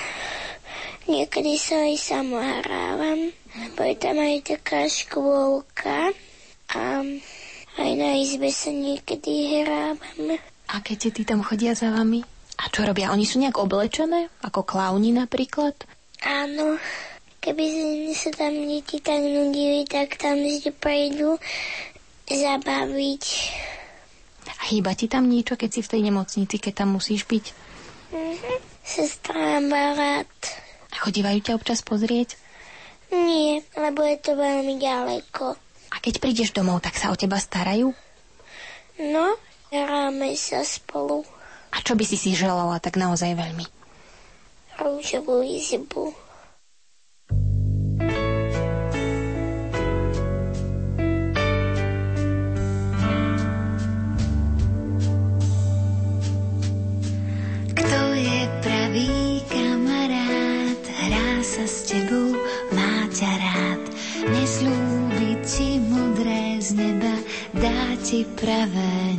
niekedy 1.06 1.54
sa 1.62 1.86
aj 1.86 1.96
sama 2.02 2.42
hrávam. 2.66 3.30
Bo 3.54 3.82
je 3.86 3.96
tam 3.98 4.18
aj 4.18 4.50
taká 4.50 4.90
škôlka 4.90 6.10
a 6.74 6.82
aj 7.78 7.92
na 7.94 8.10
izbe 8.18 8.50
sa 8.50 8.74
niekedy 8.74 9.62
hrávame. 9.62 10.42
A 10.74 10.82
keď 10.82 11.14
ti 11.14 11.24
tam 11.26 11.46
chodia 11.46 11.78
za 11.78 11.94
vami? 11.94 12.26
A 12.58 12.70
čo 12.70 12.86
robia? 12.86 13.14
Oni 13.14 13.26
sú 13.26 13.38
nejak 13.38 13.62
oblečené? 13.62 14.30
Ako 14.42 14.66
klauni 14.66 15.14
napríklad? 15.14 15.74
Áno. 16.26 16.82
Keby 17.44 17.66
sa 18.16 18.32
tam 18.32 18.56
deti 18.56 19.04
tak 19.04 19.20
nudili, 19.20 19.84
tak 19.84 20.16
tam 20.16 20.40
vždy 20.40 20.72
prejdú 20.72 21.36
zabaviť. 22.32 23.24
A 24.48 24.64
chýba 24.72 24.96
ti 24.96 25.12
tam 25.12 25.28
niečo, 25.28 25.60
keď 25.60 25.70
si 25.76 25.82
v 25.84 25.92
tej 25.92 26.02
nemocnici, 26.08 26.56
keď 26.56 26.74
tam 26.86 26.96
musíš 26.96 27.28
byť? 27.28 27.46
Mhm. 28.16 28.54
Sestra 28.84 29.60
má 29.60 29.96
rád. 29.96 30.32
A 30.94 30.96
chodívajú 31.04 31.40
ťa 31.44 31.56
občas 31.60 31.84
pozrieť? 31.84 32.40
Nie, 33.14 33.62
lebo 33.78 34.02
je 34.02 34.18
to 34.18 34.34
veľmi 34.34 34.82
ďaleko. 34.82 35.54
A 35.94 35.96
keď 36.02 36.18
prídeš 36.18 36.50
domov, 36.50 36.82
tak 36.82 36.98
sa 36.98 37.14
o 37.14 37.16
teba 37.16 37.38
starajú? 37.38 37.94
No, 38.98 39.38
hráme 39.70 40.34
sa 40.34 40.66
spolu. 40.66 41.22
A 41.74 41.82
čo 41.86 41.94
by 41.94 42.06
si 42.06 42.18
si 42.18 42.34
želala 42.34 42.82
tak 42.82 42.98
naozaj 42.98 43.38
veľmi? 43.38 43.66
Rúžovú 44.82 45.46
izbu. 45.46 46.14
Ti 68.14 68.22
pravé 68.38 69.18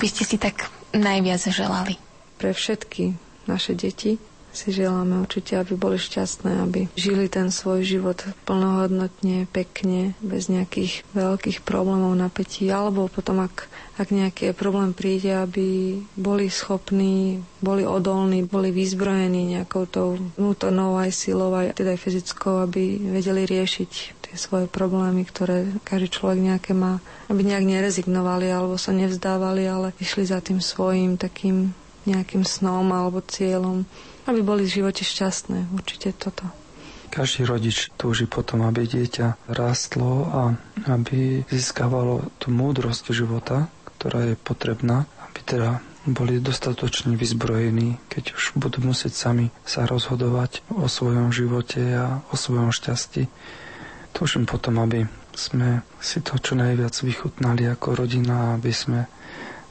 by 0.00 0.06
ste 0.08 0.24
si 0.24 0.36
tak 0.40 0.72
najviac 0.96 1.44
želali? 1.52 2.00
Pre 2.40 2.56
všetky 2.56 3.12
naše 3.44 3.76
deti, 3.76 4.16
si 4.50 4.74
želáme 4.74 5.22
určite, 5.22 5.54
aby 5.54 5.78
boli 5.78 5.94
šťastné, 5.94 6.66
aby 6.66 6.90
žili 6.98 7.30
ten 7.30 7.54
svoj 7.54 7.86
život 7.86 8.18
plnohodnotne, 8.46 9.46
pekne, 9.46 10.18
bez 10.18 10.50
nejakých 10.50 11.06
veľkých 11.14 11.62
problémov, 11.62 12.18
napätí, 12.18 12.66
alebo 12.66 13.06
potom, 13.06 13.46
ak, 13.46 13.70
ak 13.94 14.10
nejaký 14.10 14.50
problém 14.58 14.90
príde, 14.90 15.30
aby 15.30 15.98
boli 16.18 16.50
schopní, 16.50 17.40
boli 17.62 17.86
odolní, 17.86 18.42
boli 18.42 18.74
vyzbrojení 18.74 19.54
nejakou 19.58 19.86
tou 19.86 20.18
vnútornou 20.34 20.98
aj 20.98 21.14
silou, 21.14 21.54
aj 21.54 21.78
teda 21.78 21.94
aj 21.94 22.02
fyzickou, 22.02 22.66
aby 22.66 22.98
vedeli 23.14 23.46
riešiť 23.46 24.19
tie 24.30 24.38
svoje 24.38 24.70
problémy, 24.70 25.26
ktoré 25.26 25.66
každý 25.82 26.08
človek 26.14 26.38
nejaké 26.38 26.72
má, 26.72 27.02
aby 27.26 27.42
nejak 27.42 27.66
nerezignovali 27.66 28.46
alebo 28.46 28.78
sa 28.78 28.94
nevzdávali, 28.94 29.66
ale 29.66 29.90
išli 29.98 30.22
za 30.22 30.38
tým 30.38 30.62
svojim 30.62 31.18
takým 31.18 31.74
nejakým 32.06 32.46
snom 32.46 32.86
alebo 32.94 33.20
cieľom 33.20 33.84
aby 34.30 34.40
boli 34.46 34.62
v 34.62 34.82
živote 34.82 35.02
šťastné. 35.02 35.74
Určite 35.74 36.14
toto. 36.14 36.46
Každý 37.10 37.42
rodič 37.42 37.90
túži 37.98 38.30
potom, 38.30 38.62
aby 38.62 38.86
dieťa 38.86 39.50
rástlo 39.50 40.30
a 40.30 40.42
aby 40.86 41.42
získavalo 41.50 42.30
tú 42.38 42.54
múdrosť 42.54 43.10
života, 43.10 43.66
ktorá 43.98 44.30
je 44.30 44.38
potrebná, 44.38 45.10
aby 45.26 45.40
teda 45.42 45.70
boli 46.06 46.38
dostatočne 46.38 47.18
vyzbrojení, 47.18 47.98
keď 48.06 48.38
už 48.38 48.54
budú 48.56 48.80
musieť 48.86 49.12
sami 49.18 49.50
sa 49.66 49.84
rozhodovať 49.90 50.62
o 50.70 50.86
svojom 50.86 51.34
živote 51.34 51.82
a 51.98 52.22
o 52.30 52.38
svojom 52.38 52.70
šťastí. 52.70 53.26
Túžim 54.10 54.44
potom, 54.44 54.82
aby 54.82 55.06
sme 55.32 55.86
si 56.02 56.20
to 56.20 56.36
čo 56.36 56.58
najviac 56.58 56.92
vychutnali 56.92 57.70
ako 57.70 58.04
rodina, 58.04 58.58
aby 58.58 58.72
sme 58.74 59.06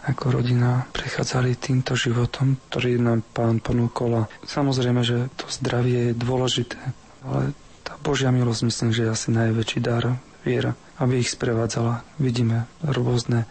ako 0.08 0.42
rodina 0.42 0.88
prechádzali 0.90 1.60
týmto 1.60 1.94
životom, 1.94 2.58
ktorý 2.72 2.98
nám 2.98 3.22
pán 3.36 3.60
ponúkol. 3.60 4.26
A 4.26 4.30
samozrejme, 4.48 5.04
že 5.04 5.28
to 5.36 5.46
zdravie 5.52 6.12
je 6.12 6.18
dôležité, 6.18 6.80
ale 7.28 7.52
tá 7.84 8.00
Božia 8.00 8.32
milosť 8.32 8.62
myslím, 8.66 8.90
že 8.96 9.06
je 9.06 9.14
asi 9.14 9.30
najväčší 9.36 9.80
dar 9.84 10.18
viera, 10.48 10.74
aby 11.04 11.20
ich 11.20 11.36
sprevádzala. 11.36 12.02
Vidíme 12.18 12.66
rôzne 12.82 13.44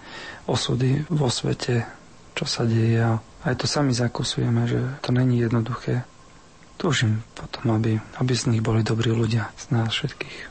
osudy 0.49 1.05
vo 1.12 1.28
svete, 1.28 1.84
čo 2.32 2.49
sa 2.49 2.64
deje 2.64 2.97
a 3.05 3.20
aj 3.45 3.55
to 3.55 3.66
sami 3.70 3.93
zakusujeme, 3.95 4.66
že 4.66 4.80
to 5.05 5.12
není 5.12 5.39
jednoduché. 5.39 6.03
Túžim 6.78 7.26
potom, 7.34 7.74
aby, 7.74 7.99
aby 8.18 8.32
z 8.34 8.55
nich 8.55 8.62
boli 8.62 8.86
dobrí 8.86 9.11
ľudia, 9.11 9.51
z 9.59 9.74
nás 9.74 9.91
všetkých. 9.91 10.47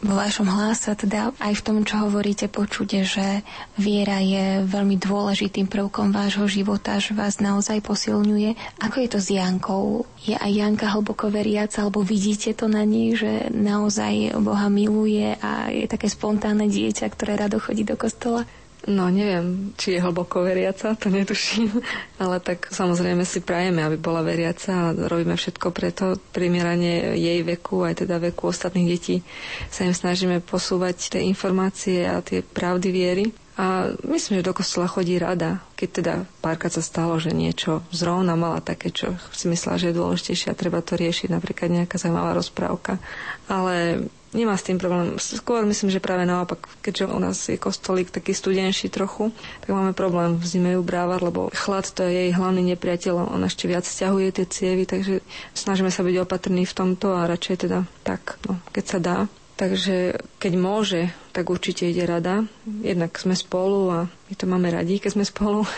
Vo 0.00 0.16
vašom 0.16 0.48
hlase, 0.48 0.96
teda 0.96 1.36
aj 1.36 1.60
v 1.60 1.64
tom, 1.64 1.76
čo 1.84 2.08
hovoríte, 2.08 2.48
počuť, 2.48 2.88
že 3.04 3.44
viera 3.76 4.16
je 4.24 4.64
veľmi 4.64 4.96
dôležitým 4.96 5.68
prvkom 5.68 6.08
vášho 6.08 6.48
života, 6.48 6.96
že 6.96 7.12
vás 7.12 7.36
naozaj 7.36 7.84
posilňuje. 7.84 8.80
Ako 8.80 8.96
je 8.96 9.08
to 9.12 9.20
s 9.20 9.28
Jankou? 9.28 10.08
Je 10.24 10.32
aj 10.32 10.52
Janka 10.56 10.88
hlboko 10.88 11.28
veriaca, 11.28 11.84
alebo 11.84 12.00
vidíte 12.00 12.56
to 12.56 12.64
na 12.64 12.80
nej, 12.88 13.12
že 13.12 13.52
naozaj 13.52 14.40
Boha 14.40 14.72
miluje 14.72 15.36
a 15.36 15.68
je 15.68 15.84
také 15.84 16.08
spontánne 16.08 16.64
dieťa, 16.64 17.04
ktoré 17.12 17.36
rado 17.36 17.60
chodí 17.60 17.84
do 17.84 18.00
kostola? 18.00 18.48
No 18.80 19.12
neviem, 19.12 19.76
či 19.76 19.92
je 19.92 20.00
hlboko 20.00 20.40
veriaca, 20.40 20.96
to 20.96 21.12
netuším, 21.12 21.68
ale 22.22 22.40
tak 22.40 22.72
samozrejme 22.72 23.28
si 23.28 23.44
prajeme, 23.44 23.84
aby 23.84 24.00
bola 24.00 24.24
veriaca 24.24 24.72
a 24.72 24.94
robíme 24.96 25.36
všetko 25.36 25.68
preto, 25.68 26.16
primieranie 26.32 27.12
jej 27.12 27.44
veku, 27.44 27.84
aj 27.84 28.02
teda 28.02 28.16
veku 28.16 28.48
ostatných 28.48 28.88
detí 28.88 29.20
sa 29.68 29.84
im 29.84 29.92
snažíme 29.92 30.40
posúvať 30.40 31.12
tie 31.12 31.20
informácie 31.20 32.08
a 32.08 32.24
tie 32.24 32.40
pravdy 32.40 32.88
viery. 32.88 33.24
A 33.60 33.92
myslím, 34.08 34.40
že 34.40 34.48
do 34.48 34.56
kostola 34.56 34.88
chodí 34.88 35.20
rada, 35.20 35.60
keď 35.76 35.88
teda 35.92 36.14
párkrát 36.40 36.72
sa 36.72 36.80
stalo, 36.80 37.20
že 37.20 37.36
niečo 37.36 37.84
zrovna 37.92 38.32
mala 38.32 38.64
také, 38.64 38.88
čo 38.88 39.12
si 39.28 39.52
myslela, 39.52 39.76
že 39.76 39.92
je 39.92 40.00
dôležitejšie 40.00 40.48
a 40.48 40.56
treba 40.56 40.80
to 40.80 40.96
riešiť, 40.96 41.28
napríklad 41.28 41.68
nejaká 41.68 42.00
zaujímavá 42.00 42.32
rozprávka. 42.32 42.96
Ale 43.44 44.08
nemá 44.30 44.54
s 44.54 44.66
tým 44.66 44.78
problém. 44.78 45.18
Skôr 45.18 45.66
myslím, 45.66 45.90
že 45.90 46.02
práve 46.02 46.22
naopak, 46.22 46.62
keďže 46.80 47.10
u 47.10 47.18
nás 47.18 47.38
je 47.50 47.58
kostolík 47.58 48.10
taký 48.10 48.30
studenší 48.30 48.88
trochu, 48.88 49.34
tak 49.62 49.70
máme 49.74 49.92
problém 49.92 50.38
v 50.38 50.44
zime 50.46 50.70
ju 50.78 50.82
brávať, 50.82 51.20
lebo 51.22 51.40
chlad 51.50 51.86
to 51.90 52.06
je 52.06 52.12
jej 52.12 52.30
hlavný 52.30 52.62
nepriateľ. 52.74 53.34
On 53.34 53.42
ešte 53.42 53.66
viac 53.66 53.82
stiahuje 53.82 54.42
tie 54.42 54.46
cievy, 54.46 54.84
takže 54.86 55.20
snažíme 55.52 55.90
sa 55.90 56.06
byť 56.06 56.16
opatrní 56.22 56.62
v 56.62 56.76
tomto 56.76 57.14
a 57.14 57.26
radšej 57.26 57.56
teda 57.66 57.78
tak, 58.06 58.38
no, 58.46 58.58
keď 58.70 58.84
sa 58.86 58.98
dá. 59.02 59.18
Takže 59.54 60.16
keď 60.40 60.52
môže, 60.56 61.12
tak 61.36 61.52
určite 61.52 61.84
ide 61.84 62.08
rada. 62.08 62.48
Jednak 62.64 63.12
sme 63.20 63.36
spolu 63.36 63.92
a 63.92 63.98
my 64.08 64.34
to 64.34 64.48
máme 64.48 64.72
radi, 64.72 64.96
keď 64.96 65.20
sme 65.20 65.24
spolu. 65.28 65.68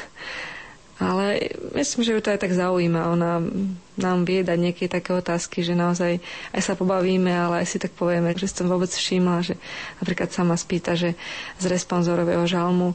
Ale 1.02 1.50
myslím, 1.74 2.06
že 2.06 2.14
ju 2.14 2.20
to 2.22 2.30
aj 2.30 2.38
tak 2.38 2.54
zaujíma. 2.54 3.10
Ona 3.10 3.42
nám 3.98 4.18
vie 4.22 4.46
dať 4.46 4.58
nejaké 4.58 4.86
také 4.86 5.10
otázky, 5.10 5.66
že 5.66 5.74
naozaj 5.74 6.22
aj 6.54 6.62
sa 6.62 6.78
pobavíme, 6.78 7.28
ale 7.28 7.66
aj 7.66 7.66
si 7.66 7.78
tak 7.82 7.92
povieme, 7.92 8.30
že 8.32 8.46
som 8.46 8.70
vôbec 8.70 8.88
všimla, 8.88 9.42
že 9.42 9.54
napríklad 9.98 10.30
sa 10.30 10.46
ma 10.46 10.54
spýta, 10.54 10.94
že 10.94 11.18
z 11.58 11.64
responzorového 11.66 12.46
žalmu 12.46 12.94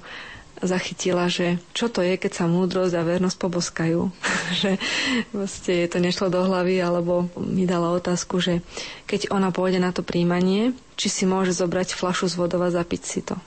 zachytila, 0.58 1.30
že 1.30 1.62
čo 1.70 1.86
to 1.86 2.02
je, 2.02 2.18
keď 2.18 2.32
sa 2.34 2.46
múdrosť 2.50 2.98
a 2.98 3.06
vernosť 3.06 3.38
poboskajú. 3.38 4.02
že 4.62 4.82
vlastne 5.30 5.86
to 5.86 6.02
nešlo 6.02 6.34
do 6.34 6.42
hlavy, 6.42 6.82
alebo 6.82 7.30
mi 7.38 7.70
dala 7.70 7.94
otázku, 7.94 8.42
že 8.42 8.66
keď 9.06 9.30
ona 9.30 9.54
pôjde 9.54 9.78
na 9.78 9.94
to 9.94 10.02
príjmanie, 10.02 10.74
či 10.98 11.14
si 11.14 11.24
môže 11.30 11.54
zobrať 11.54 11.94
flašu 11.94 12.26
z 12.26 12.40
vodova 12.40 12.74
a 12.74 12.76
zapiť 12.76 13.02
si 13.04 13.22
to. 13.22 13.38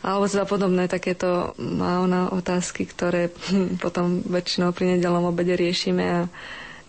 Alebo 0.00 0.28
teda 0.28 0.44
podobné 0.44 0.88
takéto 0.88 1.56
má 1.60 2.00
ona 2.00 2.30
otázky, 2.32 2.84
ktoré 2.88 3.32
potom 3.84 4.20
väčšinou 4.24 4.72
pri 4.72 4.96
nedelom 4.96 5.28
obede 5.28 5.56
riešime 5.56 6.04
a 6.04 6.20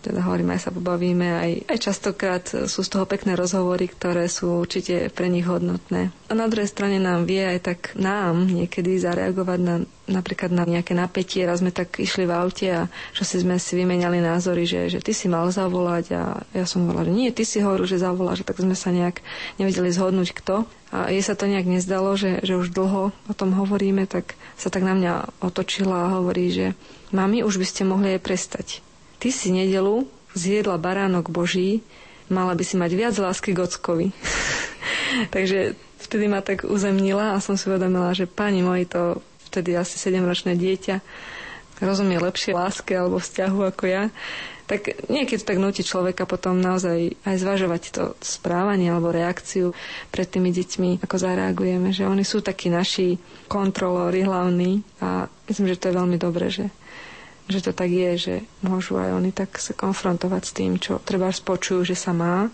teda 0.06 0.22
hovoríme, 0.22 0.54
aj 0.54 0.62
sa 0.62 0.70
pobavíme, 0.70 1.28
aj, 1.34 1.52
aj 1.66 1.78
častokrát 1.82 2.44
sú 2.46 2.86
z 2.86 2.90
toho 2.94 3.10
pekné 3.10 3.34
rozhovory, 3.34 3.90
ktoré 3.90 4.30
sú 4.30 4.62
určite 4.62 5.10
pre 5.10 5.26
nich 5.26 5.42
hodnotné. 5.42 6.14
A 6.30 6.32
na 6.38 6.46
druhej 6.46 6.70
strane 6.70 7.02
nám 7.02 7.26
vie 7.26 7.42
aj 7.42 7.58
tak 7.74 7.78
nám 7.98 8.46
niekedy 8.46 9.02
zareagovať 9.02 9.60
na 9.66 9.76
napríklad 10.06 10.54
na 10.54 10.62
nejaké 10.62 10.94
napätie. 10.94 11.42
Raz 11.42 11.60
sme 11.60 11.74
tak 11.74 11.98
išli 11.98 12.24
v 12.24 12.32
aute 12.32 12.66
a 12.70 12.86
čo 13.10 13.26
si 13.26 13.42
sme 13.42 13.58
si 13.58 13.74
vymenali 13.74 14.22
názory, 14.22 14.62
že, 14.62 14.86
že 14.86 15.02
ty 15.02 15.10
si 15.10 15.26
mal 15.26 15.50
zavolať 15.50 16.06
a 16.14 16.22
ja 16.54 16.64
som 16.64 16.86
hovorila, 16.86 17.10
že 17.10 17.12
nie, 17.12 17.28
ty 17.34 17.42
si 17.42 17.58
hovoril, 17.58 17.90
že 17.90 17.98
zavoláš, 17.98 18.46
tak 18.46 18.62
sme 18.62 18.78
sa 18.78 18.94
nejak 18.94 19.20
nevedeli 19.58 19.90
zhodnúť 19.90 20.30
kto. 20.38 20.62
A 20.94 21.10
jej 21.10 21.18
sa 21.20 21.34
to 21.34 21.50
nejak 21.50 21.66
nezdalo, 21.66 22.14
že, 22.14 22.38
že 22.46 22.54
už 22.54 22.70
dlho 22.70 23.10
o 23.10 23.34
tom 23.34 23.50
hovoríme, 23.52 24.06
tak 24.06 24.38
sa 24.54 24.70
tak 24.70 24.86
na 24.86 24.94
mňa 24.94 25.42
otočila 25.42 26.06
a 26.06 26.12
hovorí, 26.18 26.54
že 26.54 26.66
mami, 27.10 27.42
už 27.42 27.58
by 27.58 27.66
ste 27.66 27.82
mohli 27.82 28.14
aj 28.16 28.20
prestať. 28.22 28.66
Ty 29.18 29.28
si 29.34 29.50
nedelu 29.50 30.06
zjedla 30.32 30.78
baránok 30.78 31.32
Boží, 31.32 31.82
mala 32.28 32.54
by 32.54 32.62
si 32.62 32.78
mať 32.78 32.90
viac 32.94 33.14
lásky 33.16 33.50
k 33.50 33.62
ockovi. 33.62 34.06
Takže 35.34 35.74
vtedy 35.98 36.30
ma 36.30 36.38
tak 36.38 36.62
uzemnila 36.62 37.34
a 37.34 37.42
som 37.42 37.58
si 37.58 37.66
uvedomila, 37.66 38.14
že 38.14 38.30
pani 38.30 38.62
moji 38.62 38.86
to 38.86 39.18
vtedy 39.50 39.74
asi 39.74 39.98
7-ročné 39.98 40.54
dieťa 40.54 41.02
rozumie 41.76 42.16
lepšie 42.16 42.56
láske 42.56 42.96
alebo 42.96 43.20
vzťahu 43.20 43.58
ako 43.68 43.84
ja 43.84 44.02
tak 44.66 45.06
niekedy 45.06 45.42
tak 45.46 45.62
nutí 45.62 45.86
človeka 45.86 46.26
potom 46.26 46.58
naozaj 46.58 47.14
aj 47.22 47.36
zvažovať 47.38 47.82
to 47.94 48.04
správanie 48.18 48.90
alebo 48.90 49.14
reakciu 49.14 49.70
pred 50.10 50.26
tými 50.26 50.50
deťmi, 50.50 51.06
ako 51.06 51.16
zareagujeme, 51.16 51.94
že 51.94 52.06
oni 52.06 52.26
sú 52.26 52.42
takí 52.42 52.66
naši 52.66 53.14
kontrolóri 53.46 54.26
hlavní 54.26 54.82
a 54.98 55.30
myslím, 55.46 55.70
že 55.70 55.78
to 55.78 55.88
je 55.90 55.98
veľmi 55.98 56.18
dobré, 56.18 56.50
že 56.50 56.66
že 57.46 57.62
to 57.62 57.70
tak 57.70 57.94
je, 57.94 58.10
že 58.18 58.34
môžu 58.58 58.98
aj 58.98 59.14
oni 59.14 59.30
tak 59.30 59.54
sa 59.62 59.70
konfrontovať 59.70 60.42
s 60.42 60.52
tým, 60.52 60.82
čo 60.82 60.98
treba 60.98 61.30
spočujú, 61.30 61.86
že 61.86 61.94
sa 61.94 62.10
má 62.10 62.50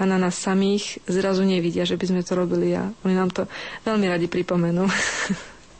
a 0.00 0.02
na 0.08 0.16
nás 0.16 0.32
samých 0.40 1.04
zrazu 1.04 1.44
nevidia, 1.44 1.84
že 1.84 2.00
by 2.00 2.08
sme 2.08 2.24
to 2.24 2.32
robili 2.32 2.72
a 2.72 2.88
oni 3.04 3.12
nám 3.12 3.28
to 3.36 3.44
veľmi 3.84 4.08
radi 4.08 4.32
pripomenú. 4.32 4.88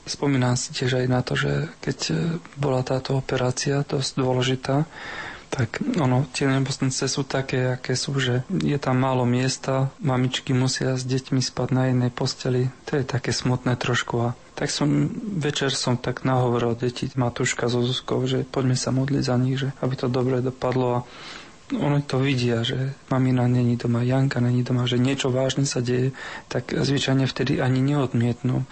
Spomínam 0.04 0.60
si 0.60 0.76
tiež 0.76 1.00
aj 1.00 1.06
na 1.08 1.24
to, 1.24 1.40
že 1.40 1.72
keď 1.80 1.98
bola 2.60 2.84
táto 2.84 3.16
operácia 3.16 3.80
dosť 3.80 4.20
dôležitá, 4.20 4.84
tak 5.50 5.82
ono, 5.98 6.30
tie 6.30 6.46
nemocnice 6.46 7.10
sú 7.10 7.26
také, 7.26 7.74
aké 7.74 7.98
sú, 7.98 8.14
že 8.22 8.46
je 8.48 8.78
tam 8.78 9.02
málo 9.02 9.26
miesta, 9.26 9.90
mamičky 9.98 10.54
musia 10.54 10.94
s 10.94 11.02
deťmi 11.02 11.42
spať 11.42 11.68
na 11.74 11.90
jednej 11.90 12.10
posteli. 12.14 12.70
To 12.86 12.94
je 12.94 13.04
také 13.04 13.34
smutné 13.34 13.74
trošku 13.74 14.14
a 14.22 14.28
tak 14.54 14.70
som, 14.70 15.10
večer 15.40 15.74
som 15.74 15.98
tak 15.98 16.22
nahovoril 16.22 16.78
deti 16.78 17.10
Matúška 17.18 17.66
so 17.66 17.82
Zuzkou, 17.82 18.22
že 18.30 18.46
poďme 18.46 18.78
sa 18.78 18.94
modliť 18.94 19.22
za 19.26 19.36
nich, 19.40 19.58
že 19.58 19.74
aby 19.82 19.94
to 19.98 20.06
dobre 20.06 20.38
dopadlo 20.38 21.02
a 21.02 21.04
oni 21.74 22.02
to 22.02 22.18
vidia, 22.18 22.66
že 22.66 22.94
mamina 23.10 23.46
není 23.46 23.78
doma, 23.78 24.02
Janka 24.02 24.42
není 24.42 24.66
doma, 24.66 24.90
že 24.90 24.98
niečo 24.98 25.30
vážne 25.30 25.66
sa 25.66 25.78
deje, 25.78 26.10
tak 26.50 26.74
zvyčajne 26.74 27.30
vtedy 27.30 27.62
ani 27.62 27.78
neodmietnú 27.82 28.66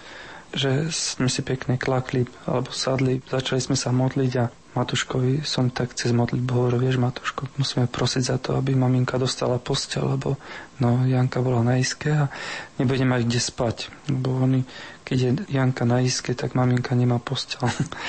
že 0.53 0.89
sme 0.89 1.29
si 1.29 1.41
pekne 1.45 1.77
klakli 1.77 2.25
alebo 2.49 2.73
sadli, 2.73 3.21
začali 3.25 3.61
sme 3.61 3.77
sa 3.77 3.93
modliť 3.93 4.31
a 4.39 4.45
Matuškovi 4.69 5.41
som 5.41 5.73
tak 5.73 5.97
cez 5.97 6.13
modlitbu 6.13 6.51
hovoril, 6.53 6.85
vieš 6.85 7.01
Matuško, 7.01 7.49
musíme 7.57 7.89
prosiť 7.89 8.23
za 8.23 8.37
to, 8.37 8.53
aby 8.53 8.77
maminka 8.77 9.17
dostala 9.17 9.57
postel, 9.57 10.05
lebo 10.05 10.37
no, 10.77 11.09
Janka 11.09 11.41
bola 11.41 11.65
na 11.65 11.81
iske 11.81 12.13
a 12.13 12.29
nebude 12.77 13.01
mať 13.01 13.25
kde 13.25 13.41
spať. 13.41 13.77
Lebo 14.13 14.37
oni, 14.37 14.61
keď 15.09 15.17
je 15.17 15.31
Janka 15.57 15.89
na 15.89 16.05
iske, 16.05 16.37
tak 16.37 16.53
maminka 16.53 16.93
nemá 16.93 17.17
postel. 17.17 17.65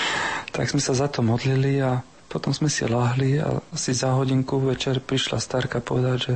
tak 0.55 0.69
sme 0.69 0.85
sa 0.85 0.93
za 0.93 1.09
to 1.09 1.25
modlili 1.25 1.81
a 1.81 2.05
Potom 2.31 2.55
sme 2.55 2.71
si 2.71 2.87
lahli 2.87 3.43
a 3.43 3.59
asi 3.75 3.91
za 3.91 4.15
hodinku 4.15 4.63
večer 4.63 5.03
prišla 5.03 5.43
starka 5.43 5.83
povedať, 5.83 6.17
že 6.23 6.35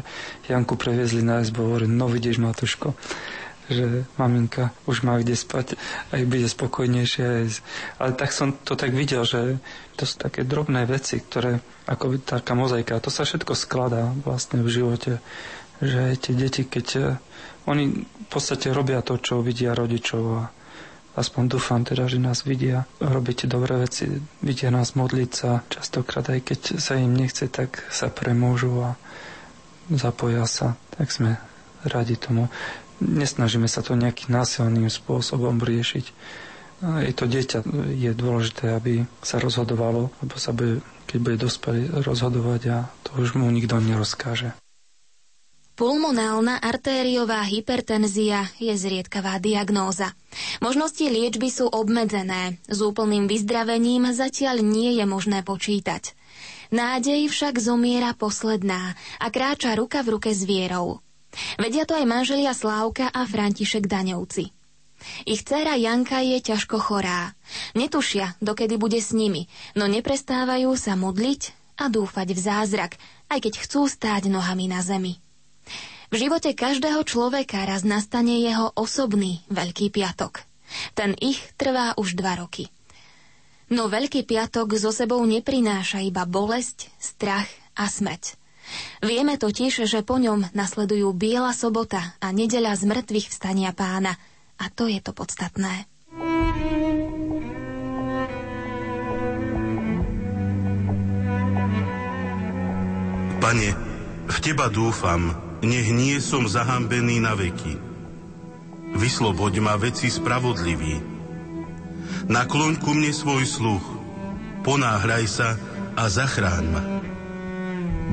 Janku 0.50 0.74
previezli 0.74 1.22
na 1.22 1.38
izbu. 1.38 1.70
Hovorím, 1.70 1.94
no 1.94 2.10
vidíš, 2.10 2.42
Matuško, 2.42 2.98
že 3.68 4.04
maminka 4.20 4.76
už 4.84 5.06
má 5.06 5.16
kde 5.20 5.36
spať 5.36 5.80
a 6.12 6.20
ich 6.20 6.28
bude 6.28 6.44
spokojnejšie. 6.44 7.48
Ale 8.00 8.10
tak 8.12 8.30
som 8.30 8.52
to 8.52 8.76
tak 8.76 8.92
videl, 8.92 9.24
že 9.24 9.56
to 9.96 10.04
sú 10.04 10.20
také 10.20 10.44
drobné 10.44 10.84
veci, 10.84 11.22
ktoré 11.22 11.62
ako 11.88 12.20
taká 12.20 12.52
mozaika, 12.56 13.00
to 13.00 13.12
sa 13.12 13.24
všetko 13.24 13.54
skladá 13.56 14.10
vlastne 14.24 14.60
v 14.60 14.68
živote. 14.68 15.12
Že 15.80 16.16
tie 16.20 16.34
deti, 16.34 16.62
keď 16.64 16.86
eh, 16.96 17.04
oni 17.64 18.04
v 18.04 18.28
podstate 18.28 18.72
robia 18.72 19.00
to, 19.00 19.16
čo 19.16 19.40
vidia 19.40 19.72
rodičov 19.72 20.22
a 20.36 20.42
aspoň 21.14 21.42
dúfam 21.46 21.80
teda, 21.86 22.10
že 22.10 22.18
nás 22.18 22.42
vidia 22.42 22.84
robiť 22.98 23.46
dobré 23.46 23.78
veci, 23.78 24.10
vidia 24.42 24.68
nás 24.74 24.98
modliť 24.98 25.30
sa, 25.30 25.62
častokrát 25.70 26.26
aj 26.26 26.40
keď 26.42 26.60
sa 26.82 26.98
im 26.98 27.14
nechce, 27.14 27.46
tak 27.48 27.86
sa 27.94 28.10
premôžu 28.10 28.82
a 28.82 28.90
zapoja 29.94 30.44
sa, 30.50 30.74
tak 30.98 31.14
sme 31.14 31.38
radi 31.86 32.16
tomu. 32.16 32.48
Nesnažíme 33.02 33.66
sa 33.66 33.82
to 33.82 33.98
nejakým 33.98 34.30
násilným 34.30 34.86
spôsobom 34.86 35.58
riešiť. 35.58 36.06
Je 36.84 37.14
to 37.16 37.24
dieťa, 37.24 37.64
je 37.96 38.10
dôležité, 38.12 38.76
aby 38.76 39.08
sa 39.24 39.40
rozhodovalo, 39.40 40.12
lebo 40.20 40.34
sa 40.36 40.52
bude, 40.52 40.84
keď 41.08 41.18
bude 41.22 41.36
dospelý, 41.40 42.04
rozhodovať 42.04 42.62
a 42.70 42.76
to 43.06 43.24
už 43.24 43.40
mu 43.40 43.48
nikto 43.48 43.80
nerozkáže. 43.80 44.52
Pulmonálna 45.74 46.62
artériová 46.62 47.42
hypertenzia 47.42 48.46
je 48.62 48.70
zriedkavá 48.78 49.42
diagnóza. 49.42 50.14
Možnosti 50.62 51.02
liečby 51.02 51.50
sú 51.50 51.66
obmedzené, 51.66 52.62
s 52.70 52.78
úplným 52.78 53.26
vyzdravením 53.26 54.14
zatiaľ 54.14 54.62
nie 54.62 54.94
je 54.94 55.02
možné 55.02 55.42
počítať. 55.42 56.14
Nádej 56.70 57.26
však 57.26 57.58
zomiera 57.58 58.14
posledná 58.14 58.94
a 59.18 59.26
kráča 59.34 59.74
ruka 59.74 60.06
v 60.06 60.14
ruke 60.14 60.30
s 60.30 60.46
vierou. 60.46 61.02
Vedia 61.58 61.84
to 61.84 61.94
aj 61.98 62.06
manželia 62.06 62.54
Slávka 62.54 63.10
a 63.10 63.26
František 63.26 63.86
Daňovci. 63.90 64.50
Ich 65.28 65.44
dcéra 65.44 65.76
Janka 65.76 66.24
je 66.24 66.40
ťažko 66.40 66.80
chorá. 66.80 67.36
Netušia, 67.76 68.38
dokedy 68.40 68.80
bude 68.80 68.96
s 68.96 69.12
nimi, 69.12 69.50
no 69.76 69.84
neprestávajú 69.84 70.72
sa 70.80 70.96
modliť 70.96 71.52
a 71.76 71.90
dúfať 71.92 72.28
v 72.32 72.40
zázrak, 72.40 72.92
aj 73.28 73.38
keď 73.44 73.54
chcú 73.66 73.84
stáť 73.90 74.32
nohami 74.32 74.70
na 74.70 74.80
zemi. 74.80 75.20
V 76.14 76.22
živote 76.22 76.54
každého 76.54 77.02
človeka 77.02 77.66
raz 77.66 77.82
nastane 77.82 78.38
jeho 78.38 78.70
osobný 78.78 79.42
Veľký 79.50 79.90
piatok. 79.90 80.46
Ten 80.94 81.12
ich 81.18 81.42
trvá 81.58 81.98
už 81.98 82.14
dva 82.14 82.38
roky. 82.38 82.70
No 83.72 83.90
Veľký 83.90 84.22
piatok 84.22 84.78
so 84.78 84.94
sebou 84.94 85.18
neprináša 85.26 86.04
iba 86.04 86.22
bolesť, 86.28 86.92
strach 87.02 87.48
a 87.74 87.90
smrť. 87.90 88.43
Vieme 89.04 89.36
totiž, 89.36 89.84
že 89.84 90.00
po 90.00 90.16
ňom 90.16 90.50
nasledujú 90.56 91.12
Biela 91.12 91.52
sobota 91.52 92.16
a 92.20 92.32
nedeľa 92.32 92.76
z 92.80 92.82
mŕtvych 92.88 93.28
vstania 93.30 93.70
pána. 93.76 94.16
A 94.58 94.70
to 94.70 94.86
je 94.86 95.02
to 95.02 95.10
podstatné. 95.12 95.90
Pane, 103.44 103.70
v 104.24 104.36
Teba 104.40 104.72
dúfam, 104.72 105.36
nech 105.60 105.92
nie 105.92 106.16
som 106.16 106.48
zahambený 106.48 107.20
na 107.20 107.36
veky. 107.36 107.76
Vysloboď 108.96 109.54
ma 109.60 109.76
veci 109.76 110.08
spravodlivý. 110.08 110.96
Nakloň 112.24 112.80
ku 112.80 112.96
mne 112.96 113.12
svoj 113.12 113.44
sluch, 113.44 113.84
ponáhraj 114.64 115.28
sa 115.28 115.60
a 115.92 116.08
zachráň 116.08 116.64
ma. 116.72 116.82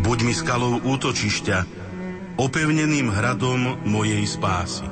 Buď 0.02 0.26
mi 0.26 0.34
skalou 0.34 0.82
útočišťa, 0.82 1.58
opevneným 2.42 3.14
hradom 3.14 3.86
mojej 3.86 4.26
spásy. 4.26 4.90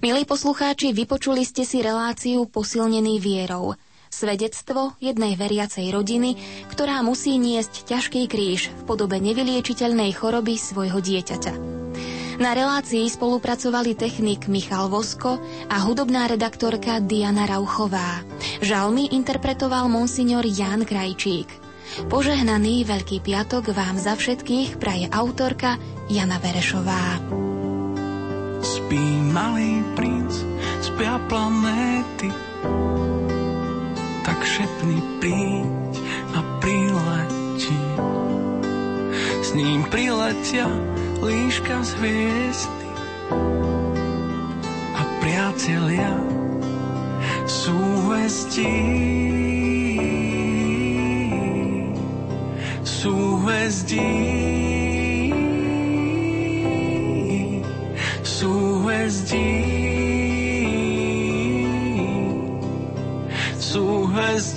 Milí 0.00 0.24
poslucháči, 0.24 0.96
vypočuli 0.96 1.44
ste 1.44 1.68
si 1.68 1.84
reláciu 1.84 2.48
Posilnený 2.48 3.20
vierou. 3.20 3.76
Svedectvo 4.10 4.98
jednej 4.98 5.38
veriacej 5.38 5.94
rodiny, 5.94 6.34
ktorá 6.74 6.98
musí 7.06 7.38
niesť 7.38 7.86
ťažký 7.86 8.26
kríž 8.26 8.74
v 8.74 8.82
podobe 8.84 9.22
nevyliečiteľnej 9.22 10.10
choroby 10.18 10.58
svojho 10.58 10.98
dieťaťa. 10.98 11.54
Na 12.40 12.56
relácii 12.56 13.04
spolupracovali 13.06 13.94
technik 13.94 14.48
Michal 14.48 14.90
Vosko 14.90 15.38
a 15.68 15.76
hudobná 15.84 16.24
redaktorka 16.24 16.98
Diana 16.98 17.44
Rauchová. 17.44 18.24
Žalmy 18.64 19.12
interpretoval 19.12 19.92
monsignor 19.92 20.42
Jan 20.48 20.88
Krajčík. 20.88 21.52
Požehnaný 22.08 22.88
Veľký 22.88 23.20
piatok 23.20 23.76
vám 23.76 24.00
za 24.00 24.16
všetkých 24.16 24.80
praje 24.80 25.06
autorka 25.12 25.76
Jana 26.08 26.40
Verešová. 26.40 27.20
Spí 28.64 29.04
malý 29.30 29.84
princ, 29.92 30.32
spia 30.80 31.20
planéty, 31.28 32.32
tak 34.40 34.48
šepni 34.48 35.04
príď 35.20 36.00
a 36.32 36.40
prileti. 36.64 37.76
S 39.44 39.52
ním 39.52 39.84
priletia 39.84 40.64
líška 41.20 41.84
z 41.84 41.90
hviezdy 42.00 42.88
a 44.96 45.02
priatelia. 45.20 46.16
Súhvestí. 47.44 48.72
súhvezdí. 52.80 54.49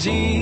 Súhvezdí. 0.04 0.33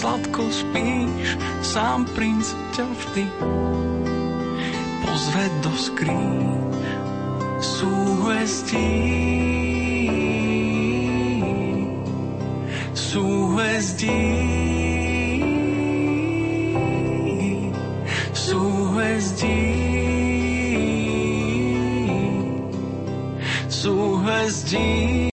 Sladko 0.00 0.48
spíš, 0.48 1.36
sám 1.60 2.08
princ 2.16 2.56
ťa 2.72 2.88
vždy 2.88 3.24
pozve 5.04 5.44
do 5.60 5.72
skríň 5.76 6.40
súhvestí. 7.60 8.88
Súhvestí. 12.96 14.16
súhvezdí. 18.32 19.60
Súhvezdí. 23.68 25.09